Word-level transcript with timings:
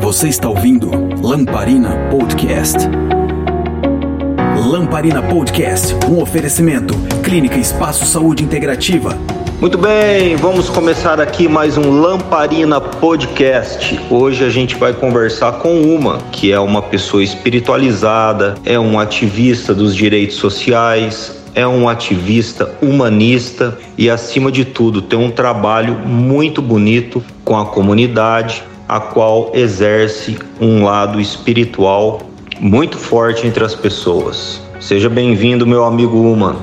Você 0.00 0.28
está 0.28 0.48
ouvindo 0.48 0.90
Lamparina 1.22 2.08
Podcast. 2.10 2.78
Lamparina 4.66 5.22
Podcast, 5.22 5.94
um 6.10 6.22
oferecimento. 6.22 6.94
Clínica 7.22 7.58
Espaço 7.58 8.06
Saúde 8.06 8.42
Integrativa. 8.42 9.16
Muito 9.60 9.76
bem, 9.76 10.36
vamos 10.36 10.70
começar 10.70 11.20
aqui 11.20 11.46
mais 11.46 11.76
um 11.76 12.00
Lamparina 12.00 12.80
Podcast. 12.80 14.00
Hoje 14.10 14.42
a 14.42 14.48
gente 14.48 14.74
vai 14.74 14.94
conversar 14.94 15.52
com 15.58 15.82
uma 15.82 16.16
que 16.32 16.50
é 16.50 16.58
uma 16.58 16.80
pessoa 16.80 17.22
espiritualizada, 17.22 18.54
é 18.64 18.80
um 18.80 18.98
ativista 18.98 19.74
dos 19.74 19.94
direitos 19.94 20.36
sociais, 20.36 21.36
é 21.54 21.66
um 21.66 21.88
ativista 21.88 22.74
humanista 22.80 23.78
e, 23.98 24.08
acima 24.08 24.50
de 24.50 24.64
tudo, 24.64 25.02
tem 25.02 25.18
um 25.18 25.30
trabalho 25.30 25.94
muito 25.94 26.62
bonito 26.62 27.22
com 27.44 27.56
a 27.56 27.66
comunidade, 27.66 28.64
a 28.90 28.98
qual 28.98 29.52
exerce 29.54 30.36
um 30.60 30.82
lado 30.82 31.20
espiritual 31.20 32.28
muito 32.58 32.98
forte 32.98 33.46
entre 33.46 33.62
as 33.62 33.72
pessoas. 33.72 34.60
Seja 34.80 35.08
bem-vindo, 35.08 35.64
meu 35.64 35.84
amigo 35.84 36.20
Uma. 36.20 36.60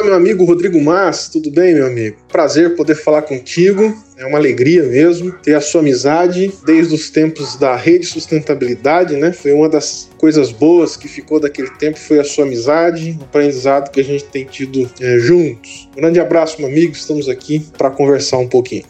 Meu 0.00 0.14
amigo 0.14 0.44
Rodrigo 0.44 0.80
Mas, 0.80 1.28
tudo 1.28 1.50
bem, 1.50 1.74
meu 1.74 1.88
amigo? 1.88 2.18
Prazer 2.28 2.76
poder 2.76 2.94
falar 2.94 3.22
contigo. 3.22 3.92
É 4.16 4.26
uma 4.26 4.38
alegria 4.38 4.84
mesmo 4.84 5.32
ter 5.42 5.56
a 5.56 5.60
sua 5.60 5.80
amizade 5.80 6.52
desde 6.64 6.94
os 6.94 7.10
tempos 7.10 7.56
da 7.56 7.74
rede 7.74 8.06
sustentabilidade, 8.06 9.16
né? 9.16 9.32
Foi 9.32 9.52
uma 9.52 9.68
das 9.68 10.08
coisas 10.18 10.52
boas 10.52 10.96
que 10.96 11.08
ficou 11.08 11.40
daquele 11.40 11.70
tempo 11.70 11.98
foi 11.98 12.20
a 12.20 12.24
sua 12.24 12.44
amizade, 12.44 13.18
o 13.20 13.24
aprendizado 13.24 13.90
que 13.90 13.98
a 13.98 14.04
gente 14.04 14.22
tem 14.26 14.44
tido 14.44 14.88
é, 15.00 15.18
juntos. 15.18 15.88
Um 15.96 16.00
grande 16.00 16.20
abraço, 16.20 16.60
meu 16.60 16.70
amigo. 16.70 16.92
Estamos 16.92 17.28
aqui 17.28 17.66
para 17.76 17.90
conversar 17.90 18.38
um 18.38 18.46
pouquinho. 18.46 18.84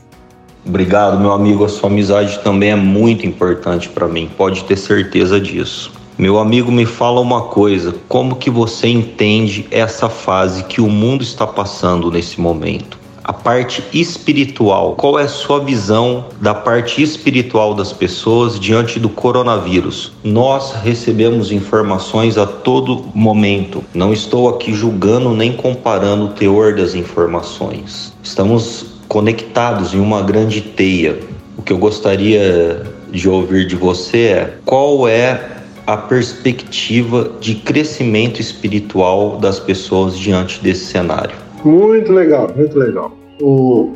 Obrigado, 0.66 1.18
meu 1.18 1.32
amigo. 1.32 1.64
A 1.64 1.68
sua 1.68 1.88
amizade 1.88 2.38
também 2.40 2.70
é 2.70 2.76
muito 2.76 3.26
importante 3.26 3.88
para 3.88 4.06
mim. 4.06 4.30
Pode 4.36 4.64
ter 4.64 4.76
certeza 4.76 5.40
disso. 5.40 5.90
Meu 6.18 6.38
amigo, 6.38 6.72
me 6.72 6.84
fala 6.84 7.20
uma 7.20 7.42
coisa: 7.42 7.94
como 8.08 8.36
que 8.36 8.50
você 8.50 8.88
entende 8.88 9.66
essa 9.70 10.08
fase 10.08 10.64
que 10.64 10.80
o 10.80 10.88
mundo 10.88 11.22
está 11.22 11.46
passando 11.46 12.10
nesse 12.10 12.40
momento? 12.40 12.98
A 13.22 13.32
parte 13.32 13.84
espiritual, 13.92 14.94
qual 14.94 15.18
é 15.18 15.24
a 15.24 15.28
sua 15.28 15.60
visão 15.60 16.24
da 16.40 16.54
parte 16.54 17.02
espiritual 17.02 17.74
das 17.74 17.92
pessoas 17.92 18.58
diante 18.58 18.98
do 18.98 19.10
coronavírus? 19.10 20.12
Nós 20.24 20.72
recebemos 20.82 21.52
informações 21.52 22.38
a 22.38 22.46
todo 22.46 23.04
momento. 23.14 23.84
Não 23.94 24.12
estou 24.12 24.48
aqui 24.48 24.72
julgando 24.72 25.30
nem 25.34 25.52
comparando 25.52 26.24
o 26.24 26.28
teor 26.28 26.74
das 26.74 26.94
informações. 26.94 28.14
Estamos 28.22 28.97
conectados 29.08 29.94
em 29.94 29.98
uma 29.98 30.22
grande 30.22 30.60
teia. 30.60 31.18
O 31.56 31.62
que 31.62 31.72
eu 31.72 31.78
gostaria 31.78 32.82
de 33.10 33.28
ouvir 33.28 33.66
de 33.66 33.74
você 33.74 34.18
é 34.18 34.54
qual 34.64 35.08
é 35.08 35.58
a 35.86 35.96
perspectiva 35.96 37.32
de 37.40 37.54
crescimento 37.54 38.40
espiritual 38.40 39.38
das 39.38 39.58
pessoas 39.58 40.18
diante 40.18 40.62
desse 40.62 40.84
cenário. 40.84 41.34
Muito 41.64 42.12
legal, 42.12 42.52
muito 42.54 42.78
legal. 42.78 43.16
O, 43.40 43.92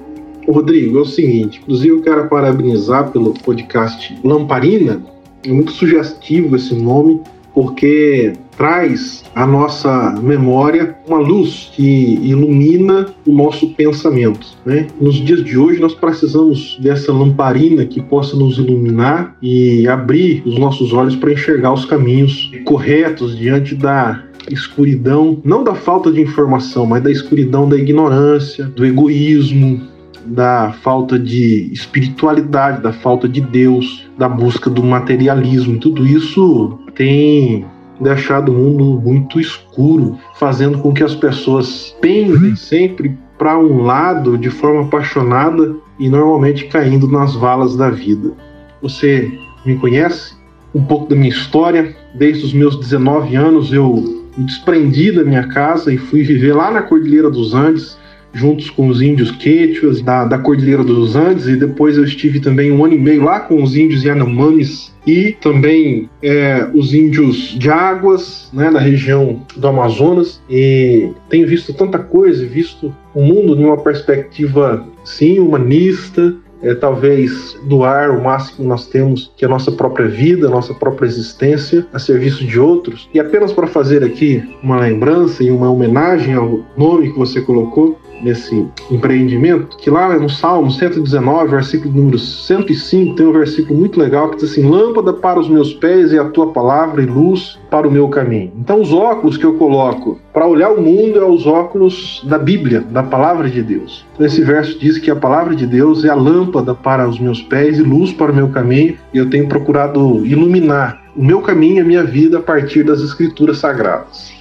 Rodrigo, 0.49 0.99
é 0.99 1.01
o 1.03 1.05
seguinte, 1.05 1.61
inclusive 1.63 1.91
eu 1.91 2.03
quero 2.03 2.29
parabenizar 2.29 3.11
pelo 3.13 3.35
podcast 3.35 4.19
Lamparina, 4.25 5.03
é 5.45 5.53
muito 5.53 5.73
sugestivo 5.73 6.57
esse 6.57 6.75
nome, 6.75 7.21
porque 7.55 8.33
traz 8.63 9.25
à 9.35 9.45
nossa 9.45 10.15
memória 10.23 10.95
uma 11.09 11.19
luz 11.19 11.73
que 11.75 12.15
ilumina 12.23 13.09
o 13.27 13.33
nosso 13.33 13.75
pensamento. 13.75 14.47
Né? 14.65 14.87
Nos 15.01 15.17
dias 15.17 15.43
de 15.43 15.59
hoje, 15.59 15.81
nós 15.81 15.97
precisamos 15.97 16.79
dessa 16.81 17.13
lamparina 17.13 17.85
que 17.85 18.01
possa 18.01 18.37
nos 18.37 18.59
iluminar 18.59 19.37
e 19.43 19.89
abrir 19.89 20.45
os 20.47 20.57
nossos 20.61 20.93
olhos 20.93 21.17
para 21.17 21.33
enxergar 21.33 21.73
os 21.73 21.85
caminhos 21.85 22.53
corretos 22.65 23.37
diante 23.37 23.75
da 23.75 24.23
escuridão, 24.49 25.41
não 25.45 25.65
da 25.65 25.75
falta 25.75 26.13
de 26.13 26.21
informação, 26.21 26.87
mas 26.87 27.03
da 27.03 27.11
escuridão 27.11 27.69
da 27.69 27.77
ignorância, 27.77 28.67
do 28.67 28.87
egoísmo, 28.87 29.81
da 30.25 30.71
falta 30.85 31.19
de 31.19 31.69
espiritualidade, 31.73 32.81
da 32.81 32.93
falta 32.93 33.29
de 33.29 33.41
Deus, 33.41 34.09
da 34.17 34.29
busca 34.29 34.71
do 34.71 34.85
materialismo. 34.85 35.81
Tudo 35.81 36.07
isso 36.07 36.79
tem 36.95 37.67
deixado 38.03 38.53
o 38.53 38.55
mundo 38.55 39.01
muito 39.01 39.41
escuro, 39.41 40.19
fazendo 40.35 40.79
com 40.79 40.93
que 40.93 41.03
as 41.03 41.15
pessoas 41.15 41.97
pendem 42.01 42.57
sempre 42.57 43.17
para 43.39 43.59
um 43.59 43.83
lado 43.83 44.37
de 44.37 44.51
forma 44.51 44.83
apaixonada 44.83 45.75
e 45.99 46.09
normalmente 46.09 46.67
caindo 46.67 47.09
nas 47.09 47.35
valas 47.35 47.77
da 47.77 47.91
vida. 47.91 48.33
Você 48.81 49.31
me 49.65 49.77
conhece? 49.77 50.35
Um 50.75 50.85
pouco 50.85 51.09
da 51.09 51.17
minha 51.17 51.29
história. 51.29 51.97
Desde 52.15 52.45
os 52.45 52.53
meus 52.53 52.77
19 52.79 53.35
anos 53.37 53.73
eu 53.73 54.23
me 54.37 54.45
desprendi 54.45 55.13
da 55.13 55.25
minha 55.25 55.47
casa 55.49 55.93
e 55.93 55.99
fui 55.99 56.23
viver 56.23 56.55
lá 56.55 56.71
na 56.71 56.83
Cordilheira 56.83 57.31
dos 57.31 57.55
Andes, 57.55 57.99
juntos 58.33 58.71
com 58.71 58.89
os 58.89 59.03
índios 59.03 59.31
quechuas 59.31 60.01
da, 60.01 60.25
da 60.25 60.39
Cordilheira 60.39 60.83
dos 60.83 61.17
Andes, 61.17 61.47
e 61.47 61.57
depois 61.57 61.97
eu 61.97 62.05
estive 62.05 62.41
também 62.41 62.73
um 62.73 62.85
ano 62.85 62.95
e 62.95 62.99
meio 62.99 63.25
lá 63.25 63.41
com 63.41 63.63
os 63.63 63.77
índios 63.77 64.05
Yanomamis 64.05 64.93
e 65.07 65.33
também 65.41 66.09
é, 66.23 66.69
os 66.75 66.95
índios 66.95 67.57
de 67.59 67.71
águas, 67.71 68.49
né, 68.53 68.71
da 68.71 68.79
região 68.79 69.43
do 69.57 69.67
Amazonas, 69.67 70.41
e 70.49 71.11
tenho 71.29 71.47
visto 71.47 71.75
tanta 71.75 71.99
coisa, 71.99 72.47
visto 72.47 72.95
o 73.15 73.23
mundo 73.23 73.57
de 73.57 73.65
uma 73.65 73.77
perspectiva, 73.77 74.87
sim, 75.05 75.39
humanista, 75.41 76.35
é, 76.63 76.75
talvez 76.75 77.59
doar 77.65 78.11
o 78.17 78.23
máximo 78.23 78.59
que 78.59 78.63
nós 78.63 78.87
temos, 78.87 79.33
que 79.37 79.45
é 79.45 79.49
a 79.49 79.51
nossa 79.51 79.73
própria 79.73 80.07
vida, 80.07 80.47
a 80.47 80.51
nossa 80.51 80.73
própria 80.73 81.07
existência, 81.07 81.85
a 81.93 81.99
serviço 81.99 82.45
de 82.45 82.59
outros. 82.59 83.09
E 83.13 83.19
apenas 83.19 83.53
para 83.53 83.67
fazer 83.67 84.05
aqui 84.05 84.43
uma 84.63 84.79
lembrança 84.79 85.43
e 85.43 85.51
uma 85.51 85.71
homenagem 85.71 86.35
ao 86.35 86.61
nome 86.77 87.13
que 87.13 87.19
você 87.19 87.41
colocou, 87.41 87.99
nesse 88.23 88.67
empreendimento, 88.91 89.77
que 89.77 89.91
lá 89.91 90.19
no 90.19 90.29
Salmo 90.29 90.71
119, 90.71 91.51
versículo 91.51 91.95
número 91.95 92.19
105, 92.19 93.15
tem 93.15 93.27
um 93.27 93.33
versículo 93.33 93.79
muito 93.79 93.99
legal 93.99 94.31
que 94.31 94.37
diz 94.37 94.51
assim: 94.51 94.69
Lâmpada 94.69 95.13
para 95.13 95.41
os 95.41 95.49
meus 95.49 95.73
pés 95.75 96.13
e 96.13 96.19
a 96.19 96.25
tua 96.25 96.53
palavra 96.53 97.03
e 97.03 97.07
luz 97.07 97.59
para 97.71 97.87
o 97.87 97.91
meu 97.91 98.09
caminho. 98.09 98.53
Então, 98.59 98.81
os 98.81 98.93
óculos 98.93 99.37
que 99.37 99.45
eu 99.45 99.55
coloco 99.55 100.19
para 100.33 100.47
olhar 100.47 100.71
o 100.71 100.81
mundo 100.81 101.19
é 101.19 101.25
os 101.25 101.47
óculos 101.47 102.23
da 102.27 102.39
Bíblia, 102.39 102.81
da 102.81 103.03
palavra 103.03 103.49
de 103.49 103.63
Deus. 103.63 104.07
Então, 104.15 104.27
esse 104.27 104.43
verso 104.43 104.79
diz 104.79 104.99
que 104.99 105.11
a 105.11 105.17
palavra 105.17 105.55
de 105.55 105.67
Deus 105.67 106.05
é 106.05 106.09
a 106.09 106.15
lâmpada 106.15 106.75
para 106.75 107.09
os 107.09 107.19
meus 107.19 107.43
pés 107.43 107.79
e 107.79 107.83
luz 107.83 108.13
para 108.13 108.33
o 108.33 108.35
meu 108.35 108.49
caminho, 108.49 108.97
e 109.13 109.19
eu 109.19 109.29
tenho 109.29 109.49
procurado 109.49 110.25
iluminar 110.25 111.03
o 111.15 111.25
meu 111.25 111.41
caminho 111.41 111.83
a 111.83 111.87
minha 111.87 112.05
vida 112.05 112.39
a 112.39 112.43
partir 112.43 112.85
das 112.85 113.01
escrituras 113.01 113.59
sagradas. 113.59 114.33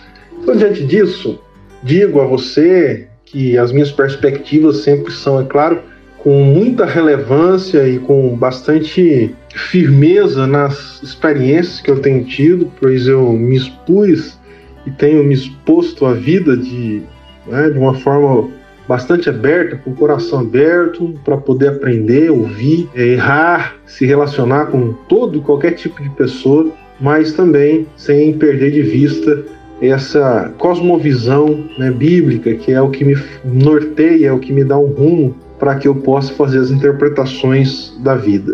Então, 0.41 0.55
diante 0.55 0.85
disso, 0.85 1.39
digo 1.83 2.19
a 2.21 2.25
você, 2.25 3.07
que 3.31 3.57
as 3.57 3.71
minhas 3.71 3.91
perspectivas 3.91 4.77
sempre 4.77 5.13
são, 5.13 5.39
é 5.39 5.45
claro, 5.45 5.79
com 6.17 6.43
muita 6.43 6.85
relevância 6.85 7.87
e 7.87 7.97
com 7.97 8.35
bastante 8.35 9.33
firmeza 9.55 10.45
nas 10.45 11.01
experiências 11.01 11.79
que 11.79 11.89
eu 11.89 11.99
tenho 11.99 12.23
tido, 12.25 12.69
pois 12.79 13.07
eu 13.07 13.31
me 13.31 13.55
expus 13.55 14.37
e 14.85 14.91
tenho 14.91 15.23
me 15.23 15.33
exposto 15.33 16.05
à 16.05 16.13
vida 16.13 16.55
de, 16.57 17.01
né, 17.47 17.69
de 17.69 17.79
uma 17.79 17.93
forma 17.93 18.49
bastante 18.87 19.29
aberta, 19.29 19.77
com 19.77 19.91
o 19.91 19.95
coração 19.95 20.39
aberto, 20.41 21.15
para 21.23 21.37
poder 21.37 21.69
aprender, 21.69 22.29
ouvir, 22.29 22.89
errar, 22.93 23.75
se 23.85 24.05
relacionar 24.05 24.65
com 24.65 24.93
todo 25.07 25.37
e 25.37 25.41
qualquer 25.41 25.71
tipo 25.71 26.03
de 26.03 26.09
pessoa, 26.09 26.69
mas 26.99 27.33
também 27.33 27.87
sem 27.95 28.33
perder 28.33 28.71
de 28.71 28.81
vista 28.81 29.43
essa 29.81 30.53
cosmovisão 30.57 31.67
né, 31.77 31.89
bíblica, 31.89 32.53
que 32.55 32.71
é 32.71 32.81
o 32.81 32.89
que 32.89 33.03
me 33.03 33.15
norteia, 33.43 34.27
é 34.27 34.31
o 34.31 34.39
que 34.39 34.53
me 34.53 34.63
dá 34.63 34.77
um 34.77 34.87
rumo 34.87 35.35
para 35.59 35.75
que 35.75 35.87
eu 35.87 35.95
possa 35.95 36.33
fazer 36.33 36.59
as 36.59 36.69
interpretações 36.69 37.93
da 37.99 38.15
vida. 38.15 38.53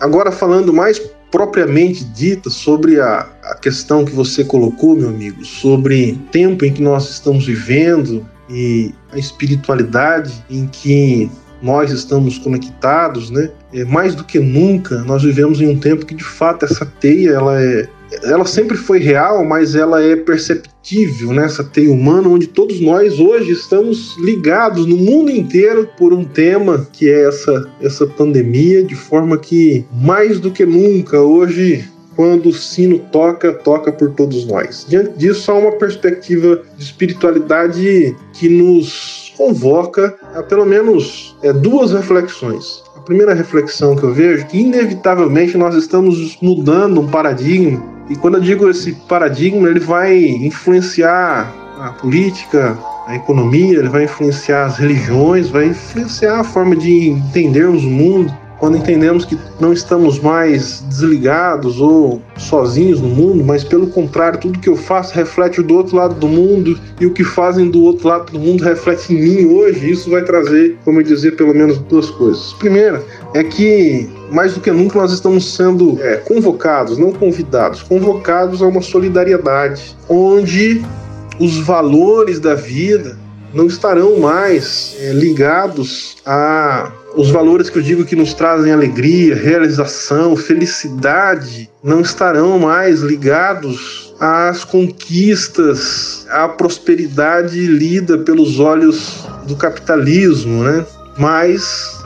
Agora, 0.00 0.32
falando 0.32 0.72
mais 0.72 0.98
propriamente 1.30 2.04
dita 2.04 2.50
sobre 2.50 3.00
a, 3.00 3.26
a 3.44 3.54
questão 3.54 4.04
que 4.04 4.12
você 4.12 4.44
colocou, 4.44 4.94
meu 4.94 5.08
amigo, 5.08 5.44
sobre 5.44 6.12
o 6.12 6.30
tempo 6.30 6.64
em 6.64 6.72
que 6.72 6.82
nós 6.82 7.08
estamos 7.08 7.46
vivendo 7.46 8.26
e 8.50 8.92
a 9.12 9.18
espiritualidade 9.18 10.44
em 10.50 10.66
que 10.66 11.30
nós 11.62 11.90
estamos 11.90 12.38
conectados, 12.38 13.30
né? 13.30 13.50
É, 13.72 13.84
mais 13.84 14.14
do 14.14 14.24
que 14.24 14.38
nunca, 14.38 14.98
nós 15.04 15.22
vivemos 15.22 15.60
em 15.60 15.68
um 15.68 15.78
tempo 15.78 16.04
que 16.04 16.14
de 16.14 16.24
fato 16.24 16.64
essa 16.64 16.84
teia 16.84 17.30
ela 17.30 17.62
é 17.62 17.88
ela 18.22 18.44
sempre 18.44 18.76
foi 18.76 18.98
real, 18.98 19.44
mas 19.44 19.74
ela 19.74 20.02
é 20.02 20.16
perceptível 20.16 21.32
nessa 21.32 21.64
teia 21.64 21.92
humana, 21.92 22.28
onde 22.28 22.46
todos 22.46 22.80
nós 22.80 23.18
hoje 23.18 23.52
estamos 23.52 24.16
ligados 24.18 24.86
no 24.86 24.96
mundo 24.96 25.30
inteiro 25.30 25.88
por 25.96 26.12
um 26.12 26.24
tema 26.24 26.86
que 26.92 27.08
é 27.08 27.28
essa, 27.28 27.70
essa 27.80 28.06
pandemia, 28.06 28.82
de 28.82 28.94
forma 28.94 29.38
que 29.38 29.84
mais 29.92 30.38
do 30.40 30.50
que 30.50 30.66
nunca 30.66 31.20
hoje 31.20 31.88
quando 32.14 32.50
o 32.50 32.52
sino 32.52 32.98
toca, 32.98 33.54
toca 33.54 33.90
por 33.90 34.10
todos 34.10 34.46
nós. 34.46 34.84
Diante 34.86 35.16
disso, 35.16 35.50
há 35.50 35.54
uma 35.54 35.72
perspectiva 35.72 36.62
de 36.76 36.84
espiritualidade 36.84 38.14
que 38.34 38.50
nos 38.50 39.32
convoca 39.34 40.14
a 40.34 40.42
pelo 40.42 40.66
menos 40.66 41.34
é, 41.42 41.54
duas 41.54 41.92
reflexões. 41.92 42.82
A 42.94 43.02
a 43.02 43.04
primeira 43.04 43.34
reflexão 43.34 43.96
que 43.96 44.04
eu 44.04 44.14
vejo 44.14 44.44
é 44.44 44.46
que 44.46 44.58
inevitavelmente 44.58 45.58
nós 45.58 45.74
estamos 45.74 46.38
mudando 46.40 47.00
um 47.00 47.08
paradigma. 47.08 47.82
E 48.12 48.16
quando 48.16 48.34
eu 48.34 48.42
digo 48.42 48.68
esse 48.68 48.92
paradigma, 49.08 49.70
ele 49.70 49.80
vai 49.80 50.18
influenciar 50.18 51.50
a 51.80 51.88
política, 51.92 52.76
a 53.06 53.16
economia, 53.16 53.78
ele 53.78 53.88
vai 53.88 54.04
influenciar 54.04 54.66
as 54.66 54.76
religiões, 54.76 55.48
vai 55.48 55.68
influenciar 55.68 56.40
a 56.40 56.44
forma 56.44 56.76
de 56.76 57.08
entendermos 57.08 57.82
o 57.82 57.88
mundo 57.90 58.30
quando 58.58 58.76
entendemos 58.76 59.24
que 59.24 59.36
não 59.58 59.72
estamos 59.72 60.20
mais 60.20 60.82
desligados 60.82 61.80
ou 61.80 62.20
sozinhos 62.36 63.00
no 63.00 63.08
mundo, 63.08 63.42
mas 63.42 63.64
pelo 63.64 63.86
contrário, 63.86 64.38
tudo 64.38 64.58
que 64.58 64.68
eu 64.68 64.76
faço 64.76 65.14
reflete 65.14 65.62
do 65.62 65.74
outro 65.74 65.96
lado 65.96 66.14
do 66.14 66.28
mundo 66.28 66.78
e 67.00 67.06
o 67.06 67.12
que 67.12 67.24
fazem 67.24 67.70
do 67.70 67.82
outro 67.82 68.06
lado 68.06 68.30
do 68.30 68.38
mundo 68.38 68.62
reflete 68.62 69.14
em 69.14 69.20
mim 69.20 69.46
hoje. 69.46 69.90
Isso 69.90 70.10
vai 70.10 70.22
trazer, 70.22 70.76
como 70.84 71.00
eu 71.00 71.02
dizer, 71.02 71.34
pelo 71.34 71.54
menos 71.54 71.78
duas 71.78 72.10
coisas. 72.10 72.52
Primeira 72.52 73.02
é 73.34 73.42
que 73.42 74.08
mais 74.32 74.54
do 74.54 74.60
que 74.60 74.70
nunca 74.70 74.98
nós 74.98 75.12
estamos 75.12 75.54
sendo 75.54 75.98
é, 76.00 76.16
convocados, 76.16 76.98
não 76.98 77.12
convidados, 77.12 77.82
convocados 77.82 78.62
a 78.62 78.66
uma 78.66 78.80
solidariedade 78.80 79.96
onde 80.08 80.82
os 81.38 81.58
valores 81.58 82.40
da 82.40 82.54
vida 82.54 83.18
não 83.52 83.66
estarão 83.66 84.18
mais 84.18 84.96
é, 84.98 85.12
ligados 85.12 86.16
a 86.24 86.90
os 87.14 87.30
valores 87.30 87.68
que 87.68 87.78
eu 87.78 87.82
digo 87.82 88.04
que 88.06 88.16
nos 88.16 88.32
trazem 88.32 88.72
alegria, 88.72 89.34
realização, 89.34 90.34
felicidade, 90.34 91.70
não 91.84 92.00
estarão 92.00 92.58
mais 92.58 93.00
ligados 93.00 94.14
às 94.18 94.64
conquistas, 94.64 96.26
à 96.30 96.48
prosperidade 96.48 97.66
lida 97.66 98.18
pelos 98.18 98.58
olhos 98.58 99.26
do 99.46 99.56
capitalismo, 99.56 100.62
né? 100.64 100.86
Mas 101.18 102.01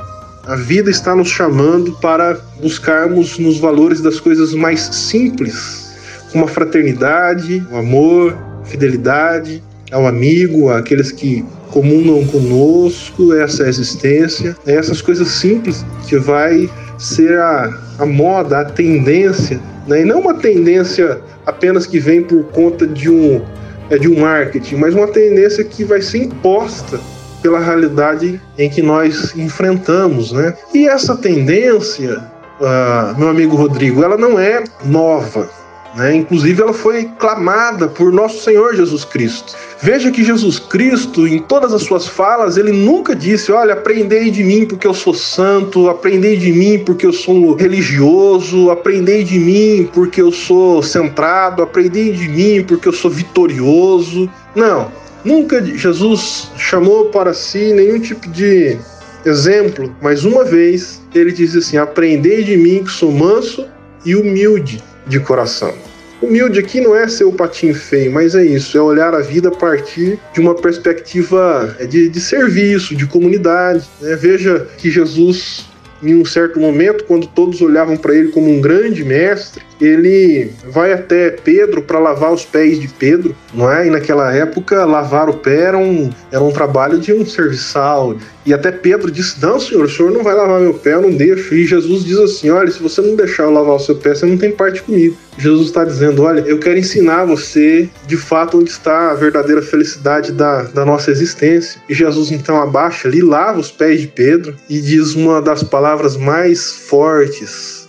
a 0.47 0.55
vida 0.55 0.89
está 0.89 1.15
nos 1.15 1.29
chamando 1.29 1.93
para 2.01 2.39
buscarmos 2.63 3.37
nos 3.37 3.59
valores 3.59 4.01
das 4.01 4.21
coisas 4.21 4.55
mais 4.55 4.81
simples, 4.81 5.93
como 6.31 6.45
a 6.45 6.49
fraternidade, 6.49 7.67
o 7.71 7.77
amor, 7.77 8.39
a 8.63 8.65
fidelidade 8.65 9.63
ao 9.91 10.07
amigo, 10.07 10.71
àqueles 10.71 11.11
que 11.11 11.45
comunam 11.71 12.25
conosco 12.27 13.35
essa 13.35 13.69
existência, 13.69 14.57
é 14.65 14.75
essas 14.75 15.03
coisas 15.03 15.29
simples 15.29 15.85
que 16.07 16.17
vai 16.17 16.71
ser 16.97 17.39
a, 17.39 17.81
a 17.99 18.07
moda, 18.07 18.61
a 18.61 18.65
tendência, 18.65 19.61
né? 19.87 20.03
e 20.03 20.05
não 20.05 20.21
uma 20.21 20.35
tendência 20.35 21.21
apenas 21.45 21.87
que 21.87 21.99
vem 21.99 22.23
por 22.23 22.45
conta 22.47 22.87
de 22.87 23.11
um, 23.11 23.45
é, 23.91 23.99
de 23.99 24.09
um 24.09 24.21
marketing, 24.21 24.77
mas 24.77 24.95
uma 24.95 25.09
tendência 25.09 25.65
que 25.65 25.85
vai 25.85 26.01
ser 26.01 26.19
imposta 26.19 27.01
pela 27.47 27.61
realidade 27.61 28.41
em 28.59 28.69
que 28.69 28.83
nós 28.83 29.37
enfrentamos. 29.37 30.33
Né? 30.33 30.53
E 30.75 30.89
essa 30.89 31.17
tendência, 31.17 32.19
uh, 32.61 33.17
meu 33.17 33.29
amigo 33.29 33.55
Rodrigo, 33.55 34.03
ela 34.03 34.17
não 34.17 34.37
é 34.37 34.65
nova. 34.85 35.49
Né? 35.95 36.17
Inclusive, 36.17 36.61
ela 36.61 36.73
foi 36.73 37.05
clamada 37.21 37.87
por 37.87 38.13
nosso 38.13 38.43
Senhor 38.43 38.75
Jesus 38.75 39.05
Cristo. 39.05 39.55
Veja 39.81 40.11
que 40.11 40.25
Jesus 40.25 40.59
Cristo, 40.59 41.25
em 41.25 41.39
todas 41.39 41.73
as 41.73 41.83
suas 41.83 42.09
falas, 42.09 42.57
ele 42.57 42.73
nunca 42.73 43.15
disse: 43.15 43.53
Olha, 43.53 43.75
aprendei 43.75 44.29
de 44.29 44.43
mim 44.43 44.67
porque 44.67 44.89
eu 44.89 44.93
sou 44.93 45.15
santo, 45.15 45.89
aprendei 45.89 46.37
de 46.37 46.53
mim 46.53 46.81
porque 46.85 47.07
eu 47.07 47.13
sou 47.13 47.55
religioso, 47.55 48.73
aprendei 48.73 49.23
de 49.23 49.39
mim 49.39 49.89
porque 49.95 50.21
eu 50.21 50.33
sou 50.33 50.83
centrado, 50.83 51.63
aprendei 51.63 52.11
de 52.11 52.29
mim 52.29 52.65
porque 52.65 52.89
eu 52.89 52.93
sou 52.93 53.11
vitorioso. 53.11 54.29
Não, 54.55 54.91
nunca 55.27 55.63
Jesus 55.63 56.51
chamou 56.57 57.07
para 57.07 57.35
si 57.35 57.73
nenhum 57.73 58.01
tipo 58.01 58.31
de 58.31 58.79
exemplo, 59.25 59.95
mas 60.01 60.25
uma 60.25 60.45
vez 60.45 61.03
ele 61.15 61.33
disse 61.33 61.59
assim: 61.59 61.77
Aprendei 61.77 62.45
de 62.45 62.57
mim 62.57 62.85
que 62.85 62.91
sou 62.91 63.11
manso 63.11 63.67
e 64.05 64.15
humilde 64.15 64.83
de 65.07 65.19
coração. 65.21 65.75
Humilde 66.23 66.59
aqui 66.59 66.81
não 66.81 66.97
é 66.97 67.07
ser 67.09 67.25
o 67.25 67.33
patinho 67.33 67.75
feio, 67.75 68.11
mas 68.11 68.35
é 68.35 68.45
isso, 68.45 68.79
é 68.79 68.81
olhar 68.81 69.15
a 69.15 69.21
vida 69.21 69.49
a 69.49 69.53
partir 69.53 70.19
de 70.33 70.41
uma 70.41 70.55
perspectiva 70.55 71.77
de, 71.91 72.09
de 72.09 72.21
serviço, 72.21 72.97
de 72.97 73.07
comunidade. 73.07 73.85
Né? 74.01 74.17
Veja 74.17 74.67
que 74.79 74.91
Jesus, 74.91 75.67
em 76.03 76.15
um 76.15 76.25
certo 76.25 76.59
momento, 76.59 77.05
quando 77.05 77.27
todos 77.27 77.61
olhavam 77.61 77.99
para 77.99 78.15
ele 78.15 78.29
como 78.29 78.51
um 78.51 78.63
grande 78.63 79.05
mestre, 79.05 79.63
ele 79.81 80.51
vai 80.65 80.93
até 80.93 81.31
Pedro 81.31 81.83
para 81.83 81.99
lavar 81.99 82.33
os 82.33 82.45
pés 82.45 82.81
de 82.81 82.89
Pedro, 82.89 83.37
não 83.53 83.71
é? 83.71 83.87
E 83.87 83.91
naquela 83.91 84.35
época, 84.35 84.85
lavar 84.85 85.29
o 85.29 85.35
pé 85.35 85.63
era 85.63 85.79
um, 85.79 86.11
era 86.31 86.43
um 86.43 86.51
trabalho 86.51 86.99
de 86.99 87.13
um 87.13 87.27
serviçal. 87.27 88.17
E 88.45 88.55
até 88.55 88.71
Pedro 88.73 89.11
disse: 89.11 89.41
Não, 89.41 89.61
senhor, 89.61 89.85
o 89.85 89.89
senhor 89.89 90.11
não 90.11 90.23
vai 90.23 90.35
lavar 90.35 90.61
meu 90.61 90.75
pé, 90.75 90.95
eu 90.95 91.03
não 91.03 91.11
deixo. 91.11 91.55
E 91.55 91.67
Jesus 91.67 92.05
diz 92.05 92.19
assim: 92.19 92.49
Olha, 92.51 92.71
se 92.71 92.83
você 92.83 93.03
não 93.03 93.17
deixar 93.17 93.45
eu 93.45 93.51
lavar 93.51 93.77
o 93.77 93.81
seu 93.81 93.97
pé, 93.97 94.15
você 94.15 94.25
não 94.25 94.39
tem 94.39 94.51
parte 94.51 94.83
comigo. 94.83 95.17
Jesus 95.37 95.69
está 95.69 95.85
dizendo: 95.85 96.23
Olha, 96.23 96.41
eu 96.41 96.59
quero 96.59 96.79
ensinar 96.79 97.25
você 97.25 97.89
de 98.07 98.17
fato 98.17 98.59
onde 98.59 98.71
está 98.71 99.11
a 99.11 99.15
verdadeira 99.15 99.61
felicidade 99.61 100.33
da, 100.33 100.63
da 100.63 100.85
nossa 100.85 101.11
existência. 101.11 101.81
E 101.89 101.95
Jesus 101.95 102.31
então 102.31 102.61
abaixa 102.61 103.09
ali, 103.09 103.21
lava 103.21 103.61
os 103.61 103.71
pés 103.71 104.01
de 104.01 104.07
Pedro 104.07 104.55
e 104.71 104.81
diz 104.81 105.15
uma 105.15 105.43
das 105.43 105.63
palavras 105.63 106.17
mais 106.17 106.71
fortes 106.71 107.87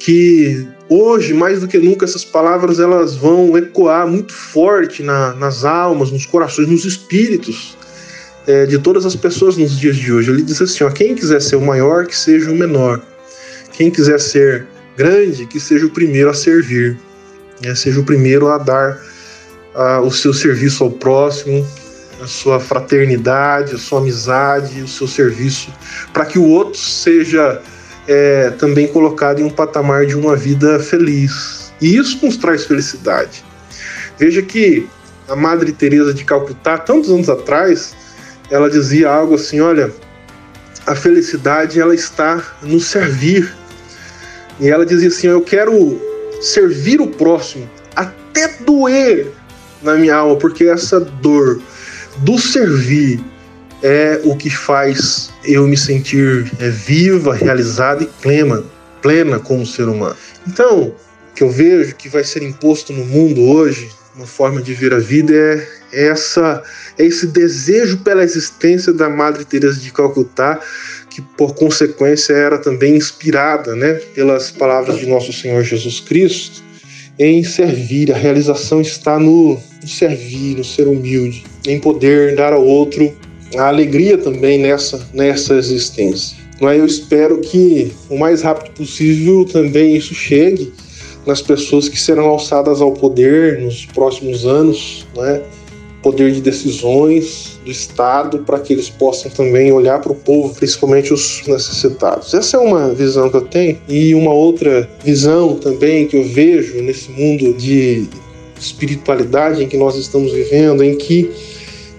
que 0.00 0.66
hoje, 0.90 1.32
mais 1.32 1.60
do 1.60 1.68
que 1.68 1.78
nunca, 1.78 2.04
essas 2.04 2.24
palavras 2.24 2.80
elas 2.80 3.14
vão 3.14 3.56
ecoar 3.56 4.08
muito 4.08 4.32
forte 4.32 5.04
na, 5.04 5.32
nas 5.34 5.64
almas, 5.64 6.10
nos 6.10 6.26
corações, 6.26 6.68
nos 6.68 6.84
espíritos 6.84 7.78
é, 8.46 8.66
de 8.66 8.78
todas 8.78 9.06
as 9.06 9.14
pessoas 9.14 9.56
nos 9.56 9.78
dias 9.78 9.96
de 9.96 10.12
hoje. 10.12 10.30
Ele 10.30 10.42
diz 10.42 10.60
assim: 10.60 10.82
ó, 10.82 10.90
quem 10.90 11.14
quiser 11.14 11.40
ser 11.40 11.54
o 11.56 11.60
maior, 11.60 12.06
que 12.06 12.16
seja 12.16 12.50
o 12.50 12.54
menor. 12.54 13.00
Quem 13.72 13.90
quiser 13.90 14.18
ser 14.18 14.66
grande, 14.96 15.46
que 15.46 15.60
seja 15.60 15.86
o 15.86 15.90
primeiro 15.90 16.28
a 16.28 16.34
servir, 16.34 16.98
né? 17.62 17.74
seja 17.74 18.00
o 18.00 18.04
primeiro 18.04 18.48
a 18.48 18.58
dar 18.58 19.00
a, 19.74 20.00
o 20.00 20.10
seu 20.10 20.34
serviço 20.34 20.84
ao 20.84 20.90
próximo, 20.90 21.66
a 22.20 22.26
sua 22.26 22.60
fraternidade, 22.60 23.74
a 23.74 23.78
sua 23.78 24.00
amizade, 24.00 24.82
o 24.82 24.88
seu 24.88 25.06
serviço, 25.06 25.72
para 26.12 26.26
que 26.26 26.38
o 26.38 26.44
outro 26.44 26.78
seja 26.78 27.62
é, 28.10 28.50
também 28.58 28.88
colocado 28.88 29.38
em 29.38 29.44
um 29.44 29.50
patamar 29.50 30.04
de 30.04 30.16
uma 30.16 30.34
vida 30.34 30.80
feliz. 30.80 31.72
E 31.80 31.96
isso 31.96 32.18
nos 32.26 32.36
traz 32.36 32.64
felicidade. 32.64 33.44
Veja 34.18 34.42
que 34.42 34.88
a 35.28 35.36
Madre 35.36 35.70
Teresa 35.70 36.12
de 36.12 36.24
Calcutá, 36.24 36.76
tantos 36.76 37.08
anos 37.08 37.30
atrás, 37.30 37.94
ela 38.50 38.68
dizia 38.68 39.08
algo 39.08 39.36
assim: 39.36 39.60
olha, 39.60 39.92
a 40.88 40.96
felicidade 40.96 41.80
ela 41.80 41.94
está 41.94 42.42
no 42.60 42.80
servir. 42.80 43.54
E 44.58 44.68
ela 44.68 44.84
dizia 44.84 45.06
assim: 45.06 45.28
eu 45.28 45.40
quero 45.40 45.96
servir 46.42 47.00
o 47.00 47.06
próximo 47.06 47.70
até 47.94 48.48
doer 48.64 49.30
na 49.80 49.94
minha 49.94 50.16
alma, 50.16 50.34
porque 50.34 50.64
essa 50.64 50.98
dor 50.98 51.62
do 52.18 52.36
servir 52.40 53.24
é 53.84 54.20
o 54.24 54.36
que 54.36 54.50
faz 54.50 55.29
eu 55.44 55.66
me 55.66 55.76
sentir 55.76 56.50
é, 56.58 56.68
viva, 56.68 57.34
realizada 57.34 58.02
e 58.02 58.06
plena, 58.06 58.62
plena 59.00 59.38
como 59.38 59.66
ser 59.66 59.88
humano. 59.88 60.16
Então, 60.46 60.88
o 60.88 61.34
que 61.34 61.42
eu 61.42 61.50
vejo 61.50 61.94
que 61.94 62.08
vai 62.08 62.24
ser 62.24 62.42
imposto 62.42 62.92
no 62.92 63.04
mundo 63.04 63.42
hoje, 63.42 63.88
uma 64.14 64.26
forma 64.26 64.60
de 64.60 64.74
ver 64.74 64.92
a 64.92 64.98
vida, 64.98 65.34
é 65.34 65.80
essa 65.92 66.62
é 66.98 67.04
esse 67.04 67.26
desejo 67.26 67.98
pela 67.98 68.22
existência 68.22 68.92
da 68.92 69.08
Madre 69.08 69.44
Teresa 69.44 69.80
de 69.80 69.90
Calcutá, 69.90 70.60
que 71.08 71.22
por 71.22 71.54
consequência 71.54 72.32
era 72.34 72.58
também 72.58 72.96
inspirada, 72.96 73.74
né, 73.74 73.94
pelas 74.14 74.50
palavras 74.50 74.98
de 74.98 75.06
nosso 75.06 75.32
Senhor 75.32 75.62
Jesus 75.64 76.00
Cristo, 76.00 76.62
em 77.18 77.42
servir. 77.42 78.12
A 78.12 78.16
realização 78.16 78.80
está 78.80 79.18
no, 79.18 79.58
no 79.82 79.88
servir, 79.88 80.56
no 80.56 80.64
ser 80.64 80.86
humilde, 80.86 81.44
em 81.66 81.80
poder 81.80 82.36
dar 82.36 82.52
ao 82.52 82.64
outro 82.64 83.16
a 83.56 83.68
alegria 83.68 84.16
também 84.18 84.58
nessa, 84.58 85.06
nessa 85.12 85.54
existência. 85.54 86.36
Eu 86.60 86.84
espero 86.84 87.38
que 87.38 87.90
o 88.08 88.18
mais 88.18 88.42
rápido 88.42 88.74
possível 88.74 89.46
também 89.46 89.96
isso 89.96 90.14
chegue 90.14 90.72
nas 91.26 91.40
pessoas 91.40 91.88
que 91.88 91.98
serão 91.98 92.26
alçadas 92.26 92.80
ao 92.82 92.92
poder 92.92 93.60
nos 93.60 93.86
próximos 93.86 94.46
anos, 94.46 95.06
né? 95.16 95.40
poder 96.02 96.32
de 96.32 96.40
decisões 96.40 97.58
do 97.64 97.70
Estado, 97.70 98.38
para 98.40 98.58
que 98.58 98.72
eles 98.72 98.88
possam 98.88 99.30
também 99.30 99.70
olhar 99.72 100.00
para 100.00 100.12
o 100.12 100.14
povo, 100.14 100.54
principalmente 100.54 101.12
os 101.12 101.42
necessitados. 101.46 102.32
Essa 102.32 102.56
é 102.56 102.60
uma 102.60 102.94
visão 102.94 103.28
que 103.28 103.36
eu 103.36 103.42
tenho. 103.42 103.78
E 103.88 104.14
uma 104.14 104.32
outra 104.32 104.88
visão 105.04 105.56
também 105.56 106.06
que 106.06 106.16
eu 106.16 106.24
vejo 106.24 106.80
nesse 106.80 107.10
mundo 107.10 107.52
de 107.54 108.08
espiritualidade 108.58 109.62
em 109.62 109.68
que 109.68 109.76
nós 109.76 109.96
estamos 109.96 110.32
vivendo, 110.32 110.82
em 110.82 110.96
que 110.96 111.30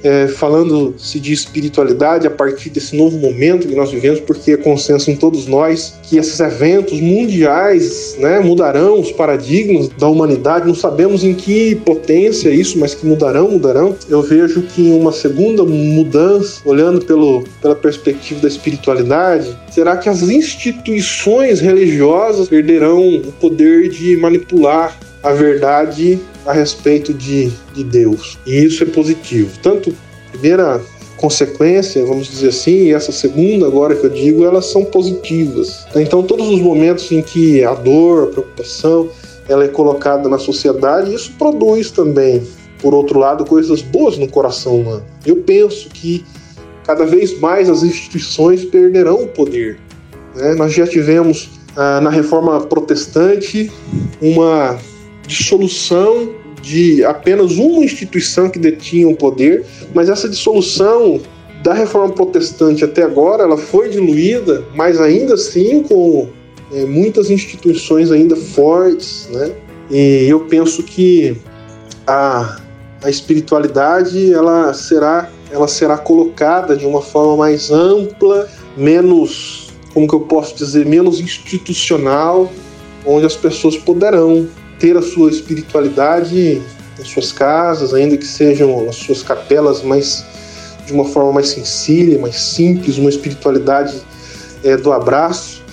é, 0.04 0.28
falando-se 0.28 1.20
de 1.20 1.34
espiritualidade 1.34 2.28
a 2.28 2.32
partir 2.32 2.70
desse 2.70 2.96
novo 2.96 3.18
momento 3.18 3.68
que 3.68 3.76
nós 3.76 3.92
vivemos, 3.92 4.20
porque 4.20 4.52
é 4.52 4.58
consenso 4.58 5.12
em 5.12 5.16
todos 5.16 5.48
nós 5.48 6.00
que 6.04 6.18
esses 6.18 6.40
eventos 6.40 7.00
mundiais 7.00 8.16
né, 8.20 8.40
mudarão 8.40 9.00
os 9.00 9.12
paradigmas 9.12 9.90
da 9.90 10.08
humanidade. 10.08 10.68
Não 10.68 10.76
sabemos 10.76 11.24
em 11.24 11.34
que 11.34 11.76
potência 11.76 12.50
isso, 12.50 12.80
mas 12.80 12.94
que 12.94 13.06
mudarão, 13.06 13.52
mudarão. 13.52 13.96
Eu 14.10 14.22
vejo 14.22 14.62
que 14.64 14.82
uma 14.82 15.12
segunda 15.12 15.64
mudança, 15.64 16.62
olhando 16.66 17.06
pelo, 17.06 17.44
pela 17.62 17.76
perspectiva 17.76 18.42
da 18.42 18.48
espiritualidade, 18.48 19.56
será 19.72 19.98
que 19.98 20.10
as 20.10 20.22
instituições 20.24 21.60
religiosas 21.60 22.48
perderão 22.48 23.16
o 23.16 23.32
poder 23.34 23.90
de 23.90 24.18
manipular 24.18 24.98
a 25.24 25.32
verdade 25.34 26.20
a 26.46 26.54
respeito 26.54 27.14
de, 27.14 27.52
de 27.74 27.84
Deus. 27.84 28.38
E 28.46 28.64
isso 28.64 28.84
é 28.84 28.86
positivo. 28.86 29.52
Tanto 29.62 29.96
primeira 30.32 30.82
consequência, 31.18 32.04
vamos 32.04 32.28
dizer 32.28 32.50
assim, 32.50 32.86
e 32.86 32.94
essa 32.94 33.12
segunda, 33.12 33.68
agora 33.68 33.96
que 33.96 34.04
eu 34.04 34.10
digo, 34.10 34.44
elas 34.44 34.66
são 34.66 34.84
positivas. 34.84 35.86
Então, 35.96 36.24
todos 36.24 36.50
os 36.50 36.60
momentos 36.60 37.12
em 37.12 37.22
que 37.22 37.64
a 37.64 37.76
dor, 37.76 38.24
a 38.24 38.28
preocupação, 38.28 39.08
ela 39.48 39.64
é 39.64 39.68
colocada 39.68 40.28
na 40.28 40.40
sociedade, 40.40 41.14
isso 41.14 41.32
produz 41.38 41.92
também, 41.92 42.42
por 42.82 42.96
outro 42.96 43.20
lado, 43.20 43.46
coisas 43.46 43.84
boas 43.84 44.18
no 44.18 44.28
coração 44.28 44.78
humano. 44.78 45.06
Eu 45.24 45.38
penso 45.38 45.90
que 45.90 46.26
cada 46.84 47.06
vez 47.06 47.40
mais 47.40 47.70
as 47.70 47.84
instituições 47.84 48.66
perderão 48.66 49.24
o 49.24 49.28
poder. 49.28 49.80
Né? 50.36 50.56
Nós 50.56 50.74
já 50.74 50.88
tivemos 50.88 51.52
ah, 51.76 52.02
na 52.02 52.10
reforma 52.10 52.62
protestante 52.62 53.72
uma 54.20 54.80
dissolução 55.32 56.30
de 56.62 57.04
apenas 57.04 57.54
uma 57.54 57.84
instituição 57.84 58.50
que 58.50 58.60
detinha 58.60 59.08
o 59.08 59.16
poder, 59.16 59.66
mas 59.94 60.10
essa 60.10 60.30
dissolução 60.30 61.20
da 61.64 61.74
reforma 61.74 62.14
protestante 62.14 62.84
até 62.84 63.04
agora 63.04 63.44
ela 63.44 63.58
foi 63.58 63.90
diluída, 63.90 64.64
mas 64.76 65.00
ainda 65.00 65.36
assim 65.36 65.84
com 65.84 66.28
é, 66.74 66.86
muitas 66.86 67.30
instituições 67.30 68.12
ainda 68.12 68.36
fortes, 68.36 69.28
né? 69.32 69.52
E 69.90 70.28
eu 70.28 70.42
penso 70.42 70.84
que 70.84 71.36
a, 72.06 72.60
a 73.04 73.10
espiritualidade 73.10 74.34
ela 74.34 74.74
será 74.74 75.30
ela 75.52 75.68
será 75.68 75.98
colocada 75.98 76.78
de 76.78 76.86
uma 76.86 77.02
forma 77.02 77.36
mais 77.36 77.72
ampla, 77.72 78.48
menos 78.78 79.68
como 79.94 80.08
que 80.08 80.16
eu 80.16 80.22
posso 80.22 80.56
dizer 80.56 80.86
menos 80.86 81.20
institucional, 81.20 82.50
onde 83.06 83.26
as 83.26 83.36
pessoas 83.36 83.76
poderão 83.76 84.48
ter 84.82 84.98
a 84.98 85.02
sua 85.02 85.30
espiritualidade 85.30 86.60
nas 86.98 87.08
suas 87.08 87.32
casas, 87.32 87.94
ainda 87.94 88.18
que 88.18 88.26
sejam 88.26 88.90
as 88.90 88.96
suas 88.96 89.22
capelas, 89.22 89.84
mas 89.84 90.26
de 90.88 90.92
uma 90.92 91.06
forma 91.06 91.34
mais 91.34 91.50
sensível, 91.50 92.20
mais 92.20 92.36
simples, 92.36 92.98
uma 92.98 93.12
espiritualidade 93.12 94.02
é, 94.64 94.76
do 94.76 94.92
abraço. 94.92 95.64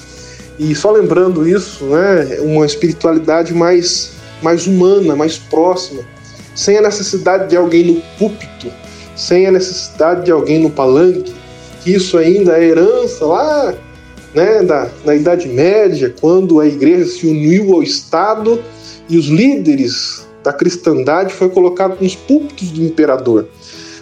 E 0.58 0.74
só 0.74 0.90
lembrando 0.90 1.48
isso, 1.48 1.86
né, 1.86 2.38
uma 2.40 2.66
espiritualidade 2.66 3.54
mais, 3.54 4.12
mais 4.42 4.66
humana, 4.66 5.16
mais 5.16 5.38
próxima, 5.38 6.02
sem 6.54 6.76
a 6.76 6.82
necessidade 6.82 7.48
de 7.48 7.56
alguém 7.56 7.84
no 7.84 8.02
púlpito, 8.18 8.70
sem 9.16 9.46
a 9.46 9.50
necessidade 9.50 10.26
de 10.26 10.30
alguém 10.30 10.58
no 10.58 10.68
palanque, 10.68 11.32
que 11.82 11.94
isso 11.94 12.18
ainda 12.18 12.58
é 12.58 12.64
herança 12.64 13.24
lá 13.24 13.74
né, 14.34 14.62
da, 14.62 14.90
da 15.02 15.14
Idade 15.14 15.48
Média, 15.48 16.14
quando 16.20 16.60
a 16.60 16.66
igreja 16.66 17.06
se 17.06 17.26
uniu 17.26 17.72
ao 17.74 17.82
Estado 17.82 18.62
e 19.08 19.16
os 19.16 19.26
líderes 19.26 20.26
da 20.42 20.52
cristandade 20.52 21.32
foi 21.32 21.48
colocado 21.48 22.00
nos 22.00 22.14
púlpitos 22.14 22.70
do 22.70 22.82
imperador, 22.82 23.48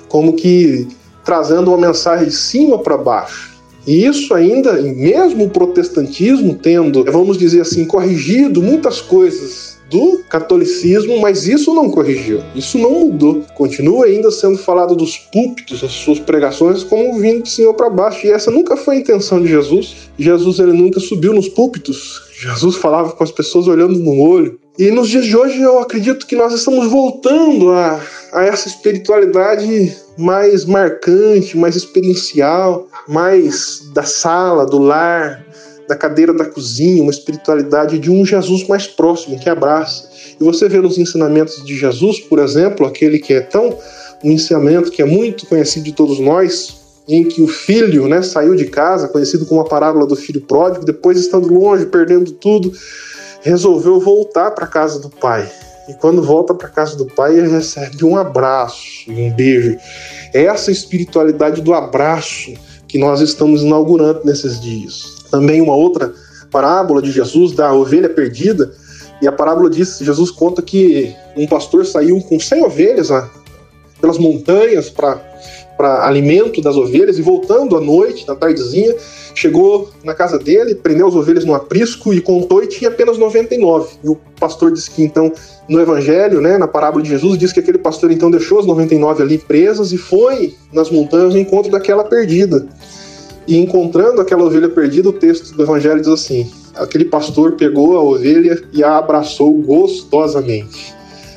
como 0.09 0.35
que 0.35 0.87
trazendo 1.25 1.69
uma 1.73 1.89
mensagem 1.89 2.27
de 2.27 2.35
cima 2.35 2.79
para 2.79 2.97
baixo. 2.97 3.57
E 3.87 4.05
isso 4.05 4.35
ainda, 4.35 4.73
mesmo 4.75 5.45
o 5.45 5.51
protestantismo 5.51 6.55
tendo, 6.55 7.05
vamos 7.05 7.39
dizer 7.39 7.61
assim, 7.61 7.85
corrigido 7.85 8.61
muitas 8.61 9.01
coisas 9.01 9.76
do 9.89 10.25
catolicismo, 10.29 11.21
mas 11.21 11.47
isso 11.47 11.75
não 11.75 11.91
corrigiu, 11.91 12.43
isso 12.55 12.79
não 12.79 12.91
mudou. 12.91 13.45
Continua 13.55 14.07
ainda 14.07 14.31
sendo 14.31 14.59
falado 14.59 14.95
dos 14.95 15.17
púlpitos, 15.17 15.83
as 15.85 15.93
suas 15.93 16.19
pregações, 16.19 16.83
como 16.83 17.19
vindo 17.19 17.43
de 17.43 17.51
cima 17.51 17.73
para 17.73 17.91
baixo. 17.91 18.27
E 18.27 18.31
essa 18.31 18.51
nunca 18.51 18.77
foi 18.77 18.97
a 18.97 18.99
intenção 18.99 19.41
de 19.41 19.49
Jesus. 19.49 20.11
Jesus 20.19 20.59
ele 20.59 20.73
nunca 20.73 21.01
subiu 21.01 21.33
nos 21.33 21.49
púlpitos. 21.49 22.23
Jesus 22.39 22.77
falava 22.77 23.13
com 23.13 23.25
as 23.25 23.31
pessoas 23.31 23.67
olhando 23.67 23.99
no 23.99 24.21
olho. 24.21 24.59
E 24.79 24.91
nos 24.91 25.09
dias 25.09 25.25
de 25.25 25.35
hoje 25.35 25.59
eu 25.61 25.79
acredito 25.79 26.27
que 26.27 26.37
nós 26.37 26.53
estamos 26.53 26.91
voltando 26.91 27.71
a, 27.71 27.99
a 28.33 28.45
essa 28.45 28.69
espiritualidade 28.69 29.97
mais 30.19 30.67
marcante, 30.67 31.57
mais 31.57 31.77
experiencial, 31.77 32.87
mais 33.09 33.91
da 33.95 34.03
sala, 34.03 34.67
do 34.67 34.79
lar, 34.79 35.46
da 35.89 35.97
cadeira 35.97 36.33
da 36.33 36.45
cozinha, 36.45 37.03
uma 37.03 37.13
espiritualidade 37.13 37.99
de 37.99 38.11
um 38.11 38.25
Jesus 38.25 38.67
mais 38.67 38.87
próximo, 38.87 39.39
que 39.39 39.49
abraça. 39.49 40.09
E 40.41 40.45
você 40.45 40.69
vê 40.69 40.81
nos 40.81 40.99
ensinamentos 40.99 41.65
de 41.65 41.77
Jesus, 41.77 42.21
por 42.21 42.39
exemplo, 42.39 42.87
aquele 42.87 43.19
que 43.19 43.33
é 43.33 43.41
tão 43.41 43.77
um 44.25 44.31
ensinamento 44.31 44.91
que 44.91 45.03
é 45.03 45.05
muito 45.05 45.47
conhecido 45.47 45.85
de 45.85 45.93
todos 45.93 46.19
nós, 46.19 46.77
em 47.09 47.25
que 47.25 47.41
o 47.41 47.47
filho 47.47 48.09
né, 48.09 48.23
saiu 48.23 48.55
de 48.57 48.67
casa, 48.67 49.09
conhecido 49.09 49.47
como 49.47 49.61
a 49.61 49.65
parábola 49.65 50.07
do 50.07 50.17
filho 50.17 50.41
pródigo, 50.41 50.85
depois 50.85 51.19
estando 51.19 51.53
longe, 51.53 51.87
perdendo 51.87 52.33
tudo, 52.33 52.73
resolveu 53.43 54.01
voltar 54.01 54.51
para 54.51 54.67
casa 54.67 54.99
do 54.99 55.09
pai. 55.09 55.49
E 55.89 55.95
quando 55.95 56.21
volta 56.21 56.53
para 56.53 56.69
casa 56.69 56.97
do 56.97 57.07
pai, 57.07 57.39
ele 57.39 57.49
recebe 57.49 58.05
um 58.05 58.17
abraço, 58.17 59.09
um 59.09 59.31
beijo. 59.33 59.79
É 60.35 60.45
essa 60.47 60.73
espiritualidade 60.73 61.63
do 61.63 61.73
abraço 61.73 62.55
que 62.89 62.99
nós 62.99 63.21
estamos 63.21 63.63
inaugurando 63.63 64.23
nesses 64.25 64.61
dias. 64.61 65.16
Também 65.37 65.61
uma 65.61 65.77
outra 65.77 66.15
parábola 66.51 67.03
de 67.03 67.11
Jesus 67.11 67.53
da 67.53 67.75
ovelha 67.75 68.09
perdida. 68.09 68.73
E 69.21 69.29
a 69.29 69.33
parábola 69.33 69.69
diz, 69.69 69.99
Jesus 69.99 70.31
conta 70.31 70.63
que 70.63 71.15
um 71.37 71.47
pastor 71.47 71.85
saiu 71.85 72.19
com 72.23 72.41
100 72.41 72.65
ovelhas 72.65 73.11
ah, 73.11 73.29
pelas 74.01 74.17
montanhas 74.17 74.89
para 74.89 76.07
alimento 76.07 76.63
das 76.63 76.75
ovelhas 76.75 77.19
e 77.19 77.23
voltando 77.23 77.77
à 77.77 77.81
noite, 77.83 78.27
na 78.27 78.35
tardezinha, 78.35 78.95
chegou 79.35 79.91
na 80.03 80.15
casa 80.15 80.39
dele, 80.39 80.75
prendeu 80.75 81.07
as 81.07 81.15
ovelhas 81.15 81.45
no 81.45 81.55
aprisco 81.55 82.15
e 82.15 82.21
contou 82.23 82.63
e 82.63 82.67
tinha 82.67 82.89
apenas 82.89 83.19
99. 83.19 83.99
E 84.03 84.09
o 84.09 84.17
pastor 84.41 84.73
disse 84.73 84.91
que 84.91 85.03
então 85.03 85.31
no 85.69 85.79
evangelho, 85.79 86.41
né, 86.41 86.57
na 86.57 86.67
parábola 86.67 87.03
de 87.03 87.11
Jesus, 87.11 87.37
diz 87.37 87.53
que 87.53 87.61
aquele 87.61 87.79
pastor 87.79 88.11
então 88.11 88.31
deixou 88.31 88.59
as 88.59 88.65
99 88.65 89.23
ali 89.23 89.37
presas 89.37 89.93
e 89.93 89.99
foi 89.99 90.55
nas 90.73 90.91
montanhas 90.91 91.35
ao 91.35 91.41
encontro 91.41 91.71
daquela 91.71 92.05
perdida. 92.05 92.67
E 93.47 93.57
encontrando 93.57 94.21
aquela 94.21 94.45
ovelha 94.45 94.69
perdida, 94.69 95.09
o 95.09 95.13
texto 95.13 95.55
do 95.55 95.63
evangelho 95.63 96.01
diz 96.01 96.09
assim: 96.09 96.51
aquele 96.75 97.05
pastor 97.05 97.53
pegou 97.53 97.97
a 97.97 98.03
ovelha 98.03 98.61
e 98.73 98.83
a 98.83 98.99
abraçou 98.99 99.53
gostosamente. 99.53 100.95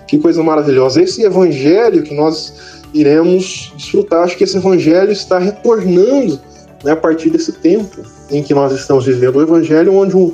Que 0.08 0.18
coisa 0.18 0.42
maravilhosa. 0.42 1.01
Esse 1.01 1.24
evangelho 1.24 2.01
que 2.04 2.16
nós 2.16 2.54
iremos 2.94 3.72
desfrutar. 3.75 4.24
Acho 4.24 4.38
que 4.38 4.44
esse 4.44 4.58
evangelho 4.58 5.12
está 5.12 5.38
retornando 5.38 6.39
né, 6.84 6.92
a 6.92 6.96
partir 6.96 7.30
desse 7.30 7.51
tempo 7.51 8.01
em 8.32 8.44
que 8.44 8.54
nós 8.54 8.74
estamos 8.74 9.06
vivendo. 9.06 9.38
O 9.38 9.42
evangelho 9.42 9.94
onde 9.94 10.16
o, 10.16 10.34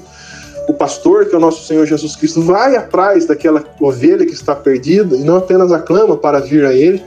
o 0.67 0.73
pastor, 0.73 1.25
que 1.25 1.35
é 1.35 1.37
o 1.37 1.41
nosso 1.41 1.67
Senhor 1.67 1.85
Jesus 1.85 2.15
Cristo, 2.15 2.41
vai 2.41 2.75
atrás 2.75 3.25
daquela 3.25 3.63
ovelha 3.79 4.25
que 4.25 4.33
está 4.33 4.55
perdida 4.55 5.15
e 5.15 5.23
não 5.23 5.37
apenas 5.37 5.71
aclama 5.71 6.17
para 6.17 6.39
vir 6.39 6.65
a 6.65 6.73
ele 6.73 7.03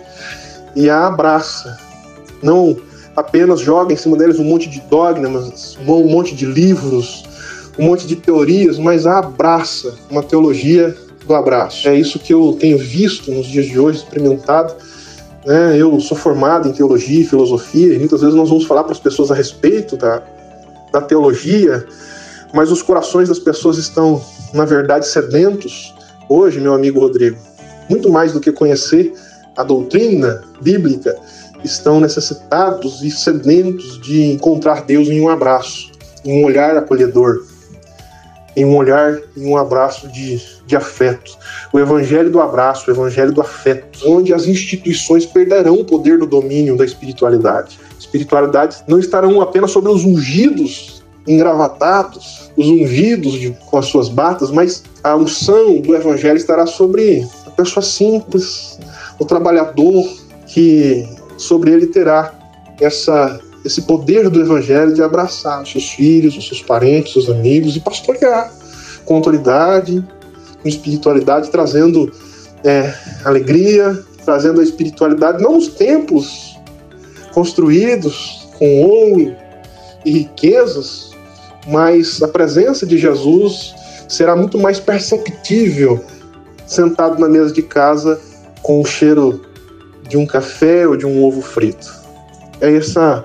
e 0.76 0.88
a 0.90 1.06
abraça. 1.06 1.78
Não 2.42 2.76
apenas 3.18 3.60
joga 3.60 3.92
em 3.92 3.96
cima 3.96 4.16
deles 4.16 4.38
um 4.38 4.44
monte 4.44 4.68
de 4.68 4.80
dogmas, 4.82 5.76
um 5.80 6.08
monte 6.08 6.34
de 6.34 6.46
livros, 6.46 7.24
um 7.78 7.84
monte 7.84 8.06
de 8.06 8.16
teorias, 8.16 8.78
mas 8.78 9.06
abraça, 9.06 9.94
uma 10.10 10.22
teologia 10.22 10.96
do 11.26 11.34
abraço. 11.34 11.88
É 11.88 11.94
isso 11.94 12.18
que 12.18 12.32
eu 12.32 12.56
tenho 12.58 12.78
visto 12.78 13.30
nos 13.30 13.46
dias 13.46 13.66
de 13.66 13.78
hoje, 13.78 13.98
experimentado 13.98 14.74
né? 15.48 15.80
Eu 15.80 15.98
sou 15.98 16.14
formado 16.14 16.68
em 16.68 16.72
teologia 16.72 17.22
e 17.22 17.24
filosofia, 17.24 17.94
e 17.94 17.98
muitas 17.98 18.20
vezes 18.20 18.36
nós 18.36 18.50
vamos 18.50 18.66
falar 18.66 18.84
para 18.84 18.92
as 18.92 19.00
pessoas 19.00 19.30
a 19.30 19.34
respeito 19.34 19.96
da, 19.96 20.22
da 20.92 21.00
teologia, 21.00 21.86
mas 22.52 22.70
os 22.70 22.82
corações 22.82 23.30
das 23.30 23.38
pessoas 23.38 23.78
estão, 23.78 24.22
na 24.52 24.66
verdade, 24.66 25.06
sedentos 25.06 25.94
hoje, 26.28 26.60
meu 26.60 26.74
amigo 26.74 27.00
Rodrigo. 27.00 27.38
Muito 27.88 28.10
mais 28.10 28.32
do 28.32 28.40
que 28.40 28.52
conhecer 28.52 29.14
a 29.56 29.64
doutrina 29.64 30.42
bíblica, 30.60 31.16
estão 31.64 32.00
necessitados 32.00 33.02
e 33.02 33.10
sedentos 33.10 34.00
de 34.00 34.32
encontrar 34.32 34.84
Deus 34.84 35.08
em 35.08 35.20
um 35.20 35.28
abraço, 35.28 35.90
em 36.24 36.40
um 36.40 36.44
olhar 36.44 36.76
acolhedor, 36.76 37.44
em 38.56 38.64
um 38.64 38.76
olhar, 38.76 39.18
em 39.36 39.46
um 39.46 39.56
abraço 39.56 40.08
de, 40.08 40.40
de 40.66 40.74
afeto. 40.74 41.36
O 41.72 41.78
evangelho 41.78 42.30
do 42.30 42.40
abraço, 42.40 42.90
o 42.90 42.94
evangelho 42.94 43.32
do 43.32 43.40
afeto, 43.40 44.00
onde 44.06 44.34
as 44.34 44.46
instituições 44.46 45.24
perderão 45.24 45.74
o 45.74 45.84
poder 45.84 46.18
do 46.18 46.26
domínio 46.26 46.76
da 46.76 46.84
espiritualidade. 46.84 47.78
Espiritualidade 47.98 48.78
não 48.88 48.98
estarão 48.98 49.40
apenas 49.40 49.70
sobre 49.70 49.92
os 49.92 50.04
ungidos 50.04 51.04
engravatados, 51.26 52.50
os 52.56 52.66
ungidos 52.66 53.34
de, 53.34 53.50
com 53.66 53.76
as 53.76 53.86
suas 53.86 54.08
batas, 54.08 54.50
mas 54.50 54.82
a 55.04 55.14
unção 55.14 55.80
do 55.80 55.94
evangelho 55.94 56.38
estará 56.38 56.66
sobre 56.66 57.28
a 57.46 57.50
pessoa 57.50 57.84
simples, 57.84 58.78
o 59.18 59.24
trabalhador 59.24 60.04
que 60.46 61.06
sobre 61.38 61.70
ele 61.70 61.86
terá 61.86 62.34
essa, 62.80 63.40
esse 63.64 63.82
poder 63.82 64.28
do 64.28 64.40
evangelho 64.40 64.92
de 64.92 65.02
abraçar 65.02 65.62
os 65.62 65.70
seus 65.70 65.88
filhos, 65.90 66.36
os 66.36 66.46
seus 66.46 66.62
parentes, 66.62 67.16
os 67.16 67.24
seus 67.24 67.38
amigos 67.38 67.76
e 67.76 67.80
pastorear 67.80 68.52
com 69.04 69.14
autoridade, 69.14 70.04
com 70.62 70.68
espiritualidade, 70.68 71.50
trazendo 71.50 72.12
é, 72.64 72.92
alegria, 73.24 73.98
trazendo 74.24 74.60
a 74.60 74.64
espiritualidade, 74.64 75.42
não 75.42 75.54
nos 75.54 75.68
templos 75.68 76.58
construídos 77.32 78.46
com 78.58 78.82
ouro 78.82 79.34
e 80.04 80.10
riquezas, 80.10 81.10
mas 81.66 82.22
a 82.22 82.28
presença 82.28 82.84
de 82.84 82.98
Jesus 82.98 83.74
será 84.08 84.34
muito 84.34 84.58
mais 84.58 84.80
perceptível 84.80 86.04
sentado 86.66 87.18
na 87.18 87.28
mesa 87.28 87.52
de 87.52 87.62
casa 87.62 88.20
com 88.62 88.80
o 88.80 88.84
cheiro 88.84 89.47
de 90.08 90.16
um 90.16 90.26
café 90.26 90.86
ou 90.86 90.96
de 90.96 91.06
um 91.06 91.22
ovo 91.22 91.42
frito. 91.42 91.92
É 92.60 92.74
essa 92.74 93.24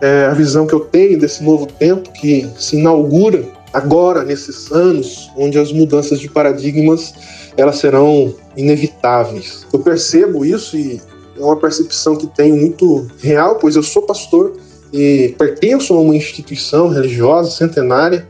é 0.00 0.26
a 0.26 0.34
visão 0.34 0.66
que 0.66 0.74
eu 0.74 0.80
tenho 0.80 1.18
desse 1.18 1.42
novo 1.42 1.66
tempo 1.66 2.12
que 2.12 2.46
se 2.58 2.76
inaugura 2.76 3.44
agora 3.72 4.24
nesses 4.24 4.70
anos 4.70 5.30
onde 5.36 5.58
as 5.58 5.72
mudanças 5.72 6.20
de 6.20 6.28
paradigmas 6.28 7.14
elas 7.56 7.76
serão 7.76 8.34
inevitáveis. 8.56 9.66
Eu 9.72 9.78
percebo 9.78 10.44
isso 10.44 10.76
e 10.76 11.00
é 11.38 11.42
uma 11.42 11.56
percepção 11.56 12.16
que 12.16 12.26
tenho 12.26 12.56
muito 12.56 13.06
real, 13.20 13.56
pois 13.56 13.76
eu 13.76 13.82
sou 13.82 14.02
pastor 14.02 14.54
e 14.92 15.34
pertenço 15.38 15.94
a 15.94 16.00
uma 16.00 16.14
instituição 16.14 16.88
religiosa 16.88 17.50
centenária, 17.50 18.26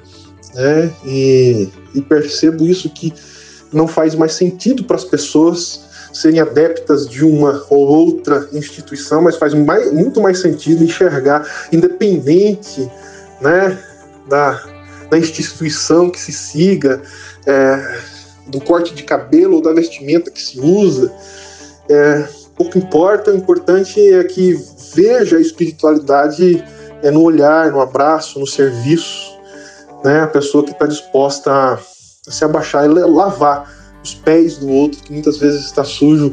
né? 0.55 0.91
E, 1.05 1.69
e 1.95 2.00
percebo 2.00 2.67
isso 2.67 2.88
que 2.91 3.12
não 3.73 3.87
faz 3.87 4.15
mais 4.15 4.33
sentido 4.33 4.85
para 4.85 4.97
as 4.97 5.05
pessoas 5.05 5.86
serem 6.17 6.41
adeptas 6.41 7.09
de 7.09 7.25
uma 7.25 7.65
ou 7.69 7.87
outra 7.87 8.49
instituição, 8.53 9.23
mas 9.23 9.37
faz 9.37 9.53
mais, 9.53 9.93
muito 9.93 10.21
mais 10.21 10.41
sentido 10.41 10.83
enxergar, 10.83 11.47
independente 11.71 12.91
né, 13.41 13.79
da, 14.29 14.63
da 15.11 15.19
instituição 15.19 16.11
que 16.11 16.19
se 16.19 16.33
siga, 16.33 17.03
é, 17.47 17.99
do 18.49 18.61
corte 18.61 18.95
de 18.95 19.03
cabelo 19.03 19.57
ou 19.57 19.63
da 19.63 19.73
vestimenta 19.73 20.31
que 20.31 20.41
se 20.41 20.59
usa. 20.59 21.13
É, 21.89 22.27
pouco 22.57 22.79
importa, 22.79 23.31
o 23.31 23.37
importante 23.37 24.01
é 24.15 24.25
que 24.25 24.59
veja 24.95 25.37
a 25.37 25.41
espiritualidade 25.41 26.65
é, 27.03 27.11
no 27.11 27.23
olhar, 27.23 27.71
no 27.71 27.81
abraço, 27.81 28.41
no 28.41 28.47
serviço. 28.47 29.37
Né? 30.03 30.21
A 30.21 30.27
pessoa 30.27 30.65
que 30.65 30.73
está 30.73 30.87
disposta 30.87 31.53
a, 31.53 31.79
se 32.31 32.45
abaixar 32.45 32.87
e 32.87 32.89
lavar 32.89 33.75
os 34.07 34.15
pés 34.15 34.59
do 34.59 34.69
outro, 34.69 35.03
que 35.03 35.13
muitas 35.13 35.37
vezes 35.39 35.65
está 35.65 35.85
sujo 35.85 36.33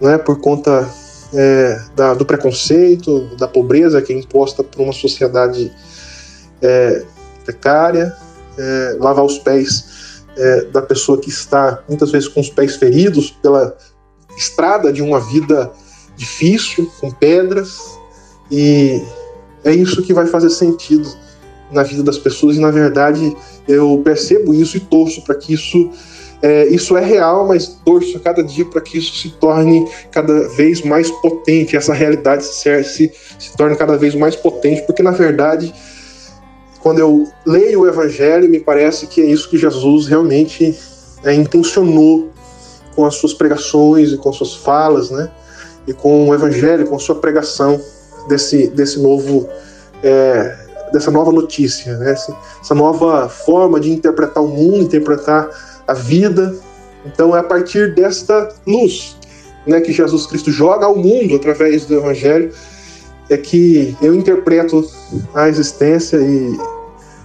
né, 0.00 0.16
por 0.16 0.40
conta 0.40 0.88
é, 1.32 1.80
da, 1.94 2.14
do 2.14 2.24
preconceito, 2.24 3.36
da 3.36 3.46
pobreza 3.46 4.00
que 4.00 4.12
é 4.12 4.16
imposta 4.16 4.64
por 4.64 4.80
uma 4.80 4.92
sociedade 4.92 5.70
é, 6.62 7.04
precária, 7.44 8.14
é, 8.56 8.96
lavar 8.98 9.24
os 9.24 9.38
pés 9.38 10.24
é, 10.36 10.64
da 10.66 10.80
pessoa 10.80 11.20
que 11.20 11.28
está 11.28 11.82
muitas 11.88 12.10
vezes 12.10 12.28
com 12.28 12.40
os 12.40 12.48
pés 12.48 12.76
feridos 12.76 13.30
pela 13.30 13.76
estrada 14.36 14.92
de 14.92 15.02
uma 15.02 15.20
vida 15.20 15.70
difícil, 16.16 16.90
com 17.00 17.10
pedras, 17.10 17.78
e 18.50 19.02
é 19.62 19.72
isso 19.72 20.02
que 20.02 20.14
vai 20.14 20.26
fazer 20.26 20.50
sentido 20.50 21.08
na 21.70 21.82
vida 21.82 22.02
das 22.02 22.18
pessoas, 22.18 22.56
e 22.56 22.60
na 22.60 22.70
verdade 22.70 23.36
eu 23.66 24.00
percebo 24.04 24.54
isso 24.54 24.76
e 24.76 24.80
torço 24.80 25.22
para 25.22 25.34
que 25.34 25.54
isso 25.54 25.90
é, 26.44 26.66
isso 26.66 26.94
é 26.94 27.02
real, 27.02 27.48
mas 27.48 27.68
torço 27.86 28.18
a 28.18 28.20
cada 28.20 28.44
dia 28.44 28.66
para 28.66 28.82
que 28.82 28.98
isso 28.98 29.16
se 29.16 29.30
torne 29.30 29.88
cada 30.12 30.46
vez 30.48 30.82
mais 30.82 31.10
potente, 31.10 31.74
essa 31.74 31.94
realidade 31.94 32.44
se, 32.44 32.84
se, 32.84 33.10
se 33.38 33.56
torne 33.56 33.74
cada 33.76 33.96
vez 33.96 34.14
mais 34.14 34.36
potente, 34.36 34.82
porque 34.82 35.02
na 35.02 35.10
verdade, 35.10 35.74
quando 36.82 36.98
eu 36.98 37.26
leio 37.46 37.80
o 37.80 37.88
Evangelho, 37.88 38.46
me 38.46 38.60
parece 38.60 39.06
que 39.06 39.22
é 39.22 39.24
isso 39.24 39.48
que 39.48 39.56
Jesus 39.56 40.06
realmente 40.06 40.78
é, 41.24 41.32
intencionou 41.32 42.28
com 42.94 43.06
as 43.06 43.14
suas 43.14 43.32
pregações 43.32 44.12
e 44.12 44.18
com 44.18 44.30
suas 44.30 44.54
falas, 44.54 45.10
né? 45.10 45.30
E 45.86 45.94
com 45.94 46.28
o 46.28 46.34
Evangelho, 46.34 46.86
com 46.86 46.96
a 46.96 46.98
sua 46.98 47.14
pregação 47.14 47.80
desse, 48.28 48.66
desse 48.66 49.00
novo. 49.00 49.48
É, 50.02 50.62
dessa 50.92 51.10
nova 51.10 51.32
notícia, 51.32 51.96
né? 51.96 52.12
essa 52.12 52.74
nova 52.74 53.28
forma 53.28 53.80
de 53.80 53.90
interpretar 53.90 54.44
o 54.44 54.46
mundo, 54.46 54.82
interpretar 54.82 55.48
a 55.86 55.94
vida. 55.94 56.54
Então 57.06 57.36
é 57.36 57.40
a 57.40 57.42
partir 57.42 57.94
desta 57.94 58.48
luz 58.66 59.16
né, 59.66 59.80
que 59.80 59.92
Jesus 59.92 60.26
Cristo 60.26 60.50
joga 60.50 60.86
ao 60.86 60.96
mundo 60.96 61.36
através 61.36 61.86
do 61.86 61.94
Evangelho 61.94 62.52
é 63.30 63.36
que 63.36 63.96
eu 64.02 64.14
interpreto 64.14 64.84
a 65.34 65.48
existência 65.48 66.18
e, 66.18 66.58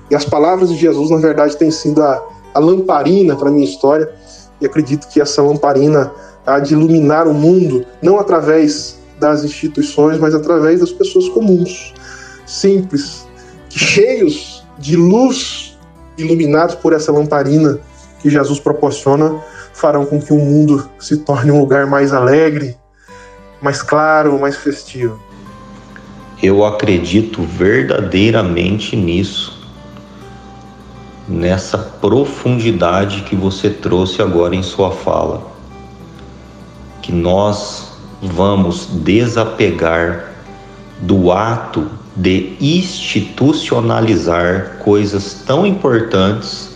e 0.09 0.15
as 0.15 0.25
palavras 0.25 0.69
de 0.69 0.77
Jesus, 0.77 1.09
na 1.09 1.17
verdade, 1.17 1.57
têm 1.57 1.71
sido 1.71 2.01
a, 2.01 2.23
a 2.53 2.59
lamparina 2.59 3.35
para 3.35 3.49
a 3.49 3.51
minha 3.51 3.65
história. 3.65 4.09
E 4.61 4.65
acredito 4.65 5.07
que 5.07 5.21
essa 5.21 5.41
lamparina 5.41 6.11
há 6.45 6.59
de 6.59 6.73
iluminar 6.73 7.27
o 7.27 7.33
mundo, 7.33 7.85
não 8.01 8.19
através 8.19 8.97
das 9.19 9.43
instituições, 9.43 10.17
mas 10.17 10.33
através 10.33 10.79
das 10.79 10.91
pessoas 10.91 11.27
comuns, 11.29 11.93
simples, 12.45 13.27
cheios 13.69 14.65
de 14.77 14.95
luz, 14.95 15.77
iluminados 16.17 16.75
por 16.75 16.93
essa 16.93 17.11
lamparina, 17.11 17.79
que 18.19 18.29
Jesus 18.29 18.59
proporciona 18.59 19.41
farão 19.73 20.05
com 20.05 20.21
que 20.21 20.33
o 20.33 20.37
mundo 20.37 20.89
se 20.99 21.17
torne 21.17 21.51
um 21.51 21.59
lugar 21.59 21.87
mais 21.87 22.13
alegre, 22.13 22.77
mais 23.61 23.81
claro, 23.81 24.39
mais 24.39 24.57
festivo. 24.57 25.19
Eu 26.41 26.65
acredito 26.65 27.43
verdadeiramente 27.43 28.95
nisso, 28.95 29.59
nessa 31.27 31.77
profundidade 31.77 33.23
que 33.23 33.35
você 33.35 33.69
trouxe 33.69 34.21
agora 34.21 34.55
em 34.55 34.63
sua 34.63 34.91
fala, 34.91 35.45
que 37.01 37.11
nós 37.11 37.91
vamos 38.21 38.85
desapegar 38.85 40.29
do 41.01 41.29
ato 41.31 41.87
de 42.15 42.55
institucionalizar 42.59 44.77
coisas 44.83 45.43
tão 45.45 45.65
importantes 45.65 46.69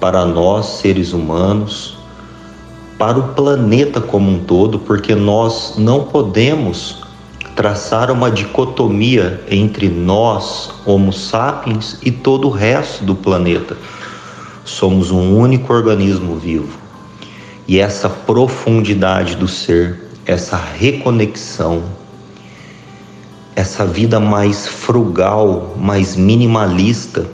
para 0.00 0.24
nós 0.24 0.80
seres 0.80 1.12
humanos, 1.12 1.98
para 2.98 3.18
o 3.18 3.28
planeta 3.34 4.00
como 4.00 4.30
um 4.30 4.38
todo, 4.40 4.78
porque 4.78 5.14
nós 5.14 5.74
não 5.76 6.04
podemos 6.04 7.02
traçar 7.54 8.10
uma 8.10 8.30
dicotomia 8.30 9.44
entre 9.50 9.88
nós, 9.88 10.70
Homo 10.86 11.12
sapiens, 11.12 11.98
e 12.02 12.10
todo 12.10 12.48
o 12.48 12.50
resto 12.50 13.04
do 13.04 13.14
planeta. 13.14 13.76
Somos 14.64 15.10
um 15.10 15.36
único 15.36 15.72
organismo 15.72 16.36
vivo. 16.36 16.78
E 17.68 17.78
essa 17.78 18.08
profundidade 18.08 19.36
do 19.36 19.46
ser, 19.46 20.08
essa 20.24 20.56
reconexão, 20.56 21.82
essa 23.54 23.84
vida 23.84 24.18
mais 24.18 24.66
frugal, 24.66 25.74
mais 25.78 26.16
minimalista, 26.16 27.26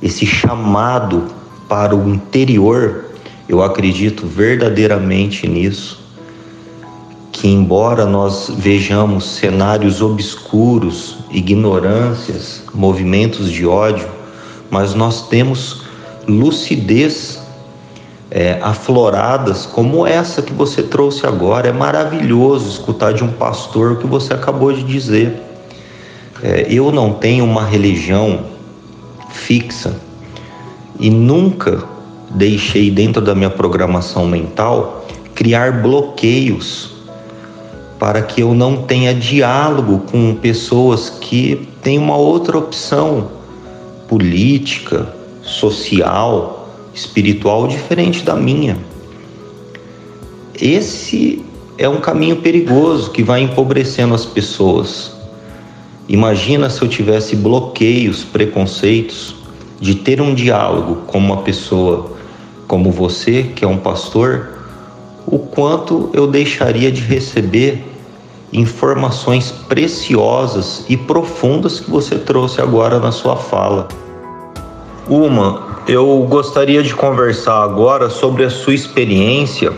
esse 0.00 0.24
chamado 0.24 1.39
para 1.70 1.94
o 1.94 2.12
interior, 2.12 3.04
eu 3.48 3.62
acredito 3.62 4.26
verdadeiramente 4.26 5.46
nisso. 5.46 6.00
Que, 7.30 7.46
embora 7.46 8.04
nós 8.04 8.50
vejamos 8.58 9.36
cenários 9.36 10.02
obscuros, 10.02 11.18
ignorâncias, 11.30 12.64
movimentos 12.74 13.48
de 13.52 13.64
ódio, 13.64 14.08
mas 14.68 14.94
nós 14.94 15.28
temos 15.28 15.84
lucidez 16.26 17.40
é, 18.32 18.58
afloradas 18.60 19.64
como 19.64 20.04
essa 20.04 20.42
que 20.42 20.52
você 20.52 20.82
trouxe 20.82 21.24
agora. 21.24 21.68
É 21.68 21.72
maravilhoso 21.72 22.68
escutar 22.68 23.12
de 23.12 23.22
um 23.22 23.30
pastor 23.30 23.92
o 23.92 23.96
que 23.96 24.08
você 24.08 24.34
acabou 24.34 24.72
de 24.72 24.82
dizer. 24.82 25.40
É, 26.42 26.66
eu 26.68 26.90
não 26.90 27.12
tenho 27.12 27.44
uma 27.44 27.64
religião 27.64 28.46
fixa 29.30 30.09
e 31.00 31.08
nunca 31.08 31.82
deixei 32.30 32.90
dentro 32.90 33.22
da 33.22 33.34
minha 33.34 33.50
programação 33.50 34.28
mental 34.28 35.04
criar 35.34 35.80
bloqueios 35.82 36.90
para 37.98 38.22
que 38.22 38.42
eu 38.42 38.54
não 38.54 38.82
tenha 38.82 39.14
diálogo 39.14 40.02
com 40.10 40.34
pessoas 40.34 41.10
que 41.10 41.68
têm 41.82 41.98
uma 41.98 42.16
outra 42.16 42.58
opção 42.58 43.30
política, 44.08 45.14
social, 45.42 46.68
espiritual 46.94 47.66
diferente 47.66 48.22
da 48.22 48.36
minha. 48.36 48.78
Esse 50.54 51.44
é 51.78 51.88
um 51.88 52.00
caminho 52.00 52.36
perigoso 52.36 53.10
que 53.10 53.22
vai 53.22 53.40
empobrecendo 53.42 54.14
as 54.14 54.26
pessoas. 54.26 55.12
Imagina 56.08 56.68
se 56.68 56.82
eu 56.82 56.88
tivesse 56.88 57.36
bloqueios, 57.36 58.24
preconceitos 58.24 59.39
de 59.80 59.94
ter 59.94 60.20
um 60.20 60.34
diálogo 60.34 61.02
com 61.06 61.18
uma 61.18 61.38
pessoa 61.38 62.12
como 62.68 62.92
você, 62.92 63.42
que 63.42 63.64
é 63.64 63.68
um 63.68 63.78
pastor, 63.78 64.50
o 65.26 65.38
quanto 65.38 66.10
eu 66.12 66.26
deixaria 66.26 66.92
de 66.92 67.00
receber 67.00 67.84
informações 68.52 69.50
preciosas 69.50 70.84
e 70.88 70.96
profundas 70.96 71.80
que 71.80 71.90
você 71.90 72.16
trouxe 72.18 72.60
agora 72.60 72.98
na 72.98 73.12
sua 73.12 73.36
fala. 73.36 73.88
Uma, 75.08 75.80
eu 75.88 76.24
gostaria 76.28 76.82
de 76.82 76.94
conversar 76.94 77.62
agora 77.62 78.10
sobre 78.10 78.44
a 78.44 78.50
sua 78.50 78.74
experiência 78.74 79.72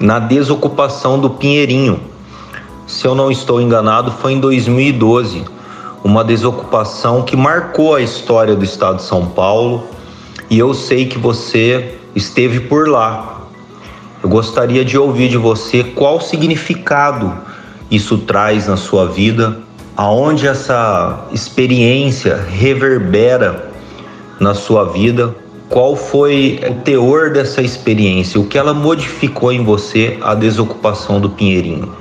na 0.00 0.18
desocupação 0.18 1.18
do 1.18 1.30
Pinheirinho. 1.30 2.00
Se 2.86 3.06
eu 3.06 3.14
não 3.14 3.30
estou 3.30 3.60
enganado, 3.60 4.10
foi 4.12 4.32
em 4.32 4.40
2012, 4.40 5.44
uma 6.04 6.24
desocupação 6.24 7.22
que 7.22 7.36
marcou 7.36 7.94
a 7.94 8.00
história 8.00 8.54
do 8.54 8.64
estado 8.64 8.96
de 8.96 9.02
São 9.02 9.26
Paulo, 9.26 9.84
e 10.48 10.58
eu 10.58 10.72
sei 10.72 11.06
que 11.06 11.18
você 11.18 11.94
esteve 12.14 12.60
por 12.60 12.88
lá. 12.88 13.42
Eu 14.22 14.28
gostaria 14.28 14.84
de 14.84 14.98
ouvir 14.98 15.28
de 15.28 15.36
você 15.36 15.84
qual 15.84 16.20
significado 16.20 17.32
isso 17.90 18.18
traz 18.18 18.66
na 18.66 18.76
sua 18.76 19.06
vida, 19.06 19.58
aonde 19.96 20.46
essa 20.46 21.26
experiência 21.32 22.36
reverbera 22.36 23.70
na 24.38 24.54
sua 24.54 24.84
vida, 24.84 25.34
qual 25.68 25.96
foi 25.96 26.60
o 26.68 26.74
teor 26.82 27.30
dessa 27.30 27.60
experiência, 27.60 28.40
o 28.40 28.46
que 28.46 28.56
ela 28.56 28.72
modificou 28.72 29.52
em 29.52 29.64
você 29.64 30.16
a 30.22 30.34
desocupação 30.34 31.20
do 31.20 31.28
Pinheirinho. 31.30 31.92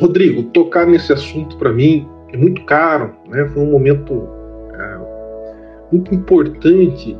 Rodrigo, 0.00 0.44
tocar 0.44 0.86
nesse 0.86 1.12
assunto 1.12 1.56
para 1.56 1.72
mim 1.72 2.08
é 2.32 2.36
muito 2.36 2.64
caro, 2.64 3.12
né? 3.28 3.44
Foi 3.46 3.62
um 3.62 3.70
momento 3.70 4.28
é, 4.74 4.98
muito 5.90 6.14
importante 6.14 7.16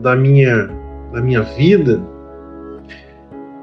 da 0.00 0.14
minha 0.14 0.68
da 1.12 1.20
minha 1.22 1.42
vida. 1.42 2.00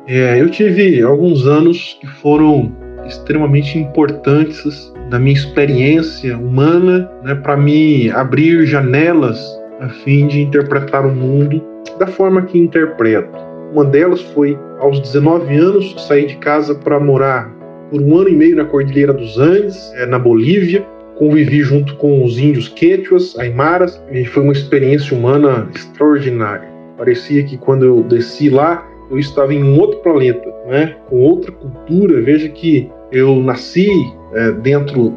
É, 0.07 0.39
eu 0.39 0.49
tive 0.49 1.01
alguns 1.01 1.45
anos 1.45 1.97
que 1.99 2.07
foram 2.07 2.71
extremamente 3.05 3.77
importantes 3.77 4.93
da 5.09 5.19
minha 5.19 5.35
experiência 5.35 6.37
humana, 6.37 7.09
né, 7.23 7.35
para 7.35 7.55
me 7.55 8.09
abrir 8.09 8.65
janelas 8.65 9.39
a 9.79 9.89
fim 9.89 10.27
de 10.27 10.41
interpretar 10.41 11.05
o 11.05 11.13
mundo 11.13 11.61
da 11.99 12.07
forma 12.07 12.41
que 12.41 12.57
interpreto. 12.57 13.37
Uma 13.71 13.85
delas 13.85 14.21
foi 14.33 14.57
aos 14.79 14.99
19 15.01 15.55
anos 15.55 15.95
sair 16.07 16.27
de 16.27 16.37
casa 16.37 16.73
para 16.75 16.99
morar 16.99 17.54
por 17.89 18.01
um 18.01 18.17
ano 18.17 18.29
e 18.29 18.35
meio 18.35 18.55
na 18.55 18.65
Cordilheira 18.65 19.13
dos 19.13 19.37
Andes, 19.37 19.91
é, 19.95 20.05
na 20.05 20.19
Bolívia. 20.19 20.85
Convivi 21.15 21.61
junto 21.61 21.95
com 21.95 22.25
os 22.25 22.37
índios 22.37 22.67
quechuas, 22.67 23.37
aimaras, 23.39 24.01
e 24.11 24.25
foi 24.25 24.43
uma 24.43 24.51
experiência 24.51 25.17
humana 25.17 25.69
extraordinária. 25.73 26.67
Parecia 26.97 27.43
que 27.43 27.57
quando 27.57 27.85
eu 27.85 28.03
desci 28.03 28.49
lá, 28.49 28.85
eu 29.09 29.17
estava 29.17 29.53
em 29.53 29.63
um 29.63 29.79
outro 29.79 29.99
planeta, 29.99 30.53
né? 30.67 30.97
com 31.07 31.17
outra 31.17 31.51
cultura. 31.51 32.21
Veja 32.21 32.49
que 32.49 32.89
eu 33.11 33.41
nasci 33.41 33.89
é, 34.33 34.51
dentro 34.51 35.13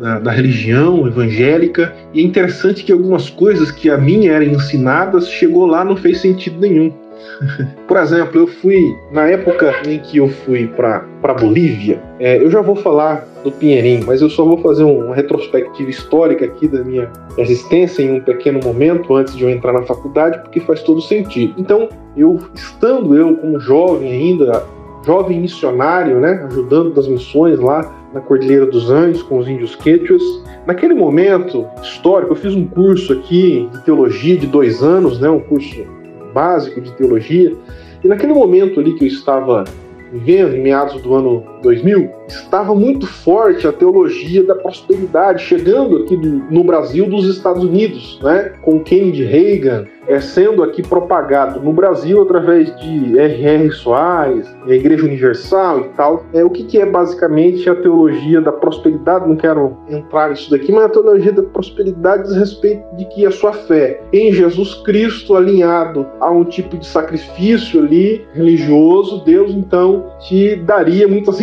da, 0.00 0.18
da, 0.18 0.30
religião 0.30 1.06
evangélica 1.06 1.94
e 2.14 2.20
é 2.20 2.22
interessante 2.22 2.84
que 2.84 2.92
algumas 2.92 3.28
coisas 3.28 3.70
que 3.70 3.90
a 3.90 3.98
mim 3.98 4.26
eram 4.28 4.46
ensinadas 4.46 5.28
chegou 5.28 5.66
lá 5.66 5.84
não 5.84 5.96
fez 5.96 6.20
sentido 6.20 6.58
nenhum. 6.60 6.92
Por 7.86 7.96
exemplo, 7.96 8.40
eu 8.40 8.46
fui 8.46 8.96
na 9.10 9.28
época 9.28 9.74
em 9.86 9.98
que 9.98 10.18
eu 10.18 10.28
fui 10.28 10.66
para 10.68 11.34
Bolívia. 11.34 12.00
É, 12.18 12.42
eu 12.42 12.50
já 12.50 12.60
vou 12.60 12.76
falar 12.76 13.26
do 13.42 13.50
Pinheirinho, 13.50 14.04
mas 14.06 14.20
eu 14.20 14.28
só 14.28 14.44
vou 14.44 14.58
fazer 14.58 14.84
uma 14.84 15.14
retrospectiva 15.14 15.88
histórica 15.88 16.44
aqui 16.44 16.68
da 16.68 16.84
minha 16.84 17.10
existência 17.38 18.02
em 18.02 18.12
um 18.12 18.20
pequeno 18.20 18.60
momento 18.62 19.14
antes 19.14 19.34
de 19.34 19.44
eu 19.44 19.50
entrar 19.50 19.72
na 19.72 19.82
faculdade, 19.82 20.38
porque 20.40 20.60
faz 20.60 20.82
todo 20.82 21.00
sentido. 21.00 21.54
Então, 21.56 21.88
eu 22.16 22.38
estando 22.54 23.16
eu 23.16 23.36
como 23.36 23.58
jovem 23.58 24.12
ainda, 24.12 24.62
jovem 25.06 25.40
missionário, 25.40 26.20
né, 26.20 26.44
ajudando 26.46 26.92
das 26.92 27.08
missões 27.08 27.58
lá 27.58 27.90
na 28.12 28.20
Cordilheira 28.20 28.66
dos 28.66 28.90
Andes 28.90 29.22
com 29.22 29.38
os 29.38 29.48
índios 29.48 29.74
quechuas. 29.76 30.22
Naquele 30.66 30.94
momento 30.94 31.66
histórico, 31.82 32.32
eu 32.32 32.36
fiz 32.36 32.54
um 32.54 32.66
curso 32.66 33.12
aqui 33.14 33.68
de 33.72 33.82
teologia 33.82 34.36
de 34.36 34.46
dois 34.46 34.82
anos, 34.82 35.18
né, 35.18 35.30
um 35.30 35.40
curso 35.40 35.86
básico 36.32 36.80
de 36.80 36.92
teologia. 36.92 37.54
E 38.02 38.08
naquele 38.08 38.32
momento 38.32 38.80
ali 38.80 38.94
que 38.94 39.04
eu 39.04 39.08
estava 39.08 39.64
vivendo, 40.12 40.56
em 40.56 40.62
meados 40.62 41.00
do 41.02 41.14
ano 41.14 41.44
2000, 41.62 42.10
estava 42.26 42.74
muito 42.74 43.06
forte 43.06 43.66
a 43.66 43.72
teologia 43.72 44.42
da 44.44 44.54
prosperidade, 44.54 45.42
chegando 45.42 45.98
aqui 45.98 46.16
do, 46.16 46.44
no 46.50 46.64
Brasil 46.64 47.08
dos 47.08 47.26
Estados 47.26 47.64
Unidos, 47.64 48.18
né? 48.22 48.52
com 48.62 48.80
Kennedy 48.80 49.24
Reagan, 49.24 49.86
é, 50.10 50.20
sendo 50.20 50.62
aqui 50.62 50.82
propagado 50.82 51.60
no 51.60 51.72
Brasil 51.72 52.20
através 52.22 52.74
de 52.80 53.18
R.R. 53.18 53.70
Soares, 53.70 54.52
a 54.66 54.72
Igreja 54.72 55.04
Universal 55.04 55.80
e 55.80 55.88
tal. 55.90 56.24
É, 56.32 56.44
o 56.44 56.50
que, 56.50 56.64
que 56.64 56.78
é 56.78 56.86
basicamente 56.86 57.68
a 57.68 57.74
teologia 57.74 58.40
da 58.40 58.50
prosperidade? 58.50 59.28
Não 59.28 59.36
quero 59.36 59.76
entrar 59.88 60.30
nisso 60.30 60.50
daqui, 60.50 60.72
mas 60.72 60.84
a 60.84 60.88
teologia 60.88 61.32
da 61.32 61.42
prosperidade 61.42 62.24
diz 62.24 62.36
respeito 62.36 62.82
de 62.96 63.04
que 63.06 63.24
a 63.24 63.30
sua 63.30 63.52
fé 63.52 64.00
em 64.12 64.32
Jesus 64.32 64.74
Cristo 64.82 65.36
alinhado 65.36 66.06
a 66.20 66.30
um 66.30 66.44
tipo 66.44 66.76
de 66.76 66.86
sacrifício 66.86 67.80
ali 67.80 68.26
religioso, 68.32 69.22
Deus 69.24 69.52
então 69.52 70.06
te 70.20 70.56
daria 70.56 71.06
muitas. 71.06 71.40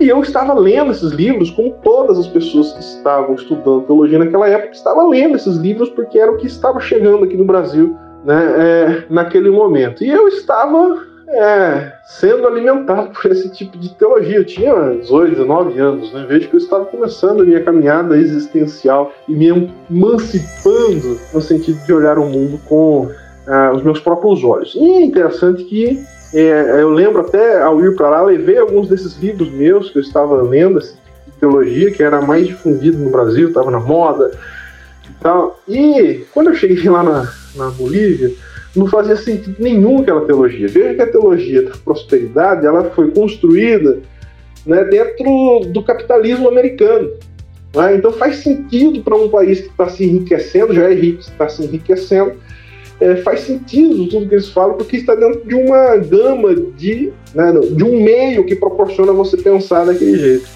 E 0.00 0.08
eu 0.08 0.20
estava 0.20 0.54
lendo 0.54 0.90
esses 0.90 1.12
livros, 1.12 1.50
como 1.50 1.72
todas 1.82 2.18
as 2.18 2.26
pessoas 2.26 2.72
que 2.72 2.80
estavam 2.80 3.34
estudando 3.34 3.82
teologia 3.82 4.18
naquela 4.18 4.48
época, 4.48 4.72
estava 4.72 5.06
lendo 5.06 5.36
esses 5.36 5.56
livros 5.56 5.88
porque 5.90 6.18
era 6.18 6.30
o 6.30 6.36
que 6.36 6.46
estava 6.46 6.80
chegando 6.80 7.24
aqui 7.24 7.36
no 7.36 7.44
Brasil 7.44 7.96
né, 8.24 8.44
é, 8.58 9.04
naquele 9.08 9.50
momento. 9.50 10.04
E 10.04 10.10
eu 10.10 10.28
estava 10.28 11.02
é, 11.28 11.92
sendo 12.04 12.46
alimentado 12.46 13.10
por 13.20 13.30
esse 13.30 13.50
tipo 13.50 13.78
de 13.78 13.94
teologia. 13.94 14.36
Eu 14.36 14.44
tinha 14.44 14.74
18, 15.00 15.30
19 15.30 15.78
anos, 15.78 16.12
né? 16.12 16.26
vejo 16.28 16.48
que 16.48 16.56
eu 16.56 16.58
estava 16.58 16.84
começando 16.86 17.42
a 17.42 17.44
minha 17.44 17.62
caminhada 17.62 18.16
existencial 18.16 19.12
e 19.28 19.32
me 19.32 19.72
emancipando 19.90 21.18
no 21.32 21.40
sentido 21.40 21.78
de 21.84 21.92
olhar 21.92 22.18
o 22.18 22.26
mundo 22.26 22.58
com 22.66 23.08
ah, 23.46 23.72
os 23.74 23.82
meus 23.82 24.00
próprios 24.00 24.42
olhos. 24.44 24.74
E 24.74 24.92
é 24.92 25.00
interessante 25.02 25.64
que 25.64 26.02
é, 26.32 26.82
eu 26.82 26.90
lembro 26.90 27.20
até 27.20 27.62
ao 27.62 27.82
ir 27.84 27.96
para 27.96 28.10
lá, 28.10 28.22
levei 28.22 28.58
alguns 28.58 28.88
desses 28.88 29.18
livros 29.18 29.50
meus 29.50 29.90
que 29.90 29.98
eu 29.98 30.02
estava 30.02 30.42
lendo, 30.42 30.78
assim, 30.78 30.96
de 31.26 31.32
teologia, 31.40 31.90
que 31.90 32.02
era 32.02 32.20
mais 32.20 32.46
difundido 32.46 32.98
no 32.98 33.10
Brasil, 33.10 33.48
estava 33.48 33.70
na 33.70 33.80
moda 33.80 34.30
e 35.08 35.22
tal. 35.22 35.58
E 35.66 36.26
quando 36.32 36.48
eu 36.48 36.54
cheguei 36.54 36.88
lá 36.88 37.02
na, 37.02 37.32
na 37.56 37.70
Bolívia, 37.70 38.32
não 38.76 38.86
fazia 38.86 39.16
sentido 39.16 39.56
nenhum 39.58 40.00
aquela 40.00 40.24
teologia. 40.24 40.68
Veja 40.68 40.94
que 40.94 41.02
a 41.02 41.10
teologia 41.10 41.62
da 41.62 41.72
prosperidade 41.84 42.66
ela 42.66 42.84
foi 42.90 43.10
construída 43.10 43.98
né, 44.66 44.84
dentro 44.84 45.60
do 45.72 45.82
capitalismo 45.82 46.48
americano. 46.48 47.10
Né? 47.74 47.96
Então 47.96 48.12
faz 48.12 48.36
sentido 48.36 49.02
para 49.02 49.16
um 49.16 49.28
país 49.28 49.62
que 49.62 49.68
está 49.68 49.88
se 49.88 50.04
enriquecendo, 50.04 50.74
já 50.74 50.90
é 50.90 50.94
rico, 50.94 51.20
está 51.20 51.48
se 51.48 51.64
enriquecendo, 51.64 52.34
é, 53.00 53.16
faz 53.16 53.40
sentido 53.40 54.08
tudo 54.08 54.28
que 54.28 54.34
eles 54.34 54.48
falam, 54.48 54.76
porque 54.76 54.96
está 54.96 55.14
dentro 55.14 55.46
de 55.46 55.54
uma 55.54 55.96
gama 55.96 56.54
de, 56.54 57.12
né, 57.34 57.52
de 57.72 57.84
um 57.84 58.02
meio 58.02 58.44
que 58.44 58.56
proporciona 58.56 59.12
você 59.12 59.36
pensar 59.36 59.84
daquele 59.84 60.18
jeito. 60.18 60.48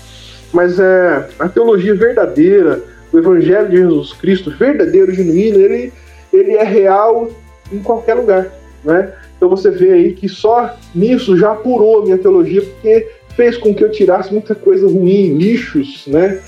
Mas 0.53 0.79
é, 0.79 1.29
a 1.39 1.49
teologia 1.49 1.95
verdadeira, 1.95 2.83
o 3.13 3.19
evangelho 3.19 3.69
de 3.69 3.77
Jesus 3.77 4.13
Cristo, 4.15 4.51
verdadeiro, 4.51 5.13
genuíno, 5.13 5.59
ele, 5.59 5.93
ele 6.33 6.53
é 6.53 6.65
real 6.65 7.31
em 7.73 7.79
qualquer 7.79 8.15
lugar. 8.15 8.51
Né? 8.85 9.13
Então 9.37 9.49
você 9.49 9.71
vê 9.71 9.93
aí 9.93 10.13
que 10.13 10.29
só 10.29 10.77
nisso 10.95 11.37
já 11.37 11.53
apurou 11.53 12.01
a 12.01 12.05
minha 12.05 12.19
teologia, 12.19 12.63
porque 12.63 13.09
fez 13.37 13.57
com 13.57 13.75
que 13.75 13.83
eu 13.83 13.91
tirasse 13.91 14.33
muita 14.33 14.55
coisa 14.55 14.87
ruim, 14.87 15.35
lixos, 15.35 16.05
né? 16.07 16.41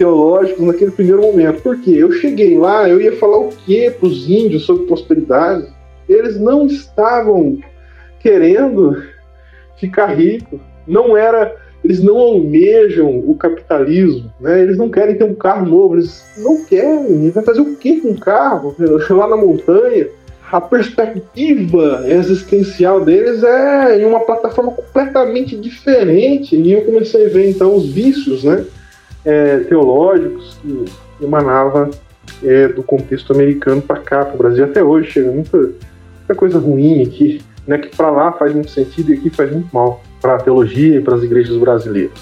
Teológicos 0.00 0.66
naquele 0.66 0.90
primeiro 0.90 1.20
momento. 1.20 1.62
Porque 1.62 1.90
eu 1.90 2.10
cheguei 2.10 2.56
lá, 2.56 2.88
eu 2.88 2.98
ia 2.98 3.14
falar 3.16 3.36
o 3.36 3.48
que 3.50 3.90
para 3.90 4.08
os 4.08 4.28
índios 4.28 4.64
sobre 4.64 4.86
prosperidade? 4.86 5.68
Eles 6.08 6.40
não 6.40 6.66
estavam 6.66 7.58
querendo 8.20 8.96
ficar 9.78 10.06
ricos. 10.06 10.58
Não 10.86 11.14
era, 11.14 11.54
eles 11.84 12.02
não 12.02 12.16
almejam 12.16 13.18
o 13.18 13.34
capitalismo, 13.34 14.32
né? 14.40 14.62
Eles 14.62 14.78
não 14.78 14.88
querem 14.88 15.16
ter 15.16 15.24
um 15.24 15.34
carro 15.34 15.66
novo, 15.66 15.96
eles 15.96 16.24
não 16.38 16.64
querem. 16.64 17.22
Eles 17.22 17.34
vai 17.34 17.44
fazer 17.44 17.60
o 17.60 17.76
que 17.76 18.00
com 18.00 18.08
um 18.08 18.16
carro 18.16 18.74
lá 19.10 19.28
na 19.28 19.36
montanha? 19.36 20.08
a 20.52 20.60
perspectiva 20.60 22.02
existencial 22.08 23.04
deles 23.04 23.40
é 23.44 24.00
em 24.00 24.04
uma 24.04 24.18
plataforma 24.18 24.72
completamente 24.72 25.56
diferente. 25.56 26.56
E 26.56 26.72
eu 26.72 26.84
comecei 26.84 27.26
a 27.26 27.28
ver 27.28 27.48
então 27.48 27.76
os 27.76 27.88
vícios, 27.88 28.42
né? 28.42 28.64
É, 29.24 29.58
teológicos 29.60 30.58
que 30.62 30.84
emanava 31.24 31.90
é, 32.42 32.68
do 32.68 32.82
contexto 32.82 33.32
americano 33.32 33.82
para 33.82 34.00
cá, 34.00 34.24
para 34.24 34.34
o 34.34 34.38
Brasil. 34.38 34.64
Até 34.64 34.82
hoje 34.82 35.10
chega 35.10 35.30
muita, 35.30 35.58
muita 35.58 36.34
coisa 36.36 36.58
ruim 36.58 37.02
aqui, 37.02 37.42
né, 37.66 37.78
que 37.78 37.94
para 37.94 38.10
lá 38.10 38.32
faz 38.32 38.54
muito 38.54 38.70
sentido 38.70 39.12
e 39.12 39.18
aqui 39.18 39.30
faz 39.30 39.52
muito 39.52 39.68
mal 39.72 40.02
para 40.20 40.36
a 40.36 40.38
teologia 40.38 40.96
e 40.96 41.00
para 41.00 41.16
as 41.16 41.22
igrejas 41.22 41.56
brasileiras. 41.56 42.12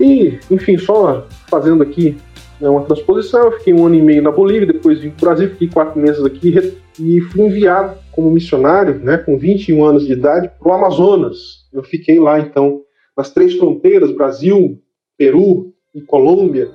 E, 0.00 0.38
enfim, 0.50 0.78
só 0.78 1.26
fazendo 1.48 1.82
aqui 1.82 2.16
né, 2.60 2.68
uma 2.68 2.82
transposição, 2.82 3.46
eu 3.46 3.52
fiquei 3.58 3.74
um 3.74 3.86
ano 3.86 3.96
e 3.96 4.02
meio 4.02 4.22
na 4.22 4.30
Bolívia, 4.30 4.66
depois 4.66 5.00
vim 5.00 5.10
para 5.10 5.16
o 5.16 5.28
Brasil, 5.28 5.50
fiquei 5.50 5.68
quatro 5.68 6.00
meses 6.00 6.24
aqui 6.24 6.76
e 6.98 7.20
fui 7.20 7.42
enviado 7.42 7.96
como 8.12 8.30
missionário, 8.30 8.98
né, 8.98 9.18
com 9.18 9.38
21 9.38 9.84
anos 9.84 10.06
de 10.06 10.12
idade, 10.12 10.50
para 10.58 10.68
o 10.68 10.72
Amazonas. 10.72 11.66
Eu 11.72 11.82
fiquei 11.82 12.18
lá, 12.18 12.38
então, 12.38 12.82
nas 13.16 13.30
três 13.30 13.54
fronteiras, 13.54 14.12
Brasil, 14.12 14.80
Peru 15.16 15.72
e 15.94 16.02
Colômbia, 16.02 16.68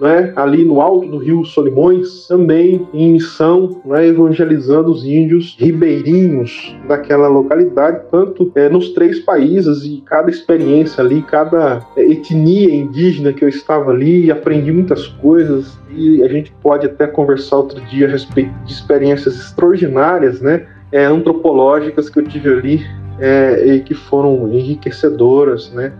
né, 0.00 0.32
ali 0.36 0.64
no 0.64 0.80
alto 0.80 1.08
do 1.08 1.18
rio 1.18 1.44
Solimões, 1.44 2.26
também 2.26 2.86
em 2.92 3.12
missão, 3.12 3.80
né, 3.84 4.06
evangelizando 4.06 4.90
os 4.90 5.04
índios 5.04 5.56
ribeirinhos 5.58 6.74
daquela 6.88 7.28
localidade, 7.28 8.02
tanto 8.10 8.50
é, 8.54 8.68
nos 8.68 8.90
três 8.90 9.20
países 9.20 9.84
e 9.84 10.02
cada 10.06 10.30
experiência 10.30 11.04
ali, 11.04 11.22
cada 11.22 11.86
é, 11.96 12.02
etnia 12.02 12.74
indígena 12.74 13.32
que 13.32 13.44
eu 13.44 13.48
estava 13.48 13.90
ali, 13.90 14.30
aprendi 14.30 14.72
muitas 14.72 15.06
coisas 15.06 15.78
e 15.90 16.22
a 16.22 16.28
gente 16.28 16.52
pode 16.62 16.86
até 16.86 17.06
conversar 17.06 17.56
outro 17.56 17.80
dia 17.86 18.06
a 18.06 18.10
respeito 18.10 18.52
de 18.64 18.72
experiências 18.72 19.36
extraordinárias, 19.36 20.40
né, 20.40 20.66
é, 20.92 21.04
antropológicas 21.04 22.08
que 22.08 22.18
eu 22.18 22.26
tive 22.26 22.48
ali 22.48 22.86
é, 23.18 23.74
e 23.74 23.80
que 23.80 23.94
foram 23.94 24.50
enriquecedoras, 24.52 25.70
né, 25.72 25.92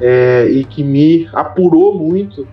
é, 0.00 0.48
e 0.50 0.64
que 0.64 0.82
me 0.82 1.28
apurou 1.32 1.94
muito 1.94 2.46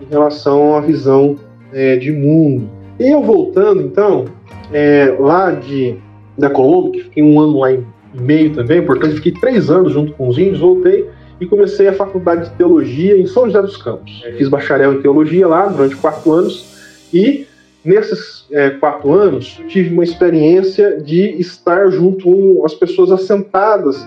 em 0.00 0.06
relação 0.06 0.76
à 0.76 0.80
visão 0.80 1.36
é, 1.72 1.96
de 1.96 2.12
mundo. 2.12 2.68
E 2.98 3.10
eu 3.10 3.22
voltando, 3.22 3.82
então, 3.82 4.24
é, 4.72 5.14
lá 5.18 5.50
de, 5.50 5.96
da 6.38 6.48
Colômbia, 6.48 6.92
que 6.92 7.04
fiquei 7.04 7.22
um 7.22 7.40
ano 7.40 7.60
lá 7.60 7.72
e 7.72 7.82
meio 8.14 8.54
também, 8.54 8.82
portanto, 8.82 9.16
fiquei 9.16 9.32
três 9.32 9.70
anos 9.70 9.92
junto 9.92 10.12
com 10.12 10.28
os 10.28 10.38
índios, 10.38 10.60
voltei 10.60 11.08
e 11.40 11.46
comecei 11.46 11.88
a 11.88 11.92
faculdade 11.92 12.48
de 12.48 12.56
teologia 12.56 13.18
em 13.18 13.26
São 13.26 13.46
José 13.46 13.60
dos 13.60 13.76
Campos. 13.76 14.22
Fiz 14.36 14.48
bacharel 14.48 14.94
em 14.94 15.02
teologia 15.02 15.48
lá 15.48 15.66
durante 15.66 15.96
quatro 15.96 16.30
anos 16.32 16.72
e 17.12 17.46
nesses 17.84 18.46
é, 18.50 18.70
quatro 18.70 19.12
anos 19.12 19.60
tive 19.68 19.92
uma 19.92 20.04
experiência 20.04 21.00
de 21.00 21.40
estar 21.40 21.90
junto 21.90 22.24
com 22.24 22.64
as 22.64 22.72
pessoas 22.72 23.10
assentadas 23.10 24.06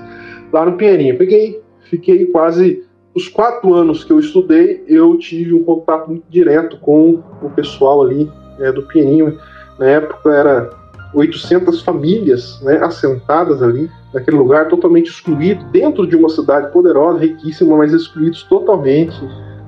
lá 0.51 0.65
no 0.65 0.77
Pinheirinho. 0.77 1.17
Peguei, 1.17 1.61
fiquei 1.89 2.25
quase 2.27 2.86
os 3.17 3.27
quatro 3.27 3.73
anos 3.73 4.03
que 4.03 4.13
eu 4.13 4.19
estudei, 4.19 4.83
eu 4.87 5.17
tive 5.17 5.51
um 5.51 5.63
contato 5.63 6.07
muito 6.07 6.25
direto 6.29 6.77
com 6.77 7.23
o 7.41 7.49
pessoal 7.49 8.03
ali 8.03 8.31
né, 8.59 8.71
do 8.71 8.83
Pinheirinho. 8.83 9.39
Na 9.79 9.87
época 9.87 10.29
era 10.31 10.69
800 11.15 11.81
famílias 11.81 12.61
né, 12.61 12.77
assentadas 12.77 13.63
ali, 13.63 13.89
naquele 14.13 14.37
lugar 14.37 14.67
totalmente 14.67 15.09
excluído, 15.09 15.65
dentro 15.71 16.05
de 16.05 16.15
uma 16.15 16.29
cidade 16.29 16.71
poderosa, 16.71 17.17
riquíssima, 17.17 17.75
mas 17.75 17.91
excluídos 17.91 18.43
totalmente 18.43 19.19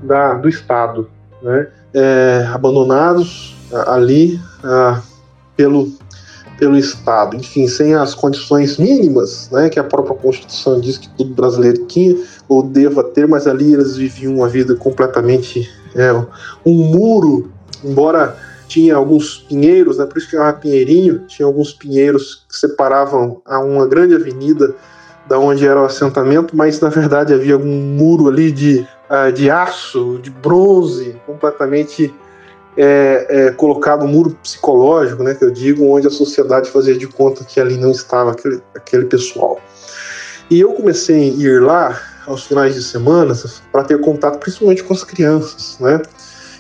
da, 0.03 0.35
do 0.35 0.47
Estado. 0.47 1.09
Né, 1.41 1.69
é, 1.95 2.47
abandonados 2.53 3.57
ali 3.87 4.39
ah, 4.63 5.01
pelo 5.57 5.87
pelo 6.59 6.77
Estado, 6.77 7.37
enfim, 7.37 7.67
sem 7.67 7.95
as 7.95 8.13
condições 8.13 8.77
mínimas, 8.77 9.49
né, 9.49 9.69
que 9.69 9.79
a 9.79 9.83
própria 9.83 10.15
Constituição 10.15 10.79
diz 10.79 10.97
que 10.97 11.07
todo 11.09 11.33
brasileiro 11.33 11.85
tinha 11.85 12.17
ou 12.49 12.61
deva 12.61 13.01
ter, 13.01 13.25
mas 13.27 13.47
ali 13.47 13.73
eles 13.73 13.95
viviam 13.95 14.35
uma 14.35 14.49
vida 14.49 14.75
completamente 14.75 15.69
é, 15.95 16.11
um 16.65 16.73
muro, 16.73 17.49
embora 17.83 18.35
tinha 18.67 18.95
alguns 18.95 19.37
pinheiros, 19.37 19.97
né, 19.97 20.05
por 20.05 20.17
isso 20.17 20.27
que 20.27 20.35
chamava 20.35 20.57
Pinheirinho, 20.57 21.19
tinha 21.27 21.45
alguns 21.45 21.71
pinheiros 21.71 22.45
que 22.47 22.55
separavam 22.55 23.41
a 23.45 23.59
uma 23.59 23.87
grande 23.87 24.13
avenida 24.13 24.75
da 25.27 25.39
onde 25.39 25.65
era 25.65 25.81
o 25.81 25.85
assentamento, 25.85 26.55
mas 26.55 26.79
na 26.81 26.89
verdade 26.89 27.33
havia 27.33 27.57
um 27.57 27.95
muro 27.97 28.27
ali 28.27 28.51
de, 28.51 28.85
uh, 29.09 29.31
de 29.31 29.49
aço, 29.49 30.19
de 30.21 30.29
bronze, 30.29 31.15
completamente 31.25 32.13
é, 32.77 33.27
é, 33.29 33.51
colocado 33.51 34.05
um 34.05 34.07
muro 34.07 34.37
psicológico, 34.41 35.23
né, 35.23 35.33
que 35.33 35.43
eu 35.43 35.51
digo, 35.51 35.85
onde 35.85 36.07
a 36.07 36.11
sociedade 36.11 36.69
fazia 36.69 36.97
de 36.97 37.07
conta 37.07 37.43
que 37.43 37.59
ali 37.59 37.77
não 37.77 37.91
estava 37.91 38.31
aquele, 38.31 38.61
aquele 38.75 39.05
pessoal. 39.05 39.59
E 40.49 40.59
eu 40.59 40.73
comecei 40.73 41.29
a 41.29 41.33
ir 41.33 41.61
lá 41.61 41.99
aos 42.25 42.45
finais 42.45 42.75
de 42.75 42.83
semana 42.83 43.33
para 43.71 43.83
ter 43.83 43.99
contato 44.01 44.39
principalmente 44.39 44.83
com 44.83 44.93
as 44.93 45.03
crianças, 45.03 45.77
né? 45.79 46.01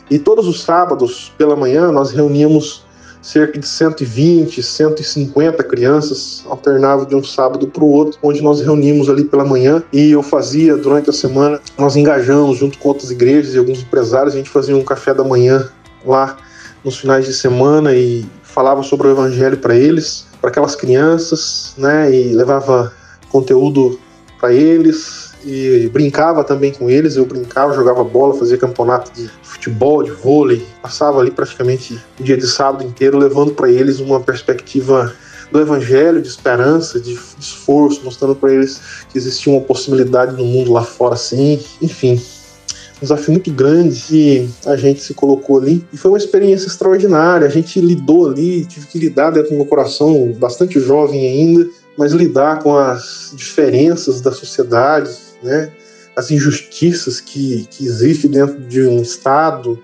E 0.09 0.17
todos 0.17 0.47
os 0.47 0.63
sábados 0.63 1.31
pela 1.37 1.55
manhã 1.55 1.91
nós 1.91 2.11
reuníamos 2.11 2.83
cerca 3.21 3.59
de 3.59 3.67
120, 3.67 4.63
150 4.63 5.63
crianças, 5.63 6.43
alternava 6.47 7.05
de 7.05 7.15
um 7.15 7.23
sábado 7.23 7.67
para 7.67 7.83
o 7.83 7.87
outro, 7.87 8.17
onde 8.23 8.41
nós 8.41 8.61
reunimos 8.61 9.09
ali 9.09 9.25
pela 9.25 9.45
manhã 9.45 9.83
e 9.91 10.11
eu 10.11 10.23
fazia 10.23 10.77
durante 10.77 11.09
a 11.09 11.13
semana, 11.13 11.59
nós 11.77 11.95
engajamos 11.95 12.57
junto 12.57 12.77
com 12.77 12.89
outras 12.89 13.11
igrejas 13.11 13.53
e 13.53 13.57
alguns 13.57 13.81
empresários, 13.81 14.33
a 14.33 14.37
gente 14.37 14.49
fazia 14.49 14.75
um 14.75 14.83
café 14.83 15.13
da 15.13 15.23
manhã 15.23 15.69
lá 16.05 16.37
nos 16.83 16.97
finais 16.97 17.25
de 17.25 17.33
semana 17.33 17.93
e 17.93 18.25
falava 18.43 18.83
sobre 18.83 19.07
o 19.07 19.11
evangelho 19.11 19.57
para 19.57 19.75
eles, 19.75 20.25
para 20.41 20.49
aquelas 20.49 20.75
crianças, 20.75 21.73
né, 21.77 22.13
e 22.13 22.33
levava 22.33 22.91
conteúdo 23.29 23.99
para 24.39 24.53
eles 24.53 25.33
e 25.45 25.89
brincava 25.91 26.43
também 26.43 26.71
com 26.71 26.89
eles. 26.89 27.15
Eu 27.15 27.25
brincava, 27.25 27.73
jogava 27.73 28.03
bola, 28.03 28.33
fazia 28.33 28.57
campeonato 28.57 29.11
de 29.13 29.29
futebol, 29.43 30.03
de 30.03 30.11
vôlei, 30.11 30.65
passava 30.81 31.19
ali 31.19 31.31
praticamente 31.31 31.99
o 32.19 32.23
dia 32.23 32.37
de 32.37 32.47
sábado 32.47 32.83
inteiro 32.83 33.17
levando 33.17 33.51
para 33.51 33.69
eles 33.69 33.99
uma 33.99 34.19
perspectiva 34.19 35.13
do 35.51 35.59
evangelho, 35.59 36.21
de 36.21 36.27
esperança, 36.27 36.99
de 36.99 37.17
esforço, 37.39 38.01
mostrando 38.03 38.35
para 38.35 38.53
eles 38.53 38.81
que 39.09 39.17
existia 39.17 39.51
uma 39.51 39.61
possibilidade 39.61 40.35
no 40.35 40.45
mundo 40.45 40.71
lá 40.71 40.83
fora, 40.83 41.15
assim, 41.15 41.59
enfim, 41.81 42.21
um 42.99 43.05
desafio 43.05 43.31
muito 43.31 43.51
grande 43.51 44.03
e 44.11 44.49
a 44.65 44.75
gente 44.75 45.01
se 45.01 45.13
colocou 45.13 45.57
ali 45.57 45.83
e 45.91 45.97
foi 45.97 46.11
uma 46.11 46.17
experiência 46.17 46.67
extraordinária. 46.67 47.47
A 47.47 47.49
gente 47.49 47.79
lidou 47.79 48.29
ali, 48.29 48.65
tive 48.65 48.87
que 48.87 48.99
lidar 48.99 49.31
dentro 49.31 49.51
do 49.51 49.55
meu 49.55 49.65
coração, 49.65 50.33
bastante 50.33 50.79
jovem 50.79 51.25
ainda, 51.25 51.69
mas 51.97 52.11
lidar 52.11 52.59
com 52.59 52.75
as 52.75 53.33
diferenças 53.35 54.19
da 54.19 54.31
sociedade, 54.31 55.11
né? 55.41 55.71
as 56.15 56.29
injustiças 56.29 57.21
que, 57.21 57.65
que 57.71 57.85
existem 57.85 58.29
dentro 58.29 58.59
de 58.59 58.85
um 58.85 59.01
Estado. 59.01 59.79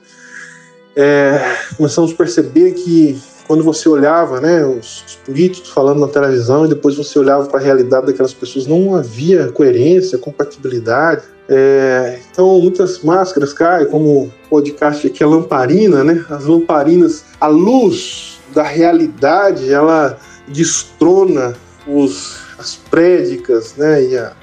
É, 0.95 1.39
começamos 1.77 2.11
a 2.11 2.15
perceber 2.15 2.73
que 2.73 3.17
quando 3.47 3.63
você 3.63 3.87
olhava 3.87 4.41
né, 4.41 4.65
os, 4.65 5.03
os 5.07 5.15
políticos 5.15 5.69
falando 5.69 5.99
na 5.99 6.07
televisão 6.07 6.65
e 6.65 6.69
depois 6.69 6.95
você 6.95 7.17
olhava 7.17 7.45
para 7.47 7.59
a 7.59 7.63
realidade 7.63 8.07
daquelas 8.07 8.33
pessoas, 8.33 8.65
não 8.67 8.95
havia 8.95 9.51
coerência, 9.51 10.17
compatibilidade. 10.17 11.23
É, 11.47 12.19
então, 12.31 12.59
muitas 12.59 13.01
máscaras 13.01 13.53
caem, 13.53 13.87
como 13.87 14.23
o 14.23 14.31
podcast 14.49 15.05
aqui, 15.05 15.23
a 15.23 15.27
lamparina, 15.27 16.03
né? 16.03 16.25
As 16.29 16.45
lamparinas, 16.45 17.25
a 17.39 17.47
luz 17.47 18.39
da 18.53 18.63
realidade, 18.63 19.71
ela 19.71 20.17
destrona 20.47 21.55
os, 21.87 22.37
as 22.57 22.75
prédicas, 22.75 23.75
né? 23.75 24.03
E 24.03 24.17
a, 24.17 24.33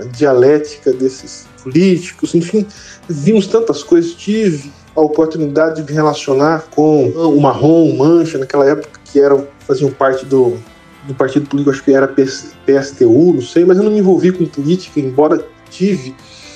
a 0.00 0.04
dialética 0.04 0.92
desses 0.92 1.46
políticos, 1.62 2.34
enfim, 2.34 2.66
vimos 3.08 3.46
tantas 3.46 3.82
coisas. 3.82 4.12
Tive 4.12 4.70
a 4.94 5.00
oportunidade 5.00 5.82
de 5.82 5.90
me 5.90 5.92
relacionar 5.92 6.66
com 6.70 7.08
o 7.08 7.40
Marrom, 7.40 7.90
o 7.90 7.98
Mancha, 7.98 8.38
naquela 8.38 8.68
época 8.68 9.00
que 9.04 9.20
eram, 9.20 9.46
faziam 9.60 9.90
parte 9.90 10.24
do, 10.26 10.56
do 11.04 11.14
partido 11.14 11.48
político, 11.48 11.70
acho 11.70 11.82
que 11.82 11.92
era 11.92 12.06
PSTU, 12.06 13.32
não 13.34 13.42
sei, 13.42 13.64
mas 13.64 13.78
eu 13.78 13.84
não 13.84 13.90
me 13.90 13.98
envolvi 13.98 14.32
com 14.32 14.44
política, 14.46 15.00
embora 15.00 15.44
tive 15.70 16.14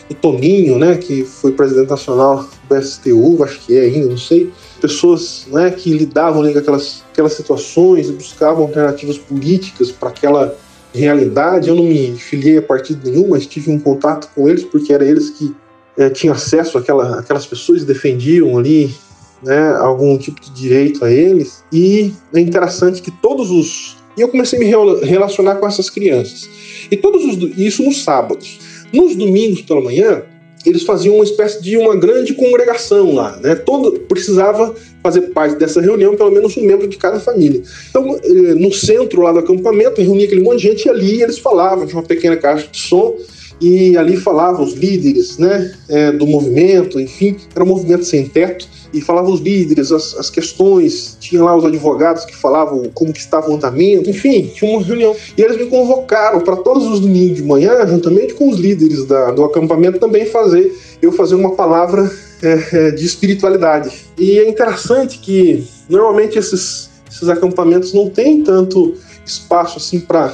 o 0.08 0.14
Toninho, 0.14 0.78
né, 0.78 0.96
que 0.96 1.24
foi 1.24 1.52
presidente 1.52 1.90
nacional 1.90 2.44
do 2.44 2.74
PSTU, 2.74 3.42
acho 3.42 3.60
que 3.60 3.76
é 3.76 3.82
ainda, 3.82 4.08
não 4.08 4.18
sei, 4.18 4.52
pessoas 4.80 5.46
né, 5.50 5.70
que 5.70 5.92
lidavam 5.92 6.42
ali 6.42 6.52
com 6.52 6.58
aquelas, 6.58 7.04
aquelas 7.12 7.32
situações 7.32 8.08
e 8.08 8.12
buscavam 8.12 8.64
alternativas 8.64 9.18
políticas 9.18 9.90
para 9.90 10.10
aquela 10.10 10.56
realidade. 10.94 11.68
Eu 11.68 11.74
não 11.74 11.84
me 11.84 12.16
filiei 12.16 12.58
a 12.58 12.62
partido 12.62 13.08
nenhum, 13.08 13.28
mas 13.28 13.46
tive 13.46 13.70
um 13.70 13.78
contato 13.78 14.28
com 14.34 14.48
eles 14.48 14.64
porque 14.64 14.92
era 14.92 15.04
eles 15.04 15.30
que 15.30 15.54
é, 15.96 16.10
tinham 16.10 16.34
acesso 16.34 16.78
àquela, 16.78 17.18
àquelas 17.20 17.46
pessoas 17.46 17.82
e 17.82 17.84
defendiam 17.84 18.58
ali 18.58 18.94
né, 19.42 19.74
algum 19.76 20.16
tipo 20.18 20.40
de 20.40 20.50
direito 20.50 21.04
a 21.04 21.10
eles. 21.10 21.64
E 21.72 22.12
é 22.34 22.40
interessante 22.40 23.02
que 23.02 23.10
todos 23.10 23.50
os. 23.50 23.96
E 24.16 24.20
eu 24.20 24.28
comecei 24.28 24.58
a 24.58 24.62
me 24.62 25.04
relacionar 25.04 25.56
com 25.56 25.66
essas 25.66 25.90
crianças. 25.90 26.48
E 26.90 26.96
todos 26.96 27.24
os. 27.24 27.58
Isso 27.58 27.82
nos 27.82 28.02
sábados. 28.02 28.58
Nos 28.92 29.16
domingos 29.16 29.62
pela 29.62 29.80
manhã, 29.80 30.22
eles 30.64 30.82
faziam 30.82 31.14
uma 31.14 31.24
espécie 31.24 31.62
de 31.62 31.76
uma 31.76 31.94
grande 31.94 32.34
congregação 32.34 33.14
lá, 33.14 33.36
né? 33.36 33.54
Todo 33.54 34.00
precisava 34.00 34.74
fazer 35.02 35.22
parte 35.32 35.56
dessa 35.56 35.80
reunião, 35.80 36.16
pelo 36.16 36.32
menos 36.32 36.56
um 36.56 36.62
membro 36.62 36.88
de 36.88 36.96
cada 36.96 37.20
família. 37.20 37.62
Então, 37.88 38.18
eh, 38.22 38.54
no 38.54 38.72
centro 38.72 39.22
lá 39.22 39.32
do 39.32 39.38
acampamento, 39.38 40.00
reunia 40.00 40.26
aquele 40.26 40.42
monte 40.42 40.62
de 40.62 40.68
gente 40.68 40.86
e 40.86 40.90
ali 40.90 41.22
eles 41.22 41.38
falavam 41.38 41.86
de 41.86 41.92
uma 41.92 42.02
pequena 42.02 42.36
caixa 42.36 42.66
de 42.66 42.80
som 42.80 43.16
e 43.60 43.96
ali 43.96 44.16
falavam 44.16 44.64
os 44.64 44.74
líderes, 44.74 45.38
né, 45.38 45.74
é, 45.88 46.12
do 46.12 46.26
movimento, 46.26 47.00
enfim, 47.00 47.36
era 47.54 47.64
um 47.64 47.68
movimento 47.68 48.04
sem 48.04 48.28
teto 48.28 48.68
e 48.92 49.00
falavam 49.00 49.32
os 49.32 49.40
líderes, 49.40 49.90
as, 49.92 50.14
as, 50.16 50.30
questões, 50.30 51.16
tinha 51.20 51.42
lá 51.42 51.56
os 51.56 51.64
advogados 51.64 52.24
que 52.24 52.34
falavam 52.34 52.90
como 52.94 53.12
que 53.12 53.18
estava 53.18 53.50
o 53.50 53.54
andamento, 53.54 54.08
enfim, 54.08 54.50
tinha 54.54 54.70
uma 54.70 54.82
reunião. 54.82 55.14
E 55.36 55.42
eles 55.42 55.56
me 55.56 55.66
convocaram 55.66 56.40
para 56.40 56.56
todos 56.56 56.86
os 56.86 57.00
domingos 57.00 57.36
de 57.36 57.42
manhã, 57.42 57.86
juntamente 57.86 58.34
com 58.34 58.48
os 58.48 58.58
líderes 58.58 59.04
da, 59.04 59.32
do 59.32 59.44
acampamento, 59.44 59.98
também 59.98 60.26
fazer, 60.26 60.74
eu 61.02 61.12
fazer 61.12 61.34
uma 61.34 61.54
palavra 61.54 62.10
é, 62.42 62.68
é, 62.72 62.90
de 62.90 63.04
espiritualidade. 63.04 63.90
E 64.18 64.38
é 64.38 64.48
interessante 64.48 65.18
que 65.18 65.66
normalmente 65.88 66.38
esses, 66.38 66.90
esses 67.10 67.28
acampamentos 67.28 67.92
não 67.92 68.08
têm 68.08 68.42
tanto 68.42 68.94
espaço 69.24 69.78
assim 69.78 70.00
para 70.00 70.30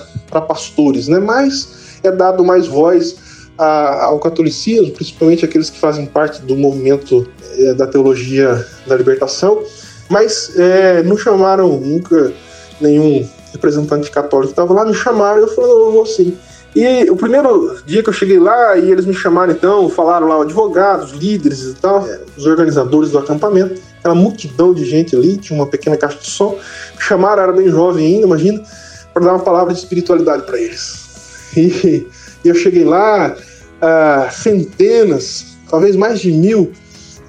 pastores, 0.46 1.08
né? 1.08 1.18
Mas 1.18 1.82
é 2.02 2.10
dado 2.10 2.44
mais 2.44 2.66
voz 2.66 3.16
a, 3.58 4.04
ao 4.04 4.18
catolicismo, 4.18 4.92
principalmente 4.92 5.44
aqueles 5.44 5.70
que 5.70 5.78
fazem 5.78 6.06
parte 6.06 6.42
do 6.42 6.56
movimento 6.56 7.26
é, 7.56 7.74
da 7.74 7.86
teologia 7.86 8.66
da 8.86 8.96
libertação, 8.96 9.62
mas 10.08 10.52
é, 10.56 11.02
não 11.02 11.16
chamaram 11.16 11.78
nunca 11.78 12.32
nenhum 12.80 13.28
representante 13.52 14.10
católico 14.10 14.50
estava 14.50 14.72
lá, 14.72 14.84
me 14.84 14.94
chamaram 14.94 15.40
e 15.40 15.42
eu 15.42 15.54
falei, 15.54 15.70
eu 15.70 15.92
vou 15.92 16.06
sim. 16.06 16.36
E 16.74 17.10
o 17.10 17.16
primeiro 17.16 17.78
dia 17.84 18.02
que 18.02 18.08
eu 18.08 18.14
cheguei 18.14 18.38
lá 18.38 18.78
e 18.78 18.90
eles 18.90 19.04
me 19.04 19.12
chamaram 19.12 19.52
então, 19.52 19.90
falaram 19.90 20.26
lá 20.26 20.40
advogados, 20.40 21.12
líderes 21.12 21.64
e 21.64 21.74
tal, 21.74 22.06
os 22.36 22.46
organizadores 22.46 23.10
do 23.10 23.18
acampamento, 23.18 23.78
aquela 23.98 24.14
multidão 24.14 24.72
de 24.72 24.84
gente 24.86 25.14
ali, 25.14 25.36
tinha 25.36 25.58
uma 25.58 25.66
pequena 25.66 25.98
caixa 25.98 26.18
de 26.18 26.30
som, 26.30 26.52
me 26.96 27.02
chamaram, 27.02 27.42
era 27.42 27.52
bem 27.52 27.68
jovem 27.68 28.06
ainda, 28.06 28.26
imagina, 28.26 28.62
para 29.12 29.22
dar 29.22 29.32
uma 29.34 29.44
palavra 29.44 29.74
de 29.74 29.80
espiritualidade 29.80 30.44
para 30.44 30.58
eles. 30.58 31.01
E, 31.56 32.06
eu 32.44 32.54
cheguei 32.54 32.84
lá, 32.84 33.36
ah, 33.80 34.28
centenas, 34.32 35.56
talvez 35.68 35.96
mais 35.96 36.20
de 36.20 36.32
mil 36.32 36.72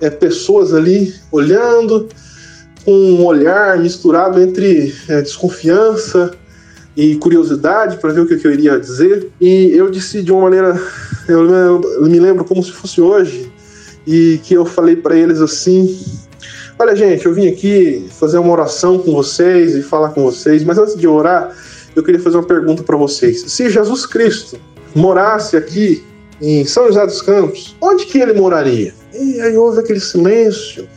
é, 0.02 0.10
pessoas 0.10 0.74
ali 0.74 1.14
olhando, 1.32 2.10
com 2.84 2.92
um 2.92 3.26
olhar 3.26 3.78
misturado 3.80 4.42
entre 4.42 4.94
é, 5.08 5.22
desconfiança 5.22 6.32
e 6.96 7.16
curiosidade 7.16 7.98
para 7.98 8.12
ver 8.12 8.22
o 8.22 8.28
que, 8.28 8.38
que, 8.38 8.46
eu 8.46 8.52
iria 8.52 8.80
dizer. 8.80 9.30
E 9.40 9.72
eu 9.74 9.90
disse 9.90 10.22
de 10.22 10.32
uma 10.32 10.42
maneira, 10.42 10.80
eu 11.28 11.82
me 12.02 12.20
lembro 12.20 12.44
como 12.44 12.64
se 12.64 12.72
fosse 12.72 13.00
hoje, 13.00 13.52
e 14.06 14.40
que 14.44 14.54
eu 14.54 14.66
falei 14.66 14.96
para 14.96 15.16
eles 15.16 15.40
assim: 15.40 15.98
Olha, 16.78 16.96
gente, 16.96 17.26
eu 17.26 17.34
vim 17.34 17.48
aqui 17.48 18.08
fazer 18.20 18.38
uma 18.38 18.52
oração 18.52 19.00
com 19.00 19.14
vocês 19.14 19.76
e 19.76 19.82
falar 19.82 20.10
com 20.10 20.24
vocês, 20.24 20.64
mas 20.64 20.78
antes 20.78 20.96
de 20.98 21.08
orar, 21.08 21.56
eu 21.96 22.04
queria 22.04 22.20
fazer 22.20 22.38
uma 22.38 22.46
pergunta 22.46 22.84
para 22.84 22.98
vocês. 22.98 23.42
Se 23.42 23.70
Jesus 23.70 24.06
Cristo 24.06 24.58
morasse 24.96 25.56
aqui 25.58 26.04
em 26.42 26.66
São 26.66 26.88
José 26.88 27.06
dos 27.06 27.22
Campos, 27.22 27.76
onde 27.82 28.06
que 28.06 28.20
ele 28.20 28.34
moraria? 28.34 28.94
E 29.14 29.40
aí 29.42 29.56
houve 29.58 29.80
aquele 29.80 30.00
silêncio, 30.00 30.88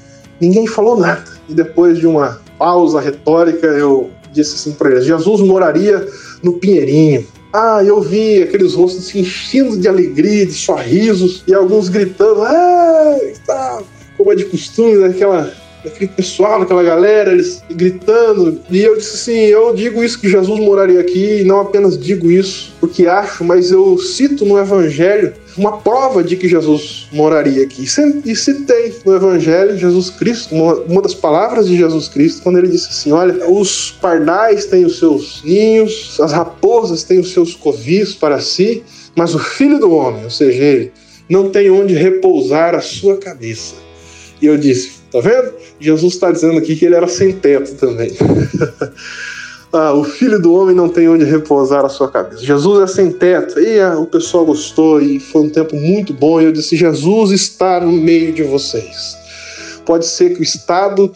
ninguém 0.41 0.67
falou 0.67 0.99
nada. 0.99 1.25
E 1.49 1.55
depois 1.55 1.99
de 1.99 2.07
uma 2.07 2.41
pausa 2.59 3.01
retórica, 3.01 3.67
eu 3.67 4.11
disse 4.33 4.55
assim 4.55 4.73
para 4.73 4.91
eles: 4.91 5.05
Jesus 5.05 5.41
moraria 5.41 6.07
no 6.43 6.55
Pinheirinho. 6.55 7.27
Ah, 7.53 7.83
eu 7.83 8.01
vi 8.03 8.43
aqueles 8.43 8.75
rostos 8.75 9.07
se 9.07 9.19
enchendo 9.19 9.79
de 9.79 9.89
alegria, 9.89 10.45
de 10.45 10.53
sorrisos, 10.53 11.43
e 11.47 11.55
alguns 11.55 11.89
gritando, 11.89 12.43
ah, 12.43 13.83
como 14.17 14.33
é 14.33 14.35
de 14.35 14.45
costume, 14.45 14.97
naquela 14.97 15.51
aquele 15.89 16.11
pessoal, 16.11 16.63
aquela 16.63 16.83
galera, 16.83 17.33
eles 17.33 17.63
gritando. 17.71 18.61
E 18.71 18.83
eu 18.83 18.97
disse 18.97 19.15
assim: 19.15 19.39
eu 19.47 19.75
digo 19.75 20.03
isso 20.03 20.21
que 20.21 20.29
Jesus 20.29 20.61
moraria 20.61 21.01
aqui, 21.01 21.41
e 21.41 21.45
não 21.45 21.61
apenas 21.61 21.99
digo 21.99 22.31
isso 22.31 22.77
porque 22.81 23.07
acho, 23.07 23.43
mas 23.43 23.73
eu 23.73 23.99
cito 23.99 24.45
no 24.45 24.59
Evangelho 24.59 25.33
uma 25.57 25.79
prova 25.79 26.23
de 26.23 26.37
que 26.37 26.49
Jesus 26.49 27.09
moraria 27.13 27.65
aqui. 27.65 27.85
E 28.25 28.37
citei 28.37 28.95
no 29.05 29.15
Evangelho 29.15 29.77
Jesus 29.77 30.11
Cristo, 30.11 30.55
uma 30.55 31.03
das 31.03 31.15
palavras 31.15 31.67
de 31.67 31.77
Jesus 31.77 32.09
Cristo, 32.09 32.43
quando 32.43 32.59
ele 32.59 32.69
disse 32.69 32.89
assim: 32.89 33.13
Olha, 33.13 33.49
os 33.51 33.91
pardais 33.91 34.67
têm 34.67 34.85
os 34.85 34.99
seus 34.99 35.43
ninhos, 35.45 36.19
as 36.21 36.33
raposas 36.33 37.03
têm 37.03 37.19
os 37.19 37.33
seus 37.33 37.55
covis 37.55 38.15
para 38.15 38.39
si, 38.41 38.83
mas 39.17 39.35
o 39.35 39.39
filho 39.39 39.79
do 39.79 39.91
homem, 39.91 40.25
ou 40.25 40.31
seja, 40.31 40.63
ele, 40.63 40.93
não 41.29 41.51
tem 41.51 41.71
onde 41.71 41.95
repousar 41.95 42.75
a 42.75 42.81
sua 42.81 43.17
cabeça. 43.17 43.75
E 44.41 44.47
eu 44.47 44.57
disse: 44.57 44.96
Tá 45.17 45.21
vendo? 45.21 45.55
Jesus 45.81 46.13
está 46.13 46.31
dizendo 46.31 46.59
aqui 46.59 46.77
que 46.77 46.85
ele 46.85 46.95
era 46.95 47.09
sem 47.09 47.33
teto 47.33 47.75
também. 47.77 48.15
ah, 49.73 49.95
o 49.95 50.05
filho 50.05 50.39
do 50.39 50.53
homem 50.53 50.77
não 50.77 50.91
tem 50.91 51.09
onde 51.09 51.25
repousar 51.25 51.87
a 51.87 51.89
sua 51.89 52.11
cabeça. 52.11 52.45
Jesus 52.45 52.83
é 52.83 52.95
sem 52.95 53.11
teto. 53.11 53.59
E 53.59 53.81
ah, 53.81 53.99
o 53.99 54.07
pessoal 54.07 54.45
gostou 54.45 55.01
e 55.01 55.19
foi 55.19 55.43
um 55.43 55.49
tempo 55.49 55.75
muito 55.75 56.13
bom. 56.13 56.39
E 56.39 56.45
eu 56.45 56.53
disse: 56.53 56.77
Jesus 56.77 57.31
está 57.31 57.81
no 57.81 57.93
meio 57.93 58.31
de 58.31 58.43
vocês. 58.43 59.17
Pode 59.87 60.05
ser 60.05 60.35
que 60.35 60.41
o 60.41 60.43
Estado 60.43 61.11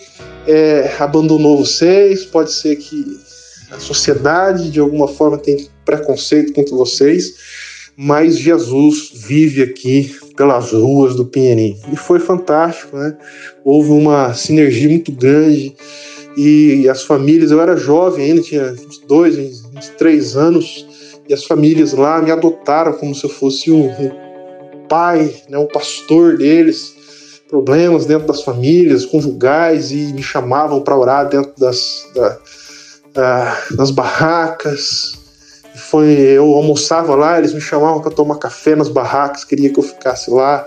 é, 0.47 0.95
abandonou 0.99 1.59
vocês, 1.59 2.25
pode 2.25 2.53
ser 2.53 2.77
que 2.77 3.21
a 3.71 3.79
sociedade 3.79 4.71
de 4.71 4.81
alguma 4.81 5.09
forma 5.09 5.37
tem 5.37 5.69
preconceito 5.85 6.55
contra 6.55 6.75
vocês, 6.75 7.35
mas 7.97 8.39
Jesus 8.39 9.11
vive 9.13 9.63
aqui 9.63 10.17
pelas 10.41 10.73
ruas 10.73 11.15
do 11.17 11.27
Pinheirinho. 11.27 11.77
E 11.93 11.97
foi 11.97 12.19
fantástico, 12.19 12.97
né? 12.97 13.15
Houve 13.63 13.91
uma 13.91 14.33
sinergia 14.33 14.89
muito 14.89 15.13
grande 15.13 15.77
e 16.35 16.89
as 16.89 17.03
famílias, 17.03 17.51
eu 17.51 17.61
era 17.61 17.77
jovem 17.77 18.25
ainda, 18.25 18.41
tinha 18.41 18.73
22, 18.73 19.37
23 19.37 20.37
anos, 20.39 20.87
e 21.29 21.35
as 21.35 21.45
famílias 21.45 21.93
lá 21.93 22.23
me 22.23 22.31
adotaram 22.31 22.95
como 22.95 23.15
se 23.15 23.25
eu 23.25 23.29
fosse 23.29 23.71
o, 23.71 23.91
pai, 24.89 25.31
né, 25.47 25.59
o 25.59 25.67
pastor 25.67 26.39
deles. 26.39 26.95
Problemas 27.47 28.07
dentro 28.07 28.27
das 28.27 28.43
famílias, 28.43 29.05
conjugais, 29.05 29.93
e 29.93 30.11
me 30.15 30.23
chamavam 30.23 30.81
para 30.81 30.97
orar 30.97 31.29
dentro 31.29 31.53
das, 31.59 32.07
da, 33.13 33.59
das 33.73 33.91
barracas, 33.91 35.19
foi 35.91 36.09
eu 36.09 36.55
almoçava 36.55 37.17
lá, 37.17 37.39
eles 37.39 37.53
me 37.53 37.61
chamavam 37.61 38.01
para 38.01 38.13
tomar 38.13 38.37
café 38.37 38.77
nas 38.77 38.89
barracas, 38.89 39.43
queria 39.45 39.71
que 39.71 39.79
eu 39.79 39.83
ficasse 39.83 40.31
lá. 40.31 40.65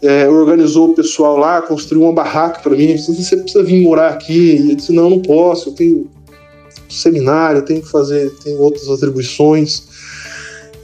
É, 0.00 0.28
organizou 0.28 0.90
o 0.90 0.94
pessoal 0.94 1.36
lá, 1.36 1.60
construiu 1.62 2.04
uma 2.04 2.12
barraca 2.12 2.60
para 2.60 2.72
mim. 2.74 2.96
Você 2.96 3.36
precisa 3.36 3.62
vir 3.62 3.82
morar 3.82 4.08
aqui. 4.08 4.56
E 4.56 4.70
eu 4.70 4.76
disse: 4.76 4.92
Não, 4.92 5.10
não 5.10 5.20
posso. 5.20 5.70
Eu 5.70 5.74
tenho 5.74 6.10
seminário, 6.88 7.58
eu 7.58 7.64
tenho 7.64 7.82
que 7.82 7.90
fazer, 7.90 8.30
tenho 8.42 8.58
outras 8.60 8.88
atribuições. 8.88 9.84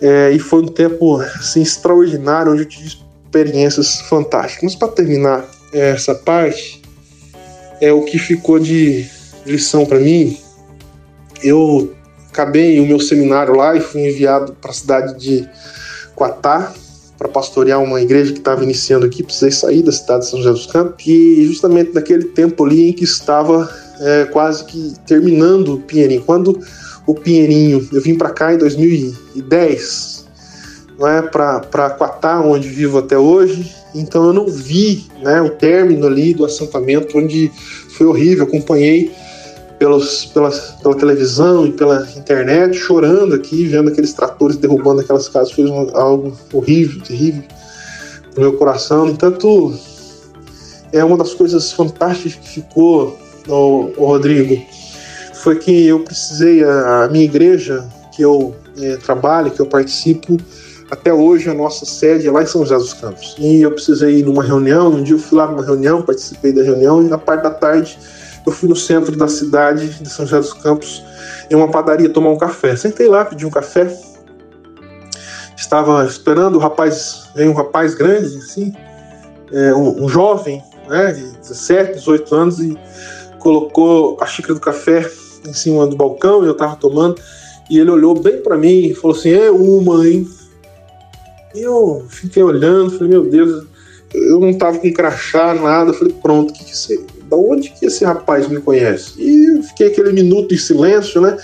É, 0.01 0.31
e 0.31 0.39
foi 0.39 0.63
um 0.63 0.69
tempo 0.69 1.17
assim, 1.17 1.63
extraordinário, 1.63 2.53
onde 2.53 2.63
eu 2.63 2.69
tive 2.69 2.87
experiências 2.87 4.01
fantásticas. 4.03 4.63
Mas 4.63 4.75
para 4.75 4.89
terminar 4.89 5.49
essa 5.73 6.15
parte, 6.15 6.83
é 7.81 7.93
o 7.93 8.05
que 8.05 8.19
ficou 8.19 8.59
de 8.59 9.07
lição 9.47 9.87
para 9.87 9.99
mim. 9.99 10.39
Eu 11.43 11.95
acabei 12.31 12.81
o 12.81 12.87
meu 12.87 13.01
seminário 13.01 13.55
lá 13.55 13.77
e 13.77 13.81
fui 13.81 14.09
enviado 14.09 14.57
para 14.61 14.71
a 14.71 14.75
cidade 14.75 15.19
de 15.19 15.49
Quatá 16.15 16.73
para 17.19 17.29
pastorear 17.29 17.83
uma 17.83 18.01
igreja 18.01 18.33
que 18.33 18.39
estava 18.39 18.65
iniciando 18.65 19.05
aqui. 19.05 19.23
Precisei 19.23 19.51
sair 19.51 19.83
da 19.83 19.93
cidade 19.93 20.25
de 20.25 20.31
São 20.31 20.39
José 20.39 20.51
dos 20.53 20.67
Campos 20.67 21.07
e 21.07 21.45
justamente 21.45 21.93
naquele 21.93 22.25
tempo 22.25 22.65
ali 22.65 22.89
em 22.89 22.93
que 22.93 23.05
estava 23.05 23.71
é, 24.01 24.25
quase 24.27 24.65
que 24.65 24.95
terminando 25.07 25.75
o 25.75 25.81
Pinheirinho. 25.81 26.23
Quando 26.23 26.59
o 27.07 27.15
Pinheirinho, 27.15 27.87
eu 27.93 28.01
vim 28.01 28.17
para 28.17 28.31
cá 28.31 28.55
em 28.55 28.59
2010, 28.59 30.27
não 30.99 31.09
é 31.09 31.23
para 31.23 31.91
Quatá, 31.91 32.41
onde 32.41 32.69
vivo 32.69 32.99
até 32.99 33.19
hoje. 33.19 33.75
Então 33.95 34.27
eu 34.27 34.33
não 34.33 34.47
vi 34.47 35.07
né, 35.23 35.43
o 35.43 35.51
término 35.51 36.07
ali 36.07 36.33
do 36.33 36.45
assentamento, 36.45 37.19
onde 37.19 37.51
foi 37.91 38.07
horrível. 38.07 38.45
Acompanhei 38.45 39.11
pelos, 39.81 40.27
pela, 40.27 40.51
pela 40.51 40.95
televisão 40.95 41.67
e 41.67 41.73
pela 41.73 42.07
internet, 42.15 42.77
chorando 42.77 43.35
aqui, 43.35 43.65
vendo 43.67 43.89
aqueles 43.89 44.13
tratores 44.13 44.57
derrubando 44.57 45.01
aquelas 45.01 45.27
casas, 45.27 45.53
foi 45.53 45.65
algo 45.95 46.37
horrível, 46.53 47.01
terrível 47.01 47.43
no 48.37 48.43
meu 48.43 48.53
coração. 48.59 49.07
No 49.07 49.13
entanto, 49.13 49.75
é 50.93 51.03
uma 51.03 51.17
das 51.17 51.33
coisas 51.33 51.73
fantásticas 51.73 52.35
que 52.35 52.49
ficou, 52.61 53.19
o, 53.49 53.91
o 53.97 54.05
Rodrigo, 54.05 54.63
foi 55.33 55.57
que 55.57 55.87
eu 55.87 56.01
precisei, 56.01 56.63
a, 56.63 57.05
a 57.05 57.09
minha 57.09 57.25
igreja, 57.25 57.83
que 58.15 58.21
eu 58.21 58.55
é, 58.79 58.97
trabalho, 58.97 59.51
que 59.51 59.61
eu 59.61 59.67
participo, 59.67 60.37
até 60.91 61.11
hoje 61.11 61.49
a 61.49 61.55
nossa 61.55 61.87
sede 61.87 62.29
é 62.29 62.31
lá 62.31 62.43
em 62.43 62.47
São 62.47 62.67
José 62.67 62.77
dos 62.77 62.93
Campos. 62.93 63.35
E 63.39 63.63
eu 63.63 63.71
precisei 63.71 64.19
ir 64.19 64.25
numa 64.25 64.43
reunião, 64.43 64.93
um 64.93 65.03
dia 65.03 65.15
eu 65.15 65.19
fui 65.19 65.39
lá 65.39 65.47
numa 65.47 65.65
reunião, 65.65 66.03
participei 66.03 66.53
da 66.53 66.63
reunião, 66.63 67.03
e 67.03 67.09
na 67.09 67.17
parte 67.17 67.45
da 67.45 67.51
tarde 67.51 67.99
eu 68.47 68.53
fui 68.53 68.69
no 68.69 68.77
centro 68.77 69.17
da 69.17 69.29
cidade 69.29 69.89
de 69.89 70.09
São 70.09 70.27
José 70.27 70.39
dos 70.39 70.53
Campos, 70.63 71.03
em 71.51 71.55
uma 71.55 71.69
padaria, 71.69 72.09
tomar 72.09 72.31
um 72.31 72.39
café. 72.39 72.75
Sentei 72.77 73.09
lá, 73.09 73.25
pedi 73.25 73.45
um 73.45 73.51
café. 73.51 73.95
Estava 75.57 76.05
esperando 76.07 76.57
o 76.57 76.59
rapaz, 76.59 77.29
veio 77.35 77.51
um 77.51 77.55
rapaz 77.55 77.95
grande, 77.95 78.39
assim, 78.39 78.75
é, 79.53 79.75
um, 79.75 80.05
um, 80.05 80.09
jovem, 80.09 80.63
né, 80.89 81.13
de 81.13 81.23
17, 81.39 81.99
18 81.99 82.35
anos, 82.35 82.61
e 82.61 82.79
colocou 83.39 84.17
a 84.21 84.27
xícara 84.27 84.55
do 84.55 84.61
café 84.61 85.11
em 85.47 85.53
cima 85.53 85.87
do 85.87 85.97
balcão, 85.97 86.43
e 86.43 86.47
eu 86.47 86.53
estava 86.53 86.77
tomando, 86.77 87.21
e 87.69 87.79
ele 87.79 87.91
olhou 87.91 88.19
bem 88.19 88.41
para 88.43 88.57
mim 88.57 88.87
e 88.87 88.95
falou 88.95 89.17
assim: 89.17 89.33
É 89.33 89.51
uma, 89.51 90.07
hein? 90.07 90.27
E 91.55 91.61
eu 91.61 92.07
fiquei 92.09 92.43
olhando, 92.43 92.91
falei: 92.91 93.09
Meu 93.09 93.29
Deus, 93.29 93.67
eu 94.13 94.41
não 94.41 94.53
tava 94.53 94.79
com 94.79 94.93
crachá, 94.93 95.55
nada. 95.55 95.93
falei: 95.93 96.15
Pronto, 96.21 96.51
o 96.51 96.53
que 96.53 96.65
que 96.65 96.77
você 96.77 97.01
da 97.29 97.37
onde 97.37 97.71
que 97.71 97.87
esse 97.87 98.05
rapaz 98.05 98.49
me 98.49 98.61
conhece? 98.61 99.13
E 99.19 99.63
fiquei 99.63 99.89
aquele 99.89 100.13
minuto 100.13 100.53
em 100.53 100.59
silêncio, 100.59 101.21
né? 101.21 101.37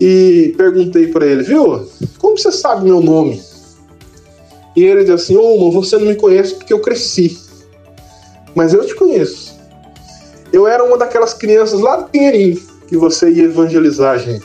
E 0.00 0.54
perguntei 0.56 1.06
para 1.08 1.26
ele, 1.26 1.42
viu? 1.42 1.88
Como 2.18 2.36
você 2.36 2.50
sabe 2.50 2.84
meu 2.84 3.00
nome? 3.00 3.40
E 4.74 4.82
ele 4.82 5.00
disse 5.00 5.12
assim: 5.12 5.36
Ô, 5.36 5.60
oh, 5.60 5.70
você 5.70 5.98
não 5.98 6.06
me 6.06 6.16
conhece 6.16 6.54
porque 6.54 6.72
eu 6.72 6.80
cresci. 6.80 7.38
Mas 8.54 8.74
eu 8.74 8.84
te 8.84 8.94
conheço. 8.94 9.58
Eu 10.52 10.66
era 10.66 10.82
uma 10.82 10.98
daquelas 10.98 11.34
crianças 11.34 11.80
lá 11.80 11.96
do 11.96 12.08
Pinheirinho 12.08 12.60
que 12.88 12.96
você 12.96 13.30
ia 13.30 13.44
evangelizar, 13.44 14.18
gente. 14.18 14.44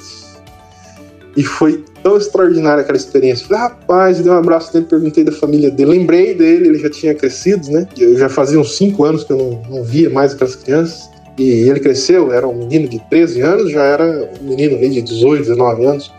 E 1.35 1.43
foi 1.43 1.83
tão 2.05 2.17
extraordinária 2.17 2.83
aquela 2.83 2.95
experiência. 2.95 3.47
Falei, 3.47 3.63
rapaz, 3.63 4.19
dei 4.19 4.31
um 4.31 4.35
abraço 4.35 4.71
nele, 4.71 4.85
perguntei 4.85 5.23
da 5.23 5.31
família 5.31 5.71
dele. 5.71 5.89
Lembrei 5.89 6.35
dele, 6.35 6.67
ele 6.67 6.77
já 6.77 6.87
tinha 6.87 7.15
crescido, 7.15 7.71
né? 7.71 7.87
Eu 7.97 8.15
já 8.15 8.29
fazia 8.29 8.59
uns 8.59 8.77
5 8.77 9.03
anos 9.03 9.23
que 9.23 9.33
eu 9.33 9.37
não, 9.37 9.77
não 9.77 9.83
via 9.83 10.07
mais 10.07 10.33
aquelas 10.33 10.55
crianças. 10.55 11.09
E 11.35 11.67
ele 11.67 11.79
cresceu, 11.79 12.31
era 12.31 12.47
um 12.47 12.53
menino 12.53 12.87
de 12.87 12.99
13 13.09 13.41
anos, 13.41 13.71
já 13.71 13.81
era 13.81 14.29
um 14.39 14.47
menino 14.47 14.77
de 14.77 15.01
18, 15.01 15.41
19 15.45 15.83
anos. 15.83 16.13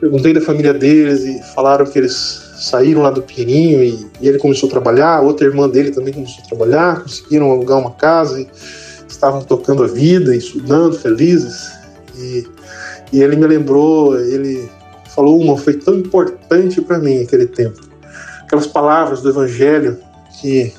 Perguntei 0.00 0.32
da 0.32 0.40
família 0.40 0.74
deles 0.74 1.22
e 1.24 1.40
falaram 1.54 1.86
que 1.86 1.96
eles 1.96 2.42
saíram 2.58 3.02
lá 3.02 3.12
do 3.12 3.22
Pinheirinho 3.22 3.84
e, 3.84 4.06
e, 4.20 4.26
ele 4.26 4.38
começou 4.38 4.68
a 4.68 4.70
trabalhar, 4.70 5.20
outra 5.20 5.46
irmã 5.46 5.68
dele 5.68 5.92
também 5.92 6.12
começou 6.12 6.42
a 6.44 6.48
trabalhar, 6.48 7.02
conseguiram 7.04 7.48
alugar 7.52 7.78
uma 7.78 7.92
casa 7.92 8.40
e 8.40 8.48
estavam 9.08 9.40
tocando 9.42 9.84
a 9.84 9.86
vida, 9.86 10.34
estudando, 10.34 10.98
felizes. 10.98 11.70
E, 12.18 12.44
e 13.12 13.22
ele 13.22 13.36
me 13.36 13.46
lembrou, 13.46 14.18
ele 14.18 14.68
falou 15.20 15.38
uma, 15.38 15.58
foi 15.58 15.74
tão 15.74 15.98
importante 15.98 16.80
para 16.80 16.98
mim 16.98 17.22
aquele 17.22 17.46
tempo. 17.46 17.78
Aquelas 18.40 18.66
palavras 18.66 19.20
do 19.20 19.28
Evangelho 19.28 19.98
que 20.40 20.72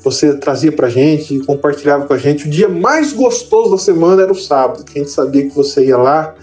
você 0.00 0.32
trazia 0.34 0.70
para 0.70 0.88
gente 0.88 1.34
e 1.34 1.44
compartilhava 1.44 2.06
com 2.06 2.12
a 2.12 2.18
gente. 2.18 2.46
O 2.46 2.50
dia 2.50 2.68
mais 2.68 3.12
gostoso 3.12 3.72
da 3.72 3.78
semana 3.78 4.22
era 4.22 4.30
o 4.30 4.36
sábado, 4.36 4.84
que 4.84 4.96
a 4.96 5.02
gente 5.02 5.10
sabia 5.10 5.48
que 5.48 5.56
você 5.56 5.86
ia 5.86 5.96
lá, 5.96 6.36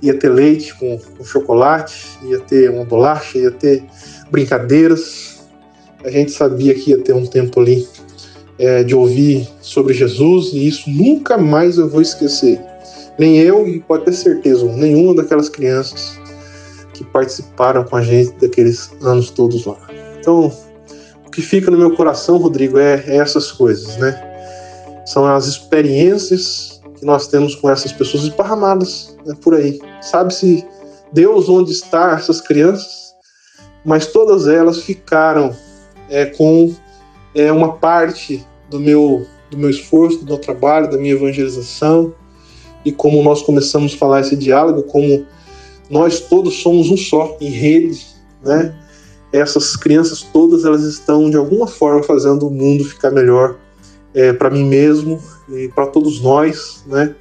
ia 0.00 0.14
ter 0.14 0.30
leite 0.30 0.74
com, 0.74 0.98
com 1.18 1.22
chocolate, 1.22 2.06
ia 2.22 2.40
ter 2.40 2.70
uma 2.70 2.86
bolacha, 2.86 3.36
ia 3.36 3.50
ter 3.50 3.84
brincadeiras. 4.30 5.40
A 6.02 6.10
gente 6.10 6.32
sabia 6.32 6.74
que 6.74 6.92
ia 6.92 6.98
ter 6.98 7.12
um 7.12 7.26
tempo 7.26 7.60
ali 7.60 7.86
é, 8.58 8.82
de 8.82 8.94
ouvir 8.94 9.46
sobre 9.60 9.92
Jesus 9.92 10.54
e 10.54 10.66
isso 10.66 10.88
nunca 10.88 11.36
mais 11.36 11.76
eu 11.76 11.90
vou 11.90 12.00
esquecer. 12.00 12.58
Nem 13.18 13.36
eu 13.36 13.68
e 13.68 13.80
pode 13.80 14.06
ter 14.06 14.14
certeza 14.14 14.64
nenhuma 14.64 15.14
daquelas 15.14 15.50
crianças 15.50 16.19
que 17.00 17.04
participaram 17.04 17.82
com 17.82 17.96
a 17.96 18.02
gente 18.02 18.32
daqueles 18.32 18.90
anos 19.00 19.30
todos 19.30 19.64
lá. 19.64 19.78
Então, 20.18 20.52
o 21.26 21.30
que 21.30 21.40
fica 21.40 21.70
no 21.70 21.78
meu 21.78 21.96
coração, 21.96 22.36
Rodrigo, 22.36 22.78
é, 22.78 23.02
é 23.06 23.16
essas 23.16 23.50
coisas, 23.50 23.96
né? 23.96 25.02
São 25.06 25.24
as 25.24 25.46
experiências 25.46 26.78
que 26.98 27.06
nós 27.06 27.26
temos 27.26 27.54
com 27.54 27.70
essas 27.70 27.90
pessoas 27.90 28.24
esparramadas 28.24 29.16
né, 29.24 29.34
por 29.40 29.54
aí. 29.54 29.80
Sabe-se 30.02 30.62
Deus 31.10 31.48
onde 31.48 31.72
está 31.72 32.12
essas 32.12 32.42
crianças, 32.42 33.14
mas 33.82 34.06
todas 34.06 34.46
elas 34.46 34.82
ficaram 34.82 35.56
é, 36.10 36.26
com 36.26 36.74
é, 37.34 37.50
uma 37.50 37.78
parte 37.78 38.46
do 38.68 38.78
meu, 38.78 39.26
do 39.50 39.56
meu 39.56 39.70
esforço, 39.70 40.18
do 40.18 40.26
meu 40.26 40.38
trabalho, 40.38 40.90
da 40.90 40.98
minha 40.98 41.14
evangelização, 41.14 42.14
e 42.84 42.92
como 42.92 43.22
nós 43.22 43.40
começamos 43.40 43.94
a 43.94 43.96
falar 43.96 44.20
esse 44.20 44.36
diálogo, 44.36 44.82
como 44.82 45.26
nós 45.90 46.20
todos 46.20 46.62
somos 46.62 46.90
um 46.90 46.96
só, 46.96 47.36
em 47.40 47.50
rede, 47.50 48.06
né? 48.42 48.74
essas 49.32 49.76
crianças 49.76 50.22
todas 50.22 50.64
elas 50.64 50.82
estão 50.82 51.30
de 51.30 51.36
alguma 51.36 51.66
forma 51.66 52.02
fazendo 52.02 52.48
o 52.48 52.50
mundo 52.50 52.84
ficar 52.84 53.10
melhor 53.10 53.56
é, 54.12 54.32
para 54.32 54.50
mim 54.50 54.64
mesmo 54.64 55.22
e 55.48 55.68
para 55.68 55.86
todos 55.86 56.20
nós, 56.20 56.82
né? 56.86 57.14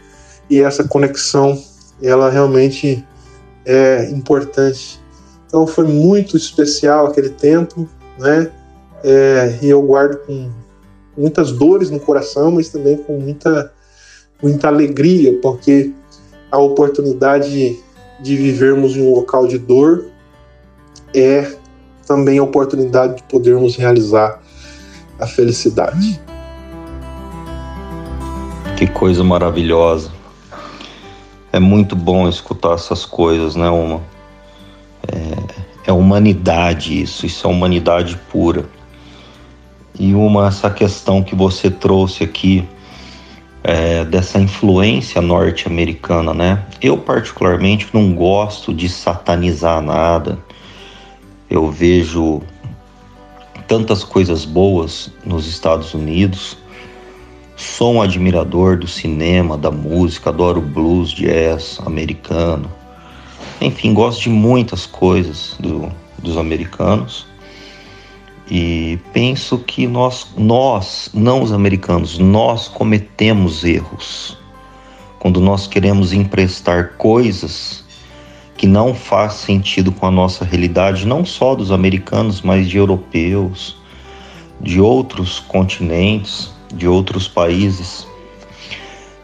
E 0.50 0.60
essa 0.60 0.84
conexão 0.84 1.62
ela 2.02 2.30
realmente 2.30 3.06
é 3.64 4.10
importante. 4.10 5.00
Então 5.46 5.68
foi 5.68 5.86
muito 5.86 6.36
especial 6.36 7.08
aquele 7.08 7.30
tempo, 7.30 7.88
né? 8.18 8.52
É, 9.04 9.60
e 9.62 9.70
eu 9.70 9.82
guardo 9.84 10.18
com 10.26 10.50
muitas 11.16 11.52
dores 11.52 11.92
no 11.92 12.00
coração, 12.00 12.52
mas 12.52 12.70
também 12.70 12.98
com 12.98 13.20
muita 13.20 13.72
muita 14.42 14.70
alegria, 14.70 15.38
porque 15.42 15.92
a 16.50 16.58
oportunidade 16.58 17.78
de 18.22 18.36
vivermos 18.36 18.96
em 18.96 19.02
um 19.02 19.14
local 19.14 19.48
de 19.48 19.58
dor 19.58 20.06
é 21.14 21.56
também 22.06 22.40
a 22.40 22.44
oportunidade 22.44 23.18
de 23.18 23.24
podermos 23.24 23.76
realizar 23.76 24.42
a 25.20 25.28
felicidade. 25.28 26.20
Que 28.78 28.88
coisa 28.88 29.24
maravilhosa. 29.24 30.12
É 31.52 31.60
muito 31.60 31.96
bom 31.96 32.30
escutar 32.30 32.74
essas 32.74 33.06
coisas, 33.06 33.56
né, 33.56 33.70
Uma? 33.70 34.02
É, 35.08 35.90
é 35.90 35.94
humanidade 35.94 37.02
isso, 37.02 37.26
isso 37.26 37.48
é 37.48 37.50
humanidade 37.50 38.20
pura. 38.32 38.66
E 40.00 40.14
uma, 40.14 40.48
essa 40.48 40.70
questão 40.70 41.22
que 41.22 41.36
você 41.36 41.70
trouxe 41.70 42.24
aqui, 42.24 42.68
é, 43.64 44.04
dessa 44.06 44.40
influência 44.40 45.22
norte-americana, 45.22 46.34
né? 46.34 46.66
Eu, 46.82 46.98
particularmente, 46.98 47.88
não 47.94 48.14
gosto 48.14 48.74
de 48.74 48.88
satanizar 48.88 49.82
nada, 49.82 50.38
eu 51.50 51.70
vejo 51.70 52.42
tantas 53.68 54.04
coisas 54.04 54.46
boas 54.46 55.12
nos 55.26 55.48
Estados 55.48 55.94
Unidos. 55.94 56.58
Sou 57.56 57.96
um 57.96 58.02
admirador 58.02 58.78
do 58.78 58.88
cinema, 58.88 59.58
da 59.58 59.70
música, 59.70 60.30
adoro 60.30 60.62
blues, 60.62 61.12
jazz 61.12 61.80
americano. 61.86 62.72
Enfim, 63.62 63.94
gosto 63.94 64.24
de 64.24 64.30
muitas 64.30 64.86
coisas 64.86 65.56
do, 65.60 65.92
dos 66.18 66.38
americanos. 66.38 67.29
E 68.50 68.98
penso 69.14 69.60
que 69.60 69.86
nós, 69.86 70.28
nós, 70.36 71.12
não 71.14 71.44
os 71.44 71.52
americanos, 71.52 72.18
nós 72.18 72.68
cometemos 72.68 73.64
erros 73.64 74.38
quando 75.20 75.40
nós 75.40 75.68
queremos 75.68 76.14
emprestar 76.14 76.94
coisas 76.98 77.84
que 78.58 78.66
não 78.66 78.94
faz 78.96 79.34
sentido 79.34 79.92
com 79.92 80.06
a 80.06 80.12
nossa 80.12 80.44
realidade, 80.44 81.06
não 81.06 81.24
só 81.24 81.54
dos 81.54 81.72
americanos, 81.72 82.42
mas 82.42 82.68
de 82.68 82.78
europeus, 82.78 83.78
de 84.60 84.82
outros 84.82 85.40
continentes, 85.40 86.52
de 86.74 86.88
outros 86.88 87.28
países. 87.28 88.08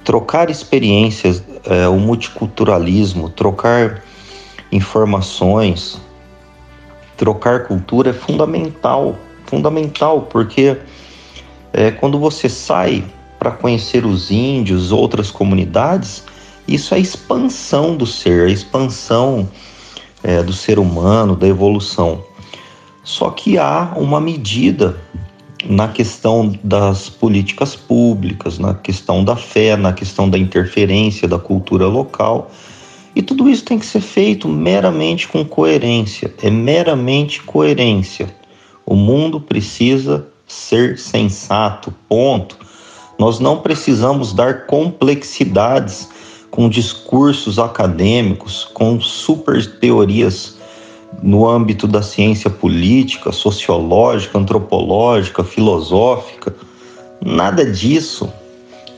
Trocar 0.03 0.49
experiências, 0.49 1.43
é, 1.65 1.87
o 1.87 1.97
multiculturalismo, 1.97 3.29
trocar 3.29 4.03
informações, 4.71 5.99
trocar 7.17 7.65
cultura 7.65 8.09
é 8.09 8.13
fundamental, 8.13 9.15
fundamental, 9.45 10.23
porque 10.23 10.77
é, 11.73 11.91
quando 11.91 12.19
você 12.19 12.49
sai 12.49 13.03
para 13.39 13.51
conhecer 13.51 14.05
os 14.05 14.31
índios, 14.31 14.91
outras 14.91 15.29
comunidades, 15.29 16.23
isso 16.67 16.95
é 16.95 16.99
expansão 16.99 17.95
do 17.95 18.05
ser, 18.05 18.47
a 18.47 18.51
expansão 18.51 19.47
é, 20.23 20.41
do 20.41 20.53
ser 20.53 20.79
humano, 20.79 21.35
da 21.35 21.47
evolução. 21.47 22.23
Só 23.03 23.29
que 23.29 23.57
há 23.59 23.93
uma 23.95 24.19
medida 24.19 24.97
na 25.67 25.87
questão 25.87 26.57
das 26.63 27.09
políticas 27.09 27.75
públicas, 27.75 28.57
na 28.57 28.73
questão 28.73 29.23
da 29.23 29.35
fé, 29.35 29.75
na 29.75 29.93
questão 29.93 30.29
da 30.29 30.37
interferência 30.37 31.27
da 31.27 31.37
cultura 31.37 31.87
local. 31.87 32.51
E 33.15 33.21
tudo 33.21 33.49
isso 33.49 33.63
tem 33.63 33.79
que 33.79 33.85
ser 33.85 34.01
feito 34.01 34.47
meramente 34.47 35.27
com 35.27 35.45
coerência. 35.45 36.33
É 36.43 36.49
meramente 36.49 37.41
coerência. 37.41 38.27
O 38.85 38.93
mundo 38.93 39.39
precisa 39.39 40.27
ser 40.45 40.99
sensato, 40.99 41.93
ponto. 42.09 42.57
Nós 43.17 43.39
não 43.39 43.59
precisamos 43.59 44.33
dar 44.33 44.65
complexidades 44.65 46.09
com 46.51 46.67
discursos 46.67 47.57
acadêmicos, 47.57 48.65
com 48.73 48.99
super 48.99 49.65
teorias 49.79 50.57
no 51.23 51.47
âmbito 51.47 51.87
da 51.87 52.01
ciência 52.01 52.49
política, 52.49 53.31
sociológica, 53.31 54.37
antropológica, 54.37 55.43
filosófica. 55.43 56.53
Nada 57.23 57.65
disso. 57.65 58.31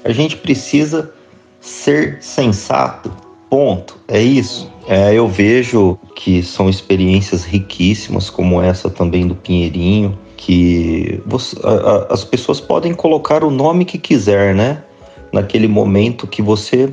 A 0.03 0.11
gente 0.11 0.35
precisa 0.37 1.13
ser 1.61 2.17
sensato. 2.21 3.26
Ponto. 3.49 3.97
É 4.07 4.21
isso. 4.21 4.69
É, 4.87 5.13
eu 5.13 5.27
vejo 5.27 5.97
que 6.15 6.41
são 6.41 6.69
experiências 6.69 7.43
riquíssimas, 7.43 8.29
como 8.29 8.61
essa 8.61 8.89
também 8.89 9.27
do 9.27 9.35
Pinheirinho, 9.35 10.17
que 10.35 11.21
você, 11.25 11.57
a, 11.63 11.69
a, 11.69 12.13
as 12.13 12.23
pessoas 12.23 12.59
podem 12.61 12.93
colocar 12.93 13.43
o 13.43 13.51
nome 13.51 13.85
que 13.85 13.97
quiser, 13.97 14.55
né? 14.55 14.83
Naquele 15.31 15.67
momento 15.67 16.25
que 16.25 16.41
você 16.41 16.89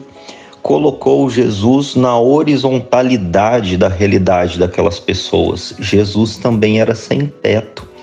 colocou 0.61 1.28
Jesus 1.28 1.94
na 1.94 2.18
horizontalidade 2.18 3.76
da 3.76 3.86
realidade 3.86 4.59
daquelas 4.59 4.98
pessoas. 4.98 5.74
Jesus 5.78 6.38
também 6.38 6.80
era 6.80 6.94
sem 6.94 7.26
teto. 7.26 7.93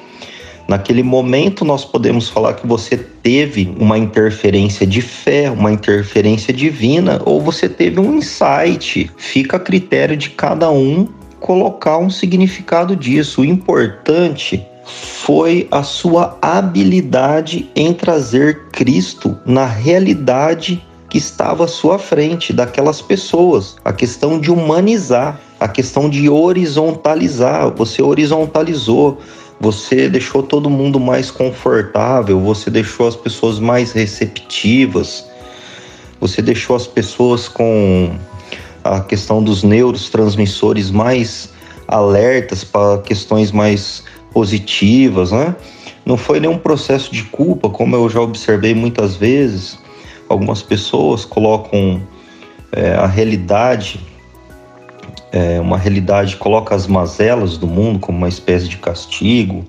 Naquele 0.67 1.03
momento, 1.03 1.65
nós 1.65 1.83
podemos 1.83 2.29
falar 2.29 2.53
que 2.53 2.65
você 2.65 2.97
teve 2.97 3.75
uma 3.79 3.97
interferência 3.97 4.85
de 4.85 5.01
fé, 5.01 5.49
uma 5.51 5.71
interferência 5.71 6.53
divina, 6.53 7.21
ou 7.25 7.41
você 7.41 7.67
teve 7.67 7.99
um 7.99 8.17
insight. 8.17 9.11
Fica 9.17 9.57
a 9.57 9.59
critério 9.59 10.15
de 10.15 10.29
cada 10.29 10.69
um 10.71 11.07
colocar 11.39 11.97
um 11.97 12.09
significado 12.09 12.95
disso. 12.95 13.41
O 13.41 13.45
importante 13.45 14.65
foi 14.85 15.67
a 15.71 15.83
sua 15.83 16.37
habilidade 16.41 17.69
em 17.75 17.93
trazer 17.93 18.67
Cristo 18.71 19.37
na 19.45 19.65
realidade 19.65 20.83
que 21.09 21.17
estava 21.17 21.65
à 21.65 21.67
sua 21.67 21.99
frente, 21.99 22.53
daquelas 22.53 23.01
pessoas. 23.01 23.75
A 23.83 23.91
questão 23.91 24.39
de 24.39 24.49
humanizar. 24.49 25.39
a 25.59 25.67
questão 25.67 26.09
de 26.09 26.27
horizontalizar. 26.27 27.71
Você 27.75 28.01
horizontalizou, 28.01 29.19
você 29.61 30.09
deixou 30.09 30.41
todo 30.41 30.71
mundo 30.71 30.99
mais 30.99 31.29
confortável, 31.29 32.39
você 32.39 32.71
deixou 32.71 33.07
as 33.07 33.15
pessoas 33.15 33.59
mais 33.59 33.91
receptivas, 33.91 35.23
você 36.19 36.41
deixou 36.41 36.75
as 36.75 36.87
pessoas 36.87 37.47
com 37.47 38.11
a 38.83 39.01
questão 39.01 39.43
dos 39.43 39.61
neurotransmissores 39.63 40.89
mais 40.89 41.53
alertas 41.87 42.63
para 42.63 43.03
questões 43.03 43.51
mais 43.51 44.03
positivas, 44.33 45.31
né? 45.31 45.55
Não 46.03 46.17
foi 46.17 46.39
nenhum 46.39 46.57
processo 46.57 47.11
de 47.13 47.23
culpa, 47.25 47.69
como 47.69 47.95
eu 47.95 48.09
já 48.09 48.19
observei 48.19 48.73
muitas 48.73 49.15
vezes. 49.15 49.77
Algumas 50.27 50.63
pessoas 50.63 51.23
colocam 51.23 52.01
é, 52.71 52.93
a 52.95 53.05
realidade, 53.05 53.99
é, 55.31 55.59
uma 55.59 55.77
realidade, 55.77 56.35
coloca 56.35 56.75
as 56.75 56.87
mazelas 56.87 57.57
do 57.57 57.67
mundo 57.67 57.99
como 57.99 58.17
uma 58.17 58.29
espécie 58.29 58.67
de 58.67 58.77
castigo, 58.77 59.65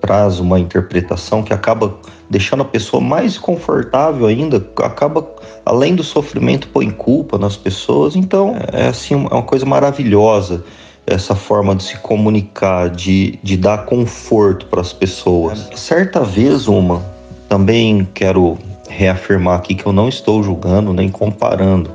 traz 0.00 0.38
uma 0.38 0.60
interpretação 0.60 1.42
que 1.42 1.52
acaba 1.52 1.96
deixando 2.28 2.62
a 2.62 2.66
pessoa 2.66 3.02
mais 3.02 3.38
confortável 3.38 4.26
ainda, 4.26 4.56
acaba, 4.78 5.26
além 5.64 5.94
do 5.94 6.02
sofrimento, 6.02 6.68
põe 6.68 6.90
culpa 6.90 7.38
nas 7.38 7.56
pessoas. 7.56 8.14
Então, 8.14 8.54
é 8.72 8.88
assim, 8.88 9.14
é 9.14 9.16
uma 9.16 9.42
coisa 9.42 9.64
maravilhosa 9.64 10.62
essa 11.06 11.34
forma 11.34 11.74
de 11.74 11.82
se 11.82 11.96
comunicar, 11.98 12.90
de, 12.90 13.38
de 13.42 13.56
dar 13.56 13.84
conforto 13.84 14.66
para 14.66 14.80
as 14.80 14.92
pessoas. 14.92 15.70
Certa 15.74 16.20
vez, 16.20 16.66
uma, 16.66 17.04
também 17.48 18.06
quero 18.14 18.58
reafirmar 18.88 19.56
aqui 19.56 19.74
que 19.74 19.86
eu 19.86 19.92
não 19.92 20.08
estou 20.08 20.42
julgando 20.42 20.92
nem 20.92 21.08
comparando, 21.08 21.90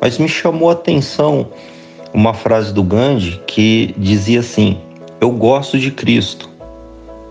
mas 0.00 0.18
me 0.18 0.28
chamou 0.28 0.70
a 0.70 0.72
atenção 0.72 1.48
uma 2.12 2.34
frase 2.34 2.72
do 2.72 2.82
Gandhi 2.82 3.40
que 3.46 3.94
dizia 3.96 4.40
assim: 4.40 4.78
Eu 5.20 5.30
gosto 5.30 5.78
de 5.78 5.90
Cristo, 5.90 6.48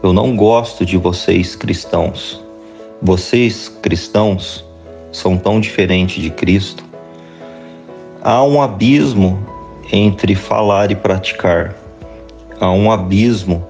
eu 0.02 0.14
não 0.14 0.36
gosto 0.36 0.86
de 0.86 0.98
vocês 0.98 1.56
cristãos. 1.56 2.42
Vocês 3.02 3.70
cristãos 3.82 4.64
são 5.12 5.38
tão 5.38 5.60
diferentes 5.60 6.22
de 6.22 6.30
Cristo. 6.30 6.84
Há 8.22 8.44
um 8.44 8.62
abismo 8.62 9.40
entre 9.92 10.36
falar 10.36 10.92
e 10.92 10.96
praticar. 10.96 11.76
Há 12.60 12.72
um 12.72 12.92
abismo 12.92 13.66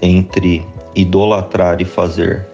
entre 0.00 0.66
idolatrar 0.94 1.80
e 1.80 1.84
fazer. 1.84 2.46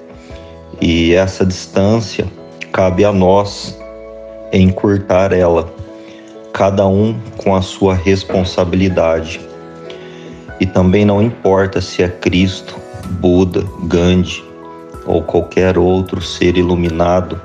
E 0.81 1.15
essa 1.15 1.45
distância 1.45 2.27
cabe 2.73 3.05
a 3.05 3.13
nós 3.13 3.79
encurtar 4.53 5.33
ela, 5.33 5.73
cada 6.59 6.89
um 6.89 7.15
com 7.37 7.55
a 7.55 7.63
sua 7.63 7.95
responsabilidade. 7.95 9.41
E 10.59 10.67
também 10.67 11.05
não 11.05 11.23
importa 11.23 11.81
se 11.81 12.03
é 12.03 12.09
Cristo, 12.09 12.75
Buda, 13.21 13.65
Gandhi 13.85 14.43
ou 15.07 15.23
qualquer 15.23 15.79
outro 15.79 16.21
ser 16.21 16.57
iluminado 16.57 17.41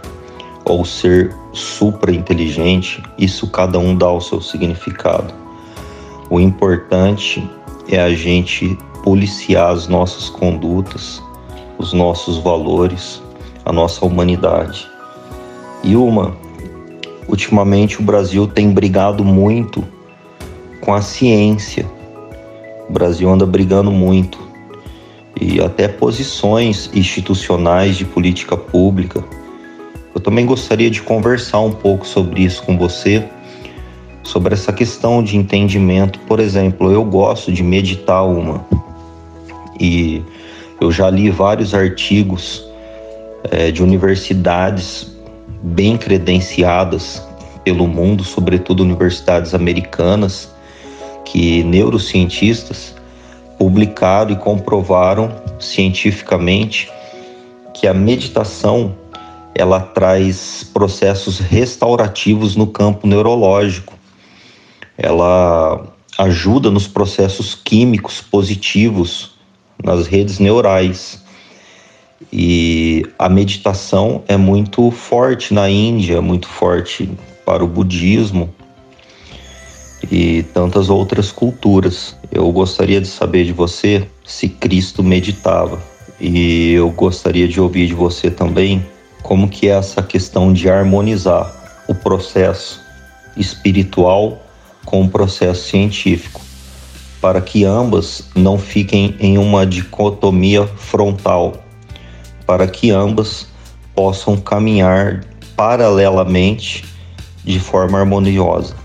ou 0.65 0.83
ser 0.83 1.31
supra-inteligente, 1.53 3.03
isso 3.15 3.47
cada 3.51 3.77
um 3.77 3.95
dá 3.95 4.11
o 4.11 4.19
seu 4.19 4.41
significado. 4.41 5.31
O 6.31 6.39
importante 6.39 7.47
é 7.87 8.01
a 8.01 8.15
gente 8.15 8.75
policiar 9.03 9.69
as 9.73 9.87
nossas 9.87 10.27
condutas, 10.27 11.21
os 11.77 11.93
nossos 11.93 12.39
valores, 12.39 13.21
a 13.63 13.71
nossa 13.71 14.03
humanidade. 14.03 14.89
E 15.83 15.95
uma, 15.95 16.35
ultimamente 17.27 17.99
o 17.99 18.03
Brasil 18.03 18.47
tem 18.47 18.71
brigado 18.71 19.23
muito 19.23 19.83
com 20.81 20.93
a 20.93 21.01
ciência. 21.01 21.85
O 22.89 22.93
Brasil 22.93 23.29
anda 23.29 23.45
brigando 23.45 23.91
muito 23.91 24.37
e 25.39 25.61
até 25.61 25.87
posições 25.87 26.89
institucionais 26.93 27.97
de 27.97 28.05
política 28.05 28.55
pública. 28.55 29.23
Eu 30.13 30.21
também 30.21 30.45
gostaria 30.45 30.91
de 30.91 31.01
conversar 31.01 31.59
um 31.61 31.71
pouco 31.71 32.05
sobre 32.05 32.43
isso 32.43 32.63
com 32.63 32.77
você 32.77 33.27
sobre 34.23 34.53
essa 34.53 34.71
questão 34.71 35.21
de 35.21 35.37
entendimento. 35.37 36.19
Por 36.21 36.39
exemplo, 36.39 36.91
eu 36.91 37.03
gosto 37.03 37.51
de 37.51 37.61
meditar 37.61 38.25
uma 38.25 38.65
e 39.79 40.23
eu 40.79 40.91
já 40.91 41.09
li 41.09 41.29
vários 41.29 41.73
artigos 41.73 42.65
é, 43.51 43.69
de 43.69 43.83
universidades 43.83 45.12
bem 45.63 45.97
credenciadas 45.97 47.25
pelo 47.63 47.87
mundo, 47.87 48.23
sobretudo 48.23 48.83
universidades 48.83 49.55
americanas, 49.55 50.53
que 51.25 51.63
neurocientistas 51.63 52.93
publicaram 53.57 54.31
e 54.31 54.35
comprovaram 54.35 55.31
cientificamente 55.59 56.91
que 57.73 57.87
a 57.87 57.93
meditação 57.93 58.95
ela 59.55 59.79
traz 59.79 60.69
processos 60.73 61.39
restaurativos 61.39 62.55
no 62.55 62.67
campo 62.67 63.07
neurológico 63.07 63.93
ela 64.97 65.87
ajuda 66.17 66.69
nos 66.69 66.87
processos 66.87 67.55
químicos 67.55 68.21
positivos 68.21 69.31
nas 69.83 70.07
redes 70.07 70.39
neurais. 70.39 71.22
E 72.31 73.05
a 73.17 73.27
meditação 73.27 74.23
é 74.27 74.37
muito 74.37 74.89
forte 74.91 75.53
na 75.53 75.69
Índia, 75.69 76.21
muito 76.21 76.47
forte 76.47 77.09
para 77.45 77.63
o 77.63 77.67
budismo 77.67 78.53
e 80.11 80.43
tantas 80.53 80.89
outras 80.89 81.31
culturas. 81.31 82.15
Eu 82.31 82.51
gostaria 82.51 82.99
de 82.99 83.07
saber 83.07 83.45
de 83.45 83.53
você 83.53 84.07
se 84.25 84.47
Cristo 84.47 85.03
meditava. 85.03 85.81
E 86.19 86.73
eu 86.73 86.89
gostaria 86.89 87.47
de 87.47 87.59
ouvir 87.59 87.87
de 87.87 87.93
você 87.93 88.29
também 88.29 88.85
como 89.21 89.47
que 89.47 89.67
é 89.67 89.71
essa 89.71 90.03
questão 90.03 90.53
de 90.53 90.69
harmonizar 90.69 91.83
o 91.87 91.95
processo 91.95 92.81
espiritual 93.35 94.41
com 94.85 95.01
o 95.03 95.09
processo 95.09 95.69
científico, 95.69 96.41
para 97.21 97.41
que 97.41 97.63
ambas 97.63 98.29
não 98.35 98.59
fiquem 98.59 99.15
em 99.19 99.37
uma 99.37 99.65
dicotomia 99.65 100.67
frontal, 100.67 101.62
para 102.45 102.67
que 102.67 102.91
ambas 102.91 103.47
possam 103.95 104.37
caminhar 104.37 105.25
paralelamente 105.55 106.83
de 107.43 107.59
forma 107.59 107.99
harmoniosa. 107.99 108.75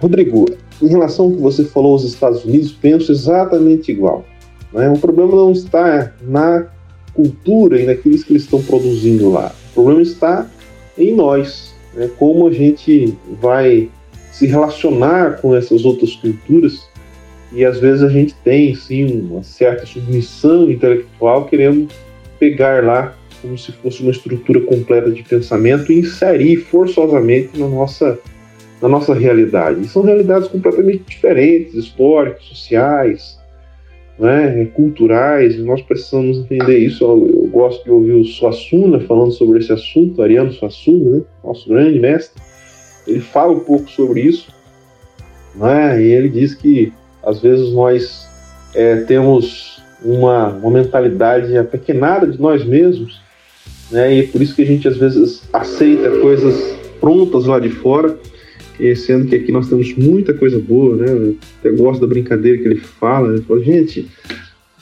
Rodrigo, 0.00 0.46
em 0.80 0.88
relação 0.88 1.26
ao 1.26 1.32
que 1.32 1.40
você 1.40 1.64
falou 1.64 1.92
aos 1.92 2.04
Estados 2.04 2.44
Unidos, 2.44 2.72
penso 2.72 3.10
exatamente 3.10 3.90
igual. 3.90 4.24
Né? 4.72 4.88
O 4.88 4.98
problema 4.98 5.34
não 5.34 5.52
está 5.52 6.12
na 6.22 6.66
cultura 7.14 7.80
e 7.80 7.86
naquilo 7.86 8.16
que 8.18 8.32
eles 8.32 8.44
estão 8.44 8.62
produzindo 8.62 9.30
lá. 9.30 9.52
O 9.70 9.74
problema 9.74 10.02
está 10.02 10.46
em 10.96 11.14
nós, 11.14 11.74
né? 11.94 12.08
como 12.18 12.46
a 12.46 12.52
gente 12.52 13.16
vai 13.40 13.90
se 14.32 14.46
relacionar 14.46 15.40
com 15.40 15.56
essas 15.56 15.84
outras 15.84 16.14
culturas 16.14 16.86
e 17.52 17.64
às 17.64 17.80
vezes 17.80 18.02
a 18.02 18.08
gente 18.08 18.34
tem 18.44 18.74
sim 18.74 19.22
uma 19.22 19.42
certa 19.42 19.86
submissão 19.86 20.70
intelectual 20.70 21.46
querendo 21.46 21.88
pegar 22.38 22.84
lá 22.84 23.16
como 23.40 23.56
se 23.56 23.72
fosse 23.72 24.02
uma 24.02 24.10
estrutura 24.10 24.60
completa 24.60 25.10
de 25.10 25.22
pensamento 25.22 25.92
e 25.92 26.00
inserir 26.00 26.56
forçosamente 26.56 27.58
na 27.58 27.68
nossa 27.68 28.18
na 28.80 28.88
nossa 28.88 29.12
realidade. 29.12 29.80
E 29.80 29.88
são 29.88 30.02
realidades 30.02 30.48
completamente 30.48 31.02
diferentes, 31.08 31.74
históricas, 31.74 32.44
sociais, 32.44 33.38
né, 34.18 34.66
culturais, 34.66 35.54
e 35.56 35.62
nós 35.62 35.82
precisamos 35.82 36.38
entender 36.38 36.78
isso. 36.78 37.04
Eu, 37.04 37.42
eu, 37.42 37.48
gosto 37.48 37.84
de 37.84 37.90
ouvir 37.90 38.12
o 38.12 38.24
Suassuna 38.24 39.00
falando 39.00 39.32
sobre 39.32 39.58
esse 39.58 39.72
assunto, 39.72 40.22
Ariano 40.22 40.52
Suassuna, 40.52 41.16
né, 41.16 41.22
nosso 41.42 41.68
grande 41.68 41.98
mestre, 41.98 42.40
ele 43.06 43.20
fala 43.20 43.52
um 43.52 43.60
pouco 43.60 43.88
sobre 43.90 44.20
isso, 44.20 44.52
né? 45.54 46.00
E 46.00 46.06
ele 46.12 46.28
diz 46.28 46.54
que 46.54 46.92
às 47.28 47.40
vezes 47.40 47.72
nós 47.72 48.26
é, 48.74 48.96
temos 49.02 49.82
uma, 50.02 50.48
uma 50.48 50.70
mentalidade 50.70 51.56
apequenada 51.56 52.26
de 52.26 52.40
nós 52.40 52.64
mesmos, 52.64 53.20
né? 53.90 54.14
E 54.14 54.20
é 54.20 54.22
por 54.24 54.40
isso 54.40 54.54
que 54.54 54.62
a 54.62 54.66
gente 54.66 54.86
às 54.88 54.96
vezes 54.96 55.42
aceita 55.52 56.10
coisas 56.20 56.76
prontas 57.00 57.44
lá 57.46 57.58
de 57.58 57.68
fora, 57.68 58.16
sendo 58.96 59.26
que 59.26 59.34
aqui 59.36 59.50
nós 59.50 59.68
temos 59.68 59.94
muita 59.96 60.32
coisa 60.32 60.58
boa, 60.58 60.96
né? 60.96 61.34
Eu 61.64 61.76
gosto 61.76 62.00
da 62.00 62.06
brincadeira 62.06 62.58
que 62.58 62.64
ele 62.64 62.80
fala. 62.80 63.28
Ele 63.28 63.42
fala, 63.42 63.60
gente, 63.60 64.08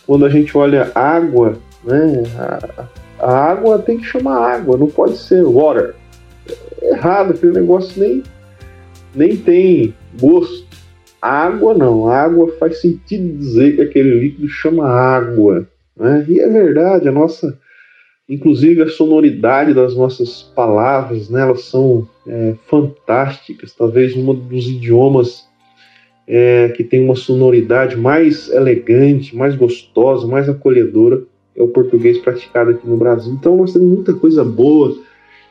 quando 0.06 0.24
a 0.24 0.28
gente 0.28 0.56
olha 0.56 0.90
água, 0.94 1.58
né? 1.84 2.22
A, 2.38 2.88
a 3.18 3.50
água 3.50 3.78
tem 3.78 3.96
que 3.98 4.04
chamar 4.04 4.36
água, 4.36 4.76
não 4.76 4.88
pode 4.88 5.16
ser 5.16 5.42
water 5.44 5.94
errado, 6.82 7.32
aquele 7.32 7.52
negócio 7.52 7.98
nem, 8.00 8.22
nem 9.14 9.36
tem 9.36 9.94
gosto. 10.20 10.65
Água 11.26 11.74
não, 11.74 12.08
água 12.08 12.52
faz 12.58 12.80
sentido 12.80 13.36
dizer 13.38 13.74
que 13.74 13.82
aquele 13.82 14.20
líquido 14.20 14.48
chama 14.48 14.86
água. 14.86 15.68
Né? 15.96 16.24
E 16.28 16.40
é 16.40 16.48
verdade, 16.48 17.08
a 17.08 17.12
nossa, 17.12 17.58
inclusive 18.28 18.82
a 18.82 18.88
sonoridade 18.88 19.74
das 19.74 19.96
nossas 19.96 20.42
palavras, 20.42 21.28
né, 21.28 21.42
elas 21.42 21.62
são 21.62 22.06
é, 22.28 22.54
fantásticas. 22.68 23.74
Talvez 23.74 24.16
um 24.16 24.32
dos 24.34 24.68
idiomas 24.68 25.48
é, 26.28 26.68
que 26.76 26.84
tem 26.84 27.04
uma 27.04 27.16
sonoridade 27.16 27.96
mais 27.96 28.48
elegante, 28.48 29.34
mais 29.34 29.56
gostosa, 29.56 30.28
mais 30.28 30.48
acolhedora, 30.48 31.24
é 31.56 31.62
o 31.62 31.68
português 31.68 32.18
praticado 32.18 32.70
aqui 32.70 32.86
no 32.86 32.96
Brasil. 32.96 33.32
Então 33.32 33.56
nós 33.56 33.72
temos 33.72 33.88
muita 33.88 34.12
coisa 34.14 34.44
boa 34.44 34.96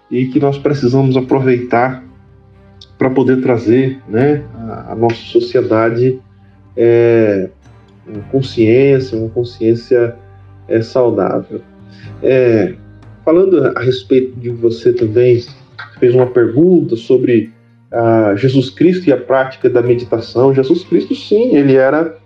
e 0.10 0.28
que 0.28 0.40
nós 0.40 0.58
precisamos 0.58 1.18
aproveitar 1.18 2.02
para 3.06 3.14
poder 3.14 3.40
trazer 3.40 4.00
né, 4.08 4.44
a, 4.56 4.94
a 4.94 4.96
nossa 4.96 5.22
sociedade 5.22 6.20
é, 6.76 7.50
uma 8.08 8.24
consciência, 8.32 9.16
uma 9.16 9.30
consciência 9.30 10.16
é, 10.68 10.82
saudável. 10.82 11.62
É, 12.24 12.74
falando 13.24 13.64
a 13.78 13.80
respeito 13.80 14.40
de 14.40 14.50
você 14.50 14.92
também, 14.92 15.40
fez 16.00 16.16
uma 16.16 16.26
pergunta 16.26 16.96
sobre 16.96 17.52
uh, 17.92 18.36
Jesus 18.38 18.72
Cristo 18.72 19.08
e 19.08 19.14
a 19.14 19.18
prática 19.18 19.70
da 19.70 19.84
meditação. 19.84 20.52
Jesus 20.52 20.84
Cristo, 20.84 21.14
sim, 21.14 21.56
ele 21.56 21.76
era 21.76 22.18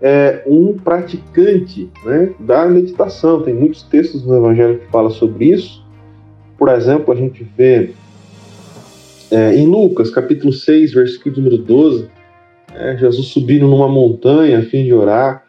é, 0.00 0.44
um 0.46 0.74
praticante 0.74 1.90
né, 2.04 2.30
da 2.38 2.66
meditação. 2.66 3.42
Tem 3.42 3.52
muitos 3.52 3.82
textos 3.82 4.24
no 4.24 4.36
Evangelho 4.36 4.78
que 4.78 4.86
falam 4.92 5.10
sobre 5.10 5.46
isso. 5.46 5.84
Por 6.56 6.68
exemplo, 6.68 7.12
a 7.12 7.16
gente 7.16 7.44
vê 7.58 7.90
é, 9.30 9.54
em 9.54 9.66
Lucas, 9.66 10.10
capítulo 10.10 10.52
6, 10.52 10.92
versículo 10.92 11.36
número 11.36 11.58
12, 11.58 12.08
é, 12.74 12.96
Jesus 12.96 13.28
subindo 13.28 13.66
numa 13.66 13.88
montanha 13.88 14.58
a 14.58 14.62
fim 14.62 14.84
de 14.84 14.92
orar. 14.92 15.44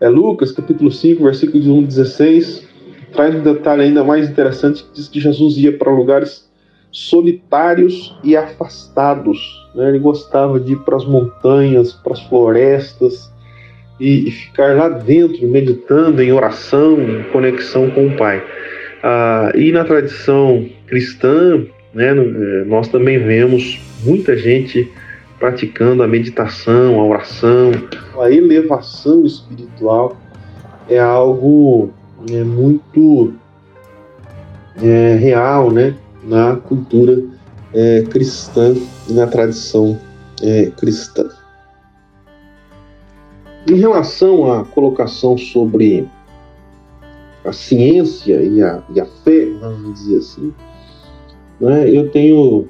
É 0.00 0.08
Lucas, 0.08 0.52
capítulo 0.52 0.90
5, 0.90 1.22
versículo 1.22 1.78
1, 1.78 1.84
16, 1.84 2.68
traz 3.12 3.34
um 3.34 3.42
detalhe 3.42 3.82
ainda 3.82 4.04
mais 4.04 4.28
interessante 4.28 4.82
que 4.82 4.94
diz 4.94 5.08
que 5.08 5.20
Jesus 5.20 5.56
ia 5.56 5.76
para 5.76 5.90
lugares 5.90 6.50
solitários 6.90 8.14
e 8.22 8.36
afastados. 8.36 9.38
Né? 9.74 9.88
Ele 9.88 9.98
gostava 9.98 10.60
de 10.60 10.72
ir 10.72 10.78
para 10.80 10.96
as 10.96 11.04
montanhas, 11.04 11.92
para 11.92 12.12
as 12.12 12.20
florestas 12.20 13.32
e, 13.98 14.28
e, 14.28 14.30
ficar 14.30 14.76
lá 14.76 14.88
dentro, 14.88 15.46
meditando 15.46 16.20
em 16.22 16.32
oração, 16.32 17.00
em 17.00 17.22
conexão 17.32 17.90
com 17.90 18.08
o 18.08 18.16
Pai. 18.16 18.42
Ah, 19.02 19.52
e 19.54 19.72
na 19.72 19.84
tradição 19.84 20.68
cristã, 20.86 21.64
né, 21.94 22.10
eh, 22.10 22.64
nós 22.66 22.88
também 22.88 23.18
vemos 23.18 23.80
muita 24.04 24.36
gente 24.36 24.90
praticando 25.38 26.02
a 26.02 26.08
meditação, 26.08 27.00
a 27.00 27.04
oração, 27.04 27.72
a 28.20 28.30
elevação 28.30 29.26
espiritual 29.26 30.16
é 30.88 30.98
algo 30.98 31.90
é, 32.30 32.44
muito 32.44 33.34
é, 34.80 35.16
real, 35.16 35.70
né? 35.70 35.96
na 36.22 36.56
cultura 36.56 37.20
é, 37.74 38.02
cristã 38.02 38.74
e 39.08 39.12
na 39.12 39.26
tradição 39.26 39.98
é, 40.40 40.66
cristã. 40.76 41.28
Em 43.68 43.74
relação 43.74 44.52
à 44.52 44.64
colocação 44.64 45.36
sobre 45.36 46.08
a 47.44 47.52
ciência 47.52 48.40
e 48.40 48.62
a, 48.62 48.82
e 48.94 49.00
a 49.00 49.06
fé, 49.24 49.46
vamos 49.60 50.00
dizer 50.00 50.18
assim, 50.18 50.54
né, 51.62 51.88
eu 51.88 52.08
tenho 52.10 52.66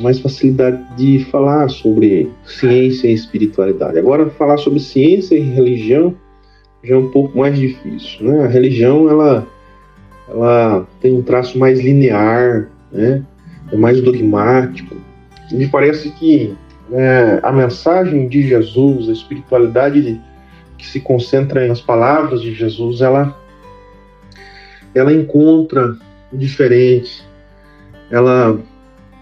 mais 0.00 0.18
facilidade 0.18 0.82
de 0.96 1.24
falar 1.26 1.68
sobre 1.68 2.30
ciência 2.44 3.08
e 3.08 3.12
espiritualidade. 3.12 3.98
Agora, 3.98 4.30
falar 4.30 4.56
sobre 4.56 4.80
ciência 4.80 5.34
e 5.34 5.40
religião 5.40 6.14
já 6.82 6.94
é 6.94 6.98
um 6.98 7.10
pouco 7.10 7.38
mais 7.38 7.58
difícil. 7.58 8.26
Né? 8.26 8.44
A 8.44 8.48
religião 8.48 9.10
ela 9.10 9.46
ela 10.28 10.86
tem 11.00 11.12
um 11.12 11.22
traço 11.22 11.58
mais 11.58 11.80
linear, 11.80 12.70
né? 12.92 13.22
é 13.72 13.76
mais 13.76 14.00
dogmático. 14.00 14.96
Me 15.50 15.66
parece 15.66 16.10
que 16.10 16.54
é, 16.92 17.40
a 17.42 17.52
mensagem 17.52 18.28
de 18.28 18.42
Jesus, 18.42 19.08
a 19.08 19.12
espiritualidade 19.12 20.20
que 20.76 20.86
se 20.86 21.00
concentra 21.00 21.66
nas 21.66 21.80
palavras 21.80 22.40
de 22.40 22.54
Jesus, 22.54 23.00
ela, 23.00 23.36
ela 24.94 25.12
encontra 25.12 25.96
diferente. 26.32 27.27
Ela 28.10 28.58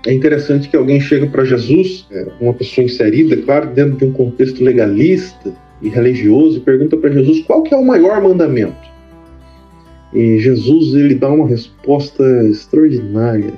é 0.06 0.12
interessante 0.12 0.68
que 0.68 0.76
alguém 0.76 1.00
chega 1.00 1.26
para 1.26 1.44
Jesus, 1.44 2.06
é, 2.10 2.28
uma 2.40 2.54
pessoa 2.54 2.84
inserida, 2.84 3.36
claro, 3.38 3.70
dentro 3.70 3.96
de 3.96 4.04
um 4.04 4.12
contexto 4.12 4.62
legalista 4.62 5.52
e 5.82 5.88
religioso, 5.88 6.58
e 6.58 6.60
pergunta 6.60 6.96
para 6.96 7.10
Jesus 7.10 7.42
qual 7.42 7.62
que 7.62 7.74
é 7.74 7.76
o 7.76 7.84
maior 7.84 8.22
mandamento. 8.22 8.96
E 10.14 10.38
Jesus 10.38 10.94
ele 10.94 11.14
dá 11.14 11.28
uma 11.28 11.48
resposta 11.48 12.22
extraordinária. 12.44 13.52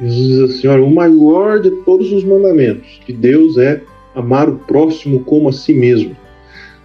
Jesus 0.00 0.28
diz 0.28 0.38
assim: 0.40 0.66
olha, 0.66 0.82
o 0.82 0.94
maior 0.94 1.60
de 1.60 1.70
todos 1.84 2.10
os 2.10 2.24
mandamentos 2.24 3.00
de 3.06 3.12
Deus 3.12 3.58
é 3.58 3.82
amar 4.14 4.48
o 4.48 4.56
próximo 4.56 5.20
como 5.24 5.50
a 5.50 5.52
si 5.52 5.74
mesmo. 5.74 6.16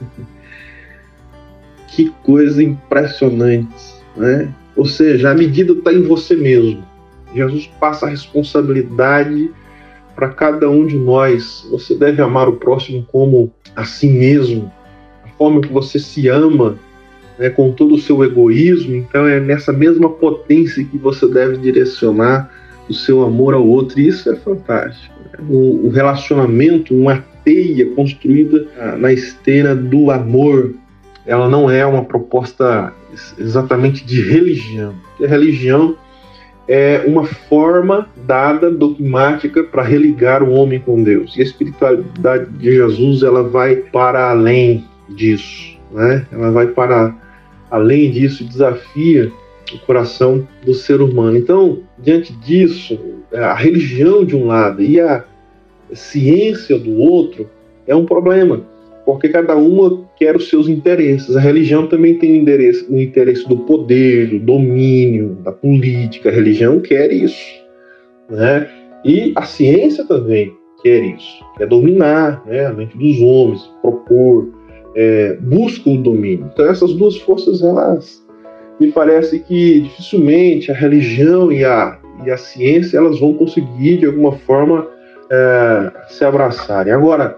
que 1.88 2.10
coisa 2.24 2.62
impressionante, 2.62 3.96
né? 4.16 4.54
Ou 4.76 4.86
seja, 4.86 5.32
a 5.32 5.34
medida 5.34 5.74
está 5.74 5.94
em 5.94 6.04
você 6.04 6.36
mesmo. 6.36 6.91
Jesus 7.34 7.68
passa 7.80 8.06
a 8.06 8.10
responsabilidade 8.10 9.52
para 10.16 10.30
cada 10.30 10.70
um 10.70 10.86
de 10.86 10.98
nós. 10.98 11.66
Você 11.72 11.96
deve 11.96 12.22
amar 12.22 12.48
o 12.48 12.58
próximo 12.58 13.06
como 13.12 13.52
a 13.76 13.86
si 13.86 14.08
mesmo. 14.08 14.72
A 15.24 15.28
forma 15.38 15.62
que 15.62 15.72
você 15.72 15.98
se 15.98 16.28
ama 16.28 16.78
né, 17.40 17.50
com 17.50 17.72
todo 17.72 17.96
o 17.96 18.00
seu 18.00 18.24
egoísmo, 18.24 18.96
então 18.96 19.26
é 19.28 19.40
nessa 19.40 19.74
mesma 19.74 20.10
potência 20.10 20.84
que 20.84 20.98
você 20.98 21.28
deve 21.28 21.58
direcionar 21.58 22.52
o 22.90 22.94
seu 22.94 23.24
amor 23.24 23.54
ao 23.54 23.66
outro, 23.66 24.00
e 24.00 24.08
isso 24.08 24.30
é 24.30 24.36
fantástico. 24.36 25.14
Né? 25.26 25.46
O, 25.50 25.88
o 25.88 25.90
relacionamento, 25.90 26.94
uma 26.94 27.24
teia 27.44 27.90
construída 27.96 28.68
na 29.00 29.12
esteira 29.12 29.76
do 29.76 30.12
amor, 30.12 30.76
ela 31.26 31.50
não 31.50 31.70
é 31.70 31.86
uma 31.86 32.04
proposta 32.04 32.94
exatamente 33.40 34.06
de 34.06 34.22
religião. 34.22 34.94
Porque 35.10 35.26
a 35.26 35.28
religião 35.28 35.96
é 36.68 37.04
uma 37.06 37.26
forma 37.26 38.08
dada, 38.26 38.72
dogmática, 38.72 39.64
para 39.64 39.84
religar 39.84 40.44
o 40.44 40.52
homem 40.52 40.80
com 40.80 41.04
Deus. 41.04 41.36
E 41.36 41.42
a 41.42 41.44
espiritualidade 41.44 42.50
de 42.52 42.72
Jesus 42.72 43.24
ela 43.24 43.44
vai 43.44 43.76
para 43.76 44.30
além 44.30 44.86
disso. 45.10 45.78
Né? 45.92 46.26
Ela 46.32 46.52
vai 46.52 46.68
para 46.68 47.16
além 47.70 48.12
disso, 48.12 48.44
desafia 48.44 49.32
o 49.74 49.80
coração 49.80 50.48
do 50.66 50.74
ser 50.74 51.02
humano. 51.02 51.38
Então, 51.38 51.80
diante 51.98 52.34
disso, 52.34 53.00
a 53.34 53.54
religião 53.54 54.26
de 54.26 54.36
um 54.36 54.46
lado 54.46 54.82
e 54.82 55.00
a 55.00 55.24
ciência 55.94 56.78
do 56.78 56.98
outro 56.98 57.50
é 57.88 57.96
um 57.96 58.06
problema, 58.06 58.64
porque 59.06 59.30
cada 59.30 59.56
uma 59.56 60.06
quer 60.18 60.36
os 60.36 60.50
seus 60.50 60.68
interesses. 60.68 61.36
A 61.36 61.40
religião 61.40 61.88
também 61.88 62.18
tem 62.18 62.32
o 62.32 62.36
interesse, 62.36 62.86
o 62.90 63.00
interesse 63.00 63.48
do 63.48 63.58
poder, 63.58 64.28
do 64.30 64.40
domínio, 64.40 65.38
da 65.44 65.52
política. 65.52 66.30
A 66.30 66.34
religião 66.34 66.80
quer 66.80 67.12
isso, 67.12 67.62
né? 68.30 68.68
E 69.04 69.34
a 69.36 69.44
ciência 69.44 70.06
também 70.06 70.54
quer 70.84 71.04
isso, 71.04 71.44
quer 71.58 71.68
dominar 71.68 72.44
né, 72.46 72.66
a 72.66 72.74
mente 72.74 72.98
dos 72.98 73.20
homens, 73.22 73.62
propor 73.82 74.50
é, 74.96 75.38
buscam 75.42 75.92
o 75.92 75.98
domínio. 75.98 76.50
Então 76.54 76.66
essas 76.66 76.94
duas 76.94 77.18
forças, 77.18 77.62
elas 77.62 78.24
me 78.80 78.92
parece 78.92 79.40
que 79.40 79.82
dificilmente 79.82 80.72
a 80.72 80.76
religião 80.76 81.52
e 81.52 81.64
a, 81.64 82.00
e 82.26 82.32
a 82.32 82.38
ciência 82.38 82.98
elas 82.98 83.20
vão 83.20 83.34
conseguir 83.34 83.98
de 83.98 84.06
alguma 84.06 84.34
forma 84.34 84.88
é, 85.32 85.92
se 86.10 86.26
abraçarem. 86.26 86.92
Agora, 86.92 87.38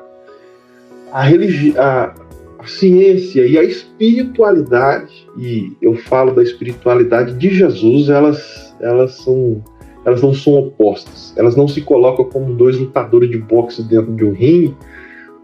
a, 1.14 1.22
religi 1.22 1.78
a, 1.78 2.14
ciência 2.66 3.46
e 3.46 3.58
a 3.58 3.64
espiritualidade, 3.64 5.28
e 5.38 5.78
eu 5.82 5.96
falo 5.96 6.34
da 6.34 6.42
espiritualidade 6.42 7.36
de 7.36 7.54
Jesus, 7.54 8.10
elas, 8.10 8.76
elas 8.82 9.14
são 9.16 9.62
elas 10.06 10.22
não 10.22 10.34
são 10.34 10.56
opostas. 10.56 11.34
Elas 11.38 11.56
não 11.56 11.66
se 11.66 11.80
colocam 11.80 12.26
como 12.26 12.56
dois 12.56 12.78
lutadores 12.78 13.30
de 13.30 13.38
boxe 13.38 13.82
dentro 13.84 14.14
de 14.14 14.26
um 14.26 14.34
ringue, 14.34 14.76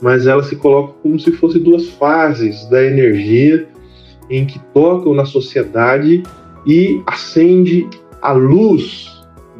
mas 0.02 0.28
ela 0.28 0.44
se 0.44 0.56
coloca 0.56 0.94
como 1.02 1.20
se 1.20 1.32
fossem 1.32 1.62
duas 1.62 1.88
fases 1.92 2.66
da 2.70 2.84
energia 2.84 3.68
em 4.30 4.46
que 4.46 4.60
tocam 4.74 5.14
na 5.14 5.26
sociedade 5.26 6.24
e 6.66 7.02
acende 7.08 7.88
a 8.22 8.34
luz 8.34 9.08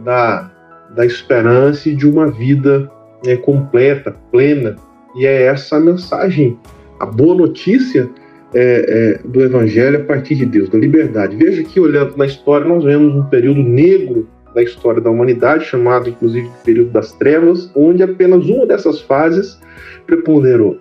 da, 0.04 0.52
da 0.96 1.06
esperança 1.06 1.90
e 1.90 1.96
de 1.96 2.08
uma 2.08 2.30
vida 2.30 2.92
né, 3.26 3.38
completa, 3.38 4.16
plena. 4.32 4.76
E 5.16 5.26
é 5.26 5.44
essa 5.44 5.78
a 5.78 5.80
mensagem, 5.80 6.58
a 7.00 7.06
boa 7.06 7.36
notícia 7.36 8.10
é, 8.54 9.20
é, 9.24 9.28
do 9.28 9.42
Evangelho 9.42 10.02
a 10.02 10.04
partir 10.04 10.36
de 10.36 10.46
Deus, 10.46 10.70
da 10.70 10.78
liberdade. 10.78 11.36
Veja 11.36 11.64
que, 11.64 11.80
olhando 11.80 12.16
na 12.18 12.26
história, 12.26 12.68
nós 12.68 12.84
vemos 12.84 13.16
um 13.16 13.24
período 13.24 13.62
negro 13.62 14.28
da 14.54 14.64
história 14.64 15.02
da 15.02 15.10
humanidade, 15.10 15.66
chamado 15.66 16.10
inclusive 16.10 16.48
de 16.48 16.58
período 16.64 16.92
das 16.92 17.12
trevas, 17.14 17.72
onde 17.76 18.02
apenas 18.04 18.48
uma 18.48 18.66
dessas 18.66 19.02
fases 19.02 19.60
preponderou, 20.06 20.78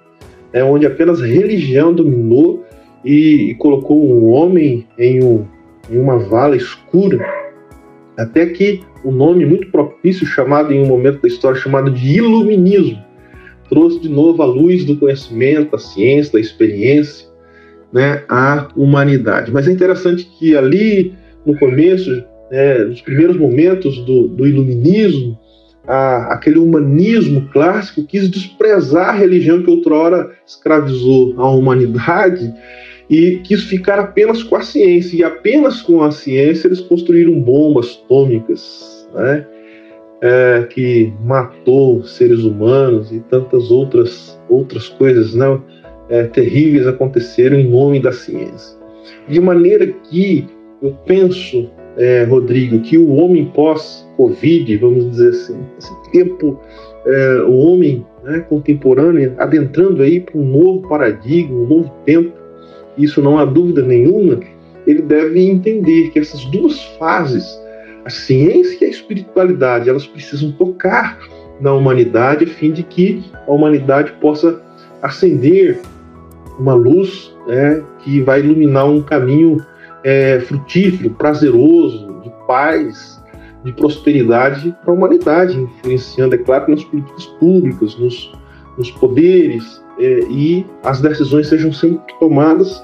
é 0.53 0.64
onde 0.64 0.87
apenas 0.87 1.20
religião 1.20 1.93
dominou 1.93 2.64
e, 3.05 3.51
e 3.51 3.55
colocou 3.57 3.99
o 3.99 4.29
homem 4.29 4.87
em, 4.99 5.22
um, 5.22 5.45
em 5.91 5.99
uma 5.99 6.18
vala 6.18 6.57
escura, 6.57 7.24
até 8.16 8.47
que 8.47 8.81
o 9.05 9.11
um 9.11 9.12
nome 9.12 9.45
muito 9.45 9.70
propício 9.70 10.26
chamado 10.26 10.72
em 10.72 10.83
um 10.83 10.87
momento 10.87 11.20
da 11.20 11.29
história 11.29 11.61
chamado 11.61 11.91
de 11.91 12.16
iluminismo 12.16 13.07
trouxe 13.68 14.00
de 14.00 14.08
novo 14.08 14.42
a 14.42 14.46
luz 14.46 14.84
do 14.84 14.96
conhecimento, 14.96 15.72
da 15.72 15.78
ciência, 15.78 16.34
da 16.34 16.40
experiência, 16.40 17.26
né, 17.92 18.24
à 18.28 18.68
humanidade. 18.76 19.52
Mas 19.52 19.68
é 19.68 19.72
interessante 19.72 20.24
que 20.38 20.56
ali 20.56 21.14
no 21.44 21.58
começo, 21.58 22.10
né, 22.50 22.78
nos 22.84 23.00
primeiros 23.00 23.36
momentos 23.36 23.98
do, 24.04 24.28
do 24.28 24.46
iluminismo, 24.46 25.38
a, 25.86 26.34
aquele 26.34 26.58
humanismo 26.58 27.48
clássico 27.50 28.04
quis 28.04 28.28
desprezar 28.28 29.08
a 29.08 29.18
religião 29.18 29.62
que 29.62 29.70
outrora 29.70 30.30
escravizou 30.46 31.34
a 31.38 31.50
humanidade 31.50 32.52
e 33.08 33.38
quis 33.38 33.62
ficar 33.64 33.98
apenas 33.98 34.42
com 34.42 34.56
a 34.56 34.62
ciência. 34.62 35.16
E 35.16 35.24
apenas 35.24 35.80
com 35.80 36.02
a 36.02 36.10
ciência 36.10 36.68
eles 36.68 36.80
construíram 36.80 37.40
bombas 37.40 38.00
atômicas, 38.04 39.08
né? 39.14 39.46
É, 40.20 40.66
que 40.68 41.12
matou 41.24 42.02
seres 42.02 42.42
humanos 42.42 43.12
e 43.12 43.20
tantas 43.20 43.70
outras 43.70 44.36
outras 44.48 44.88
coisas, 44.88 45.34
né? 45.34 45.60
É, 46.08 46.24
terríveis 46.24 46.86
aconteceram 46.86 47.56
em 47.56 47.68
nome 47.68 48.00
da 48.00 48.10
ciência. 48.10 48.76
De 49.28 49.38
maneira 49.40 49.86
que 49.86 50.48
eu 50.82 50.92
penso, 51.04 51.70
é, 51.96 52.24
Rodrigo, 52.24 52.80
que 52.80 52.96
o 52.96 53.14
homem 53.14 53.46
pós-Covid, 53.54 54.76
vamos 54.78 55.10
dizer 55.10 55.30
assim, 55.30 55.58
esse 55.78 56.10
tempo, 56.12 56.58
é, 57.06 57.42
o 57.42 57.56
homem 57.58 58.06
né, 58.24 58.40
contemporâneo 58.40 59.34
adentrando 59.38 60.02
aí 60.02 60.20
para 60.20 60.38
um 60.38 60.44
novo 60.44 60.88
paradigma, 60.88 61.60
um 61.60 61.66
novo 61.66 61.92
tempo, 62.04 62.32
isso 62.96 63.20
não 63.20 63.38
há 63.38 63.44
dúvida 63.44 63.82
nenhuma, 63.82 64.40
ele 64.86 65.02
deve 65.02 65.40
entender 65.48 66.10
que 66.10 66.18
essas 66.18 66.44
duas 66.46 66.82
fases, 66.98 67.44
a 68.09 68.11
ciência 68.11 68.78
e 68.80 68.86
a 68.86 68.90
espiritualidade, 68.90 69.90
elas 69.90 70.06
precisam 70.06 70.50
tocar 70.52 71.18
na 71.61 71.74
humanidade 71.74 72.44
a 72.44 72.46
fim 72.46 72.72
de 72.72 72.82
que 72.82 73.22
a 73.46 73.52
humanidade 73.52 74.12
possa 74.12 74.62
acender 75.02 75.78
uma 76.59 76.72
luz 76.72 77.30
é, 77.50 77.82
que 77.98 78.22
vai 78.22 78.40
iluminar 78.40 78.86
um 78.86 79.02
caminho 79.02 79.59
é, 80.02 80.40
frutífero, 80.40 81.11
prazeroso, 81.11 82.18
de 82.22 82.32
paz, 82.46 83.22
de 83.62 83.72
prosperidade 83.72 84.74
para 84.82 84.90
a 84.90 84.96
humanidade, 84.96 85.59
influenciando, 85.59 86.34
é 86.34 86.38
claro, 86.38 86.70
nas 86.70 86.82
políticas 86.84 87.26
públicas, 87.38 87.94
nos, 87.98 88.32
nos 88.78 88.90
poderes, 88.92 89.82
é, 89.98 90.20
e 90.30 90.64
as 90.82 91.02
decisões 91.02 91.46
sejam 91.48 91.74
sempre 91.74 92.14
tomadas 92.18 92.82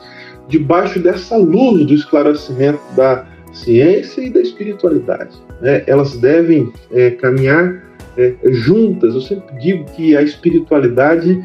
debaixo 0.48 1.00
dessa 1.00 1.38
luz 1.38 1.86
do 1.86 1.94
esclarecimento 1.94 2.82
da 2.94 3.24
ciência 3.54 4.20
e 4.20 4.30
da 4.30 4.40
espiritualidade. 4.40 5.36
Né? 5.60 5.84
Elas 5.86 6.16
devem 6.16 6.72
é, 6.92 7.10
caminhar 7.12 7.82
é, 8.16 8.34
juntas. 8.44 9.14
Eu 9.14 9.20
sempre 9.20 9.58
digo 9.58 9.84
que 9.92 10.16
a 10.16 10.22
espiritualidade 10.22 11.42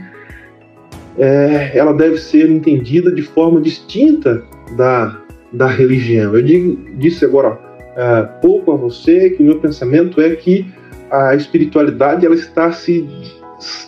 é, 1.18 1.72
ela 1.78 1.94
deve 1.94 2.18
ser 2.18 2.50
entendida 2.50 3.12
de 3.12 3.22
forma 3.22 3.62
distinta 3.62 4.44
da, 4.76 5.22
da 5.54 5.68
religião. 5.68 6.36
Eu 6.36 6.42
digo, 6.42 6.78
disse 6.98 7.26
agora 7.26 7.60
há 7.96 8.24
pouco 8.24 8.72
a 8.72 8.76
você 8.76 9.30
que 9.32 9.44
o 9.44 9.46
meu 9.46 9.60
pensamento 9.60 10.22
é 10.22 10.36
que 10.36 10.66
a 11.12 11.36
espiritualidade 11.36 12.26
ela 12.26 12.36
está 12.36 12.72
se 12.72 13.08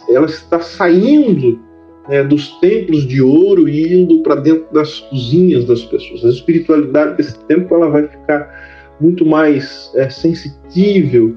ela 0.10 0.26
está 0.26 0.60
saindo 0.60 1.60
né, 2.08 2.24
dos 2.24 2.50
templos 2.60 3.08
de 3.08 3.22
ouro 3.22 3.68
e 3.68 3.94
indo 3.94 4.22
para 4.24 4.36
dentro 4.36 4.74
das 4.74 5.00
cozinhas 5.00 5.66
das 5.66 5.84
pessoas. 5.84 6.26
A 6.26 6.30
espiritualidade 6.30 7.18
desse 7.18 7.38
tempo 7.46 7.74
ela 7.76 7.90
vai 7.90 8.08
ficar 8.08 8.50
muito 9.00 9.26
mais 9.26 9.92
é, 9.96 10.10
sensitível 10.10 11.36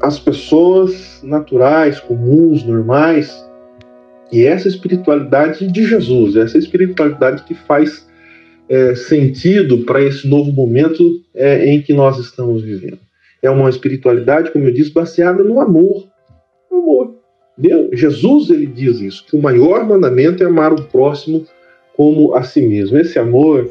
às 0.00 0.18
pessoas 0.18 1.20
naturais, 1.22 1.98
comuns, 2.00 2.62
normais, 2.64 3.44
e 4.30 4.44
essa 4.44 4.68
espiritualidade 4.68 5.66
de 5.66 5.84
Jesus, 5.84 6.36
essa 6.36 6.58
espiritualidade 6.58 7.44
que 7.44 7.54
faz 7.54 8.06
é, 8.68 8.94
sentido 8.94 9.84
para 9.84 10.02
esse 10.02 10.26
novo 10.26 10.52
momento 10.52 11.02
é, 11.34 11.66
em 11.66 11.80
que 11.80 11.92
nós 11.92 12.18
estamos 12.18 12.62
vivendo. 12.62 12.98
É 13.40 13.48
uma 13.48 13.70
espiritualidade, 13.70 14.50
como 14.50 14.64
eu 14.64 14.72
disse, 14.72 14.92
baseada 14.92 15.42
no 15.44 15.60
amor. 15.60 16.08
No 16.70 16.78
amor. 16.78 17.15
Deus, 17.56 17.88
Jesus 17.98 18.50
ele 18.50 18.66
diz 18.66 19.00
isso, 19.00 19.24
que 19.26 19.36
o 19.36 19.42
maior 19.42 19.84
mandamento 19.86 20.42
é 20.42 20.46
amar 20.46 20.72
o 20.72 20.82
próximo 20.82 21.46
como 21.96 22.34
a 22.34 22.42
si 22.42 22.60
mesmo. 22.60 22.98
Esse 22.98 23.18
amor, 23.18 23.70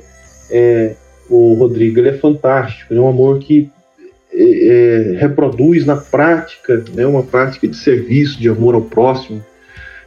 é, 0.50 0.96
o 1.30 1.54
Rodrigo, 1.54 2.00
ele 2.00 2.10
é 2.10 2.14
fantástico. 2.14 2.94
É 2.94 3.00
um 3.00 3.08
amor 3.08 3.40
que 3.40 3.70
é, 4.34 4.68
é 4.68 5.18
reproduz 5.18 5.86
na 5.86 5.96
prática, 5.96 6.84
né, 6.94 7.06
uma 7.06 7.24
prática 7.24 7.68
de 7.68 7.76
serviço, 7.76 8.40
de 8.40 8.50
amor 8.50 8.74
ao 8.74 8.82
próximo 8.82 9.44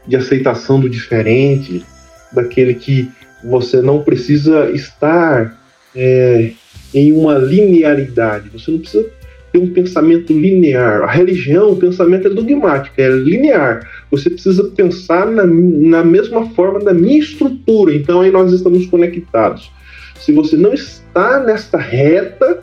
de 0.08 0.16
aceitação 0.16 0.80
do 0.80 0.88
diferente, 0.88 1.84
daquele 2.32 2.74
que 2.74 3.10
você 3.44 3.82
não 3.82 4.02
precisa 4.02 4.70
estar 4.70 5.56
é, 5.94 6.52
em 6.94 7.12
uma 7.12 7.34
linearidade, 7.34 8.48
você 8.48 8.70
não 8.70 8.78
precisa 8.78 9.06
ter 9.52 9.58
um 9.58 9.70
pensamento 9.70 10.32
linear. 10.32 11.02
A 11.02 11.06
religião, 11.06 11.72
o 11.72 11.76
pensamento 11.76 12.28
é 12.28 12.30
dogmático, 12.30 13.00
é 13.00 13.08
linear. 13.08 13.88
Você 14.10 14.30
precisa 14.30 14.64
pensar 14.64 15.26
na, 15.26 15.44
na 15.46 16.04
mesma 16.04 16.50
forma 16.50 16.80
da 16.80 16.92
minha 16.92 17.18
estrutura, 17.18 17.94
então 17.94 18.20
aí 18.20 18.30
nós 18.30 18.52
estamos 18.52 18.86
conectados. 18.86 19.70
Se 20.18 20.32
você 20.32 20.56
não 20.56 20.74
está 20.74 21.40
nesta 21.40 21.78
reta, 21.78 22.60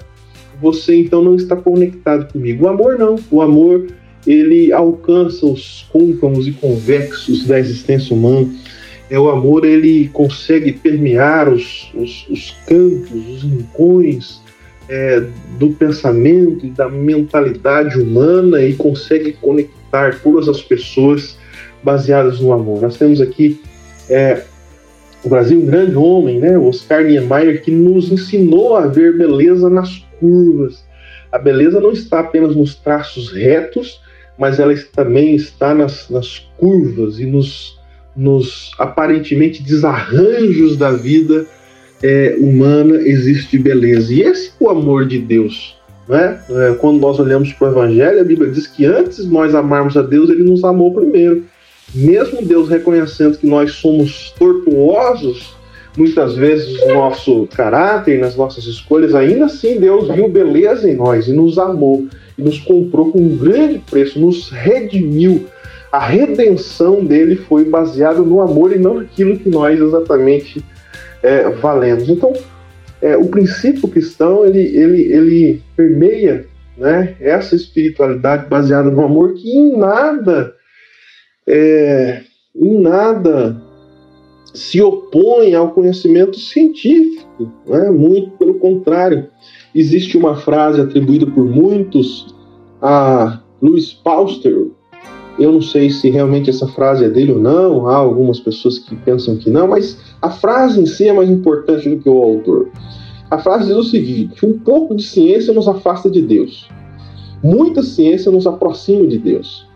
você 0.61 0.95
então 0.95 1.23
não 1.23 1.35
está 1.35 1.55
conectado 1.55 2.31
comigo. 2.31 2.65
O 2.65 2.67
amor 2.67 2.97
não. 2.97 3.15
O 3.31 3.41
amor 3.41 3.87
ele 4.25 4.71
alcança 4.73 5.45
os 5.45 5.87
côncavos 5.91 6.47
e 6.47 6.51
convexos 6.51 7.45
da 7.45 7.59
existência 7.59 8.15
humana. 8.15 8.49
É 9.09 9.19
o 9.19 9.29
amor, 9.29 9.65
ele 9.65 10.09
consegue 10.11 10.71
permear 10.71 11.47
os, 11.47 11.91
os, 11.93 12.27
os 12.27 12.55
cantos, 12.65 13.11
os 13.11 13.43
rincões 13.43 14.41
é, 14.89 15.23
do 15.57 15.69
pensamento 15.71 16.65
e 16.65 16.69
da 16.69 16.89
mentalidade 16.89 17.99
humana 17.99 18.61
e 18.61 18.73
consegue 18.73 19.33
conectar 19.33 20.19
todas 20.21 20.47
as 20.47 20.61
pessoas 20.61 21.37
baseadas 21.83 22.39
no 22.39 22.51
amor. 22.51 22.81
Nós 22.81 22.97
temos 22.97 23.21
aqui 23.21 23.61
é, 24.09 24.43
o 25.23 25.29
Brasil, 25.29 25.59
um 25.59 25.65
grande 25.65 25.95
homem, 25.95 26.39
né, 26.39 26.57
Oscar 26.57 27.03
Niemeyer, 27.03 27.63
que 27.63 27.71
nos 27.71 28.11
ensinou 28.11 28.75
a 28.75 28.87
ver 28.87 29.17
beleza 29.17 29.69
nas 29.69 30.05
curvas. 30.19 30.85
A 31.31 31.37
beleza 31.37 31.79
não 31.79 31.91
está 31.91 32.19
apenas 32.19 32.55
nos 32.55 32.75
traços 32.75 33.31
retos, 33.31 33.99
mas 34.37 34.59
ela 34.59 34.73
também 34.93 35.35
está 35.35 35.73
nas, 35.73 36.09
nas 36.09 36.47
curvas 36.57 37.19
e 37.19 37.25
nos, 37.25 37.79
nos 38.15 38.71
aparentemente 38.77 39.63
desarranjos 39.63 40.77
da 40.77 40.91
vida 40.91 41.47
é, 42.05 42.35
humana 42.39 42.97
existe 42.97 43.57
beleza. 43.57 44.13
E 44.13 44.21
esse 44.21 44.49
é 44.49 44.63
o 44.63 44.69
amor 44.69 45.07
de 45.07 45.17
Deus. 45.17 45.75
Né? 46.07 46.39
É, 46.47 46.75
quando 46.75 46.99
nós 46.99 47.19
olhamos 47.19 47.51
para 47.53 47.67
o 47.67 47.71
Evangelho, 47.71 48.21
a 48.21 48.23
Bíblia 48.23 48.51
diz 48.51 48.67
que 48.67 48.85
antes 48.85 49.25
nós 49.25 49.55
amarmos 49.55 49.97
a 49.97 50.03
Deus, 50.03 50.29
ele 50.29 50.43
nos 50.43 50.63
amou 50.63 50.93
primeiro. 50.93 51.43
Mesmo 51.95 52.45
Deus 52.45 52.69
reconhecendo 52.69 53.39
que 53.39 53.47
nós 53.47 53.71
somos 53.71 54.31
tortuosos, 54.37 55.55
muitas 55.97 56.35
vezes 56.35 56.79
no 56.85 56.93
nosso 56.93 57.47
caráter, 57.55 58.19
nas 58.19 58.35
nossas 58.35 58.65
escolhas, 58.65 59.15
ainda 59.15 59.45
assim 59.45 59.79
Deus 59.79 60.13
viu 60.13 60.27
beleza 60.27 60.87
em 60.87 60.95
nós 60.95 61.27
e 61.27 61.33
nos 61.33 61.57
amou 61.57 62.05
e 62.37 62.41
nos 62.43 62.59
comprou 62.59 63.11
com 63.11 63.19
um 63.19 63.35
grande 63.35 63.79
preço, 63.79 64.19
nos 64.19 64.49
redimiu. 64.49 65.47
A 65.91 66.05
redenção 66.05 67.03
dele 67.03 67.35
foi 67.35 67.65
baseada 67.65 68.19
no 68.19 68.41
amor 68.41 68.75
e 68.75 68.77
não 68.77 68.95
naquilo 68.95 69.39
que 69.39 69.49
nós 69.49 69.79
exatamente 69.79 70.63
é, 71.25 71.49
valemos. 71.49 72.07
Então, 72.07 72.31
é, 73.01 73.17
o 73.17 73.25
princípio 73.25 73.87
cristão 73.87 74.45
ele, 74.45 74.59
ele, 74.59 75.01
ele 75.11 75.63
permeia 75.75 76.45
né, 76.77 77.15
essa 77.19 77.55
espiritualidade 77.55 78.47
baseada 78.47 78.89
no 78.89 79.03
amor 79.03 79.33
que 79.33 79.49
em 79.49 79.77
nada 79.77 80.53
é, 81.47 82.21
em 82.55 82.79
nada 82.79 83.61
se 84.53 84.81
opõe 84.81 85.53
ao 85.53 85.71
conhecimento 85.71 86.39
científico, 86.39 87.51
né? 87.67 87.89
muito 87.91 88.31
pelo 88.37 88.55
contrário. 88.55 89.27
Existe 89.73 90.17
uma 90.17 90.37
frase 90.37 90.79
atribuída 90.79 91.25
por 91.27 91.45
muitos 91.45 92.33
a 92.81 93.41
Louis 93.61 93.93
Pauster. 93.93 94.67
Eu 95.37 95.51
não 95.51 95.61
sei 95.61 95.89
se 95.89 96.09
realmente 96.09 96.49
essa 96.49 96.67
frase 96.67 97.03
é 97.03 97.09
dele 97.09 97.33
ou 97.33 97.39
não, 97.39 97.87
há 97.87 97.95
algumas 97.95 98.39
pessoas 98.39 98.79
que 98.79 98.95
pensam 98.95 99.35
que 99.35 99.49
não, 99.49 99.67
mas 99.67 99.97
a 100.21 100.29
frase 100.29 100.79
em 100.79 100.85
si 100.85 101.09
é 101.09 101.13
mais 101.13 101.29
importante 101.29 101.89
do 101.89 101.97
que 101.97 102.09
o 102.09 102.21
autor. 102.21 102.69
A 103.29 103.37
frase 103.37 103.67
diz 103.67 103.75
o 103.75 103.83
seguinte: 103.83 104.45
um 104.45 104.57
pouco 104.57 104.95
de 104.95 105.03
ciência 105.03 105.53
nos 105.53 105.67
afasta 105.67 106.09
de 106.09 106.21
Deus, 106.21 106.69
muita 107.43 107.83
ciência 107.83 108.31
nos 108.31 108.47
aproxima 108.47 109.05
de 109.07 109.17
Deus. 109.17 109.67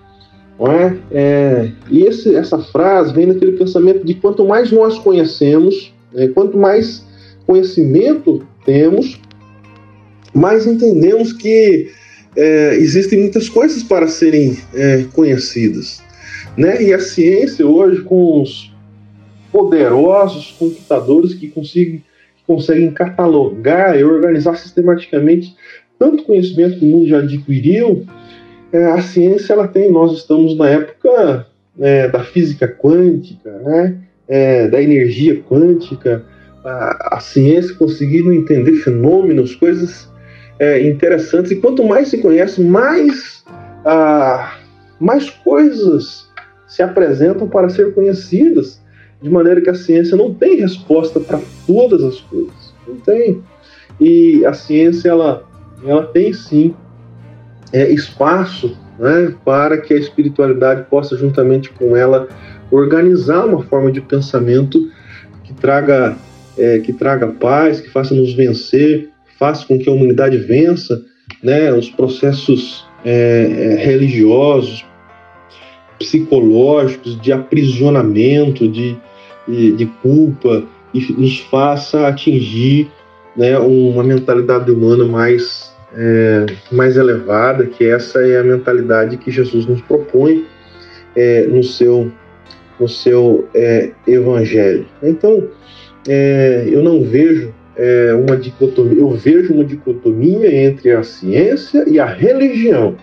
Não 0.57 0.71
é? 0.71 0.97
é 1.11 1.71
e 1.89 2.03
esse, 2.03 2.35
essa 2.35 2.59
frase 2.59 3.13
vem 3.13 3.27
daquele 3.27 3.53
pensamento 3.53 4.05
de 4.05 4.13
quanto 4.13 4.45
mais 4.45 4.71
nós 4.71 4.97
conhecemos, 4.99 5.93
é, 6.13 6.27
quanto 6.27 6.57
mais 6.57 7.05
conhecimento 7.45 8.43
temos, 8.65 9.19
mas 10.33 10.65
entendemos 10.67 11.33
que 11.33 11.89
é, 12.35 12.75
existem 12.75 13.19
muitas 13.19 13.49
coisas 13.49 13.83
para 13.83 14.07
serem 14.07 14.57
é, 14.73 15.05
conhecidas. 15.13 16.01
Né? 16.57 16.81
E 16.83 16.93
a 16.93 16.99
ciência 16.99 17.65
hoje, 17.65 18.01
com 18.01 18.41
os 18.41 18.73
poderosos 19.51 20.51
computadores 20.57 21.33
que 21.33 21.47
conseguem, 21.47 22.03
que 22.37 22.43
conseguem 22.45 22.91
catalogar 22.91 23.97
e 23.97 24.03
organizar 24.03 24.55
sistematicamente 24.55 25.55
tanto 25.97 26.23
conhecimento 26.23 26.79
que 26.79 26.85
o 26.85 26.87
mundo 26.87 27.07
já 27.07 27.19
adquiriu, 27.19 28.05
é, 28.71 28.85
a 28.85 29.01
ciência 29.01 29.53
ela 29.53 29.67
tem, 29.67 29.91
nós 29.91 30.17
estamos 30.17 30.57
na 30.57 30.69
época 30.69 31.47
é, 31.79 32.07
da 32.07 32.23
física 32.23 32.67
quântica, 32.67 33.51
né? 33.63 33.97
É, 34.27 34.67
da 34.67 34.79
energia 34.79 35.41
quântica, 35.41 36.23
a, 36.63 37.15
a, 37.17 37.19
ciência 37.19 37.73
conseguindo 37.75 38.31
entender 38.31 38.73
fenômenos, 38.73 39.55
coisas 39.55 40.08
é, 40.59 40.85
interessantes, 40.85 41.51
e 41.51 41.55
quanto 41.55 41.83
mais 41.83 42.09
se 42.09 42.17
conhece, 42.17 42.61
mais, 42.61 43.43
ah, 43.85 44.57
mais 44.99 45.29
coisas 45.29 46.27
se 46.67 46.83
apresentam 46.83 47.47
para 47.47 47.69
ser 47.69 47.93
conhecidas, 47.93 48.81
de 49.21 49.29
maneira 49.29 49.61
que 49.61 49.69
a 49.69 49.75
ciência 49.75 50.15
não 50.15 50.33
tem 50.33 50.57
resposta 50.57 51.19
para 51.19 51.39
todas 51.65 52.03
as 52.03 52.19
coisas, 52.21 52.73
não 52.87 52.97
tem. 52.97 53.41
E 53.99 54.45
a 54.45 54.53
ciência 54.53 55.09
ela, 55.09 55.43
ela 55.83 56.05
tem 56.05 56.31
sim 56.33 56.73
é, 57.73 57.89
espaço 57.89 58.77
né, 58.97 59.33
para 59.43 59.77
que 59.77 59.93
a 59.93 59.97
espiritualidade 59.97 60.83
possa, 60.89 61.17
juntamente 61.17 61.69
com 61.71 61.95
ela, 61.95 62.27
organizar 62.69 63.45
uma 63.45 63.63
forma 63.63 63.91
de 63.91 64.01
pensamento 64.01 64.89
que 65.43 65.53
traga, 65.53 66.15
é, 66.57 66.79
que 66.79 66.93
traga 66.93 67.27
paz, 67.27 67.81
que 67.81 67.89
faça 67.89 68.13
nos 68.13 68.33
vencer, 68.33 69.09
faça 69.39 69.65
com 69.65 69.79
que 69.79 69.89
a 69.89 69.93
humanidade 69.93 70.37
vença 70.37 71.01
né, 71.41 71.71
os 71.71 71.89
processos 71.89 72.85
é, 73.05 73.75
é 73.77 73.83
religiosos, 73.83 74.85
psicológicos, 75.97 77.19
de 77.21 77.31
aprisionamento, 77.31 78.67
de, 78.67 78.97
de, 79.47 79.71
de 79.71 79.85
culpa, 80.01 80.63
e 80.93 81.13
nos 81.13 81.39
faça 81.39 82.07
atingir 82.07 82.89
né, 83.35 83.57
uma 83.57 84.03
mentalidade 84.03 84.69
humana 84.71 85.05
mais 85.05 85.69
é, 85.95 86.45
mais 86.71 86.97
elevada, 86.97 87.65
que 87.65 87.83
essa 87.85 88.19
é 88.19 88.39
a 88.39 88.43
mentalidade 88.43 89.17
que 89.17 89.31
Jesus 89.31 89.65
nos 89.65 89.81
propõe 89.81 90.45
é, 91.15 91.47
no 91.47 91.63
seu, 91.63 92.11
no 92.79 92.87
seu 92.87 93.47
é, 93.55 93.91
evangelho. 94.07 94.85
Então, 95.01 95.47
é, 96.07 96.67
eu 96.71 96.83
não 96.83 97.03
vejo 97.03 97.53
é, 97.79 98.13
uma 98.13 98.35
dicotomia, 98.35 98.99
eu 98.99 99.09
vejo 99.11 99.53
uma 99.53 99.63
dicotomia 99.63 100.53
entre 100.53 100.91
a 100.91 101.01
ciência 101.01 101.85
e 101.87 101.97
a 101.97 102.05
religião, 102.05 102.97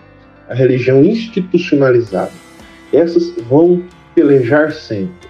a 0.47 0.53
religião 0.53 1.03
institucionalizada. 1.03 2.31
Essas 2.93 3.31
vão 3.49 3.81
pelejar 4.13 4.71
sempre. 4.71 5.27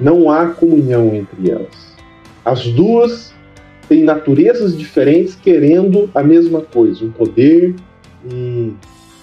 Não 0.00 0.28
há 0.28 0.48
comunhão 0.48 1.14
entre 1.14 1.52
elas. 1.52 1.94
As 2.44 2.66
duas 2.66 3.32
têm 3.88 4.02
naturezas 4.02 4.76
diferentes 4.76 5.36
querendo 5.36 6.10
a 6.12 6.22
mesma 6.22 6.60
coisa, 6.60 7.04
um 7.04 7.12
poder 7.12 7.76
e 8.28 8.72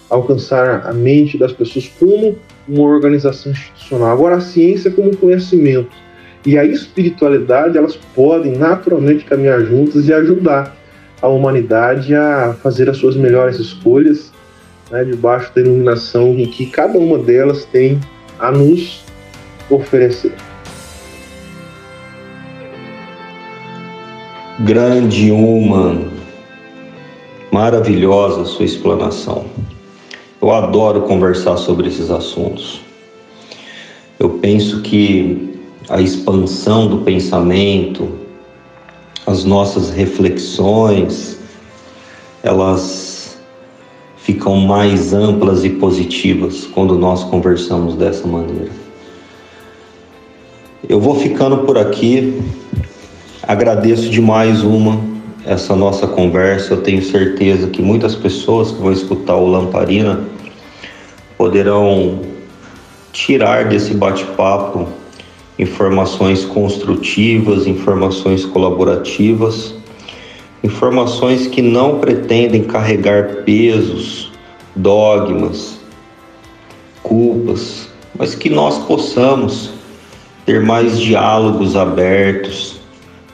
alcançar 0.10 0.88
a 0.88 0.94
mente 0.94 1.38
das 1.38 1.52
pessoas 1.52 1.92
como 2.00 2.38
uma 2.66 2.84
organização 2.84 3.52
institucional. 3.52 4.12
Agora, 4.14 4.38
a 4.38 4.42
ciência 4.42 4.90
como 4.90 5.16
conhecimento 5.18 6.07
e 6.48 6.58
a 6.58 6.64
espiritualidade, 6.64 7.78
elas 7.78 7.98
podem 8.16 8.54
naturalmente 8.54 9.26
caminhar 9.26 9.60
juntas 9.66 10.08
e 10.08 10.14
ajudar 10.14 10.74
a 11.22 11.28
humanidade 11.28 12.16
a 12.16 12.56
fazer 12.64 12.90
as 12.90 12.96
suas 12.96 13.18
melhores 13.18 13.60
escolhas, 13.60 14.32
né, 14.90 15.04
debaixo 15.04 15.54
da 15.54 15.60
iluminação 15.60 16.30
em 16.40 16.46
que 16.46 16.68
cada 16.68 16.98
uma 16.98 17.18
delas 17.18 17.66
tem 17.66 18.00
a 18.40 18.50
nos 18.50 19.04
oferecer. 19.70 20.32
Grande 24.62 25.30
uma, 25.30 26.02
maravilhosa 27.52 28.46
sua 28.46 28.64
explanação. 28.64 29.48
Eu 30.42 30.54
adoro 30.54 31.02
conversar 31.02 31.58
sobre 31.58 31.90
esses 31.90 32.10
assuntos. 32.10 32.80
Eu 34.18 34.30
penso 34.40 34.82
que 34.82 35.57
a 35.90 36.02
expansão 36.02 36.88
do 36.88 36.98
pensamento, 37.00 38.10
as 39.26 39.44
nossas 39.44 39.90
reflexões, 39.90 41.38
elas 42.44 43.38
ficam 44.18 44.58
mais 44.58 45.14
amplas 45.14 45.64
e 45.64 45.70
positivas 45.70 46.66
quando 46.66 46.98
nós 46.98 47.24
conversamos 47.24 47.96
dessa 47.96 48.28
maneira. 48.28 48.72
Eu 50.88 51.00
vou 51.00 51.16
ficando 51.16 51.60
por 51.60 51.78
aqui. 51.78 52.42
Agradeço 53.44 54.10
demais 54.10 54.64
uma 54.64 55.00
essa 55.46 55.76
nossa 55.76 56.08
conversa. 56.08 56.74
Eu 56.74 56.82
tenho 56.82 57.02
certeza 57.02 57.68
que 57.68 57.82
muitas 57.82 58.16
pessoas 58.16 58.72
que 58.72 58.82
vão 58.82 58.92
escutar 58.92 59.36
o 59.36 59.48
Lamparina 59.48 60.26
poderão 61.38 62.22
tirar 63.14 63.66
desse 63.66 63.94
bate-papo 63.94 64.88
informações 65.58 66.46
construtivas, 66.46 67.66
informações 67.66 68.46
colaborativas, 68.46 69.74
informações 70.64 71.48
que 71.48 71.62
não 71.62 72.00
pretendem 72.00 72.64
carregar 72.64 73.44
pesos, 73.44 74.32
dogmas, 74.76 75.80
culpas, 77.02 77.90
mas 78.18 78.36
que 78.36 78.50
nós 78.50 78.78
possamos 78.80 79.72
ter 80.46 80.62
mais 80.62 81.00
diálogos 81.00 81.76
abertos, 81.76 82.80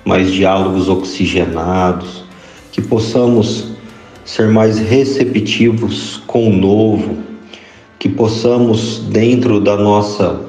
mais 0.06 0.32
diálogos 0.32 0.90
oxigenados, 0.90 2.24
que 2.72 2.82
possamos 2.82 3.74
ser 4.26 4.48
mais 4.48 4.80
receptivos 4.80 6.22
com 6.26 6.50
o 6.50 6.54
novo, 6.56 7.18
que 8.00 8.10
possamos, 8.10 9.00
dentro 9.00 9.60
da 9.60 9.78
nossa 9.78 10.42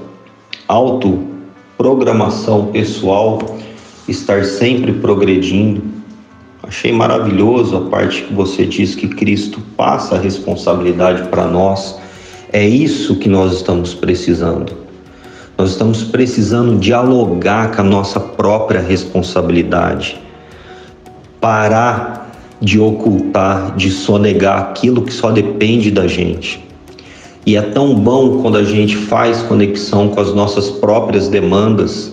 autoprogramação 1.84 2.66
pessoal, 2.68 3.38
estar 4.08 4.42
sempre 4.44 4.90
progredindo. 4.94 5.82
Achei 6.62 6.90
maravilhoso 6.90 7.76
a 7.76 7.80
parte 7.90 8.22
que 8.22 8.32
você 8.32 8.64
diz 8.64 8.94
que 8.94 9.06
Cristo 9.06 9.60
passa 9.76 10.14
a 10.14 10.18
responsabilidade 10.18 11.28
para 11.28 11.46
nós. 11.46 12.00
É 12.50 12.66
isso 12.66 13.16
que 13.16 13.28
nós 13.28 13.52
estamos 13.52 13.92
precisando. 13.92 14.72
Nós 15.58 15.72
estamos 15.72 16.02
precisando 16.04 16.78
dialogar 16.78 17.76
com 17.76 17.82
a 17.82 17.84
nossa 17.84 18.18
própria 18.18 18.80
responsabilidade. 18.80 20.18
Parar 21.38 22.32
de 22.62 22.80
ocultar, 22.80 23.76
de 23.76 23.90
sonegar 23.90 24.58
aquilo 24.58 25.02
que 25.02 25.12
só 25.12 25.30
depende 25.30 25.90
da 25.90 26.06
gente. 26.06 26.63
E 27.46 27.56
é 27.56 27.62
tão 27.62 27.94
bom 27.94 28.40
quando 28.40 28.56
a 28.56 28.64
gente 28.64 28.96
faz 28.96 29.42
conexão 29.42 30.08
com 30.08 30.20
as 30.20 30.32
nossas 30.34 30.70
próprias 30.70 31.28
demandas 31.28 32.12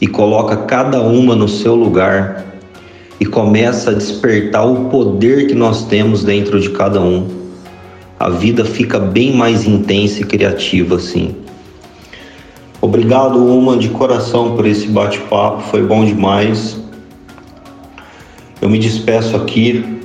e 0.00 0.06
coloca 0.06 0.56
cada 0.56 1.00
uma 1.00 1.36
no 1.36 1.48
seu 1.48 1.76
lugar 1.76 2.44
e 3.20 3.26
começa 3.26 3.90
a 3.90 3.94
despertar 3.94 4.66
o 4.66 4.86
poder 4.88 5.46
que 5.46 5.54
nós 5.54 5.84
temos 5.84 6.24
dentro 6.24 6.60
de 6.60 6.70
cada 6.70 7.00
um. 7.00 7.28
A 8.18 8.28
vida 8.28 8.64
fica 8.64 8.98
bem 8.98 9.32
mais 9.32 9.64
intensa 9.64 10.22
e 10.22 10.24
criativa 10.24 10.96
assim. 10.96 11.36
Obrigado, 12.80 13.44
Uma, 13.44 13.76
de 13.76 13.88
coração 13.88 14.56
por 14.56 14.66
esse 14.66 14.88
bate-papo, 14.88 15.62
foi 15.62 15.82
bom 15.82 16.04
demais. 16.04 16.80
Eu 18.60 18.68
me 18.68 18.78
despeço 18.78 19.36
aqui 19.36 19.97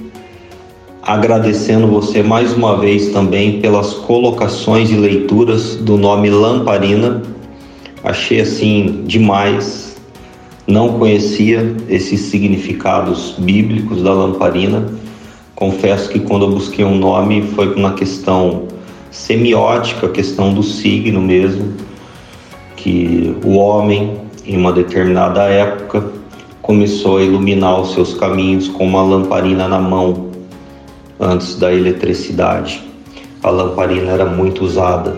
agradecendo 1.05 1.85
você 1.85 2.23
mais 2.23 2.53
uma 2.53 2.77
vez 2.77 3.09
também 3.09 3.59
pelas 3.59 3.93
colocações 3.93 4.89
e 4.89 4.95
leituras 4.95 5.75
do 5.75 5.97
nome 5.97 6.29
Lamparina. 6.29 7.21
Achei 8.01 8.39
assim 8.39 9.03
demais. 9.05 9.97
Não 10.65 10.97
conhecia 10.97 11.75
esses 11.89 12.21
significados 12.21 13.35
bíblicos 13.37 14.01
da 14.01 14.13
lamparina. 14.13 14.85
Confesso 15.53 16.09
que 16.09 16.21
quando 16.21 16.45
eu 16.45 16.51
busquei 16.51 16.85
um 16.85 16.97
nome 16.97 17.41
foi 17.53 17.73
uma 17.75 17.93
questão 17.93 18.67
semiótica, 19.11 20.07
questão 20.07 20.53
do 20.53 20.63
signo 20.63 21.21
mesmo 21.21 21.73
que 22.77 23.35
o 23.45 23.55
homem, 23.55 24.17
em 24.45 24.57
uma 24.57 24.71
determinada 24.71 25.43
época, 25.43 26.03
começou 26.61 27.17
a 27.17 27.23
iluminar 27.23 27.81
os 27.81 27.93
seus 27.93 28.13
caminhos 28.13 28.69
com 28.69 28.85
uma 28.85 29.01
lamparina 29.01 29.67
na 29.67 29.79
mão, 29.79 30.32
antes 31.23 31.55
da 31.55 31.73
eletricidade. 31.73 32.83
A 33.41 33.49
lamparina 33.49 34.11
era 34.11 34.25
muito 34.25 34.63
usada 34.63 35.15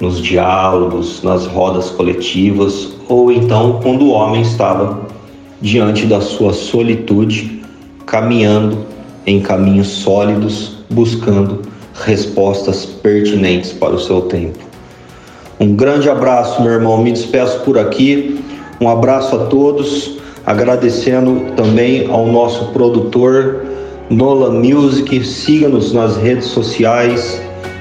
nos 0.00 0.20
diálogos, 0.20 1.22
nas 1.22 1.46
rodas 1.46 1.90
coletivas, 1.90 2.88
ou 3.08 3.32
então 3.32 3.80
quando 3.82 4.02
o 4.02 4.10
homem 4.10 4.42
estava 4.42 5.00
diante 5.60 6.06
da 6.06 6.20
sua 6.20 6.52
solitude, 6.52 7.62
caminhando 8.06 8.86
em 9.26 9.40
caminhos 9.40 9.88
sólidos, 9.88 10.78
buscando 10.88 11.62
respostas 12.04 12.86
pertinentes 12.86 13.72
para 13.72 13.94
o 13.94 14.00
seu 14.00 14.22
tempo. 14.22 14.58
Um 15.58 15.74
grande 15.74 16.08
abraço, 16.08 16.62
meu 16.62 16.72
irmão. 16.72 17.02
Me 17.02 17.10
despeço 17.10 17.60
por 17.60 17.76
aqui. 17.76 18.40
Um 18.80 18.88
abraço 18.88 19.34
a 19.34 19.46
todos, 19.46 20.18
agradecendo 20.46 21.52
também 21.56 22.08
ao 22.08 22.26
nosso 22.26 22.66
produtor 22.66 23.67
Nola 24.10 24.50
Music. 24.50 25.24
Siga-nos 25.24 25.92
nas 25.92 26.16
redes 26.16 26.46
sociais, 26.46 27.40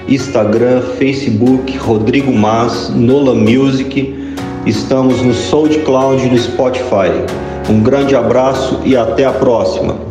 Instagram, 0.09 0.81
Facebook, 0.97 1.77
Rodrigo 1.77 2.33
Mas, 2.33 2.89
Nola 2.89 3.33
Music. 3.33 4.13
Estamos 4.65 5.21
no 5.21 5.33
SoundCloud 5.33 6.25
e 6.25 6.29
no 6.29 6.37
Spotify. 6.37 7.11
Um 7.69 7.81
grande 7.81 8.15
abraço 8.15 8.81
e 8.83 8.95
até 8.95 9.25
a 9.25 9.31
próxima. 9.31 10.06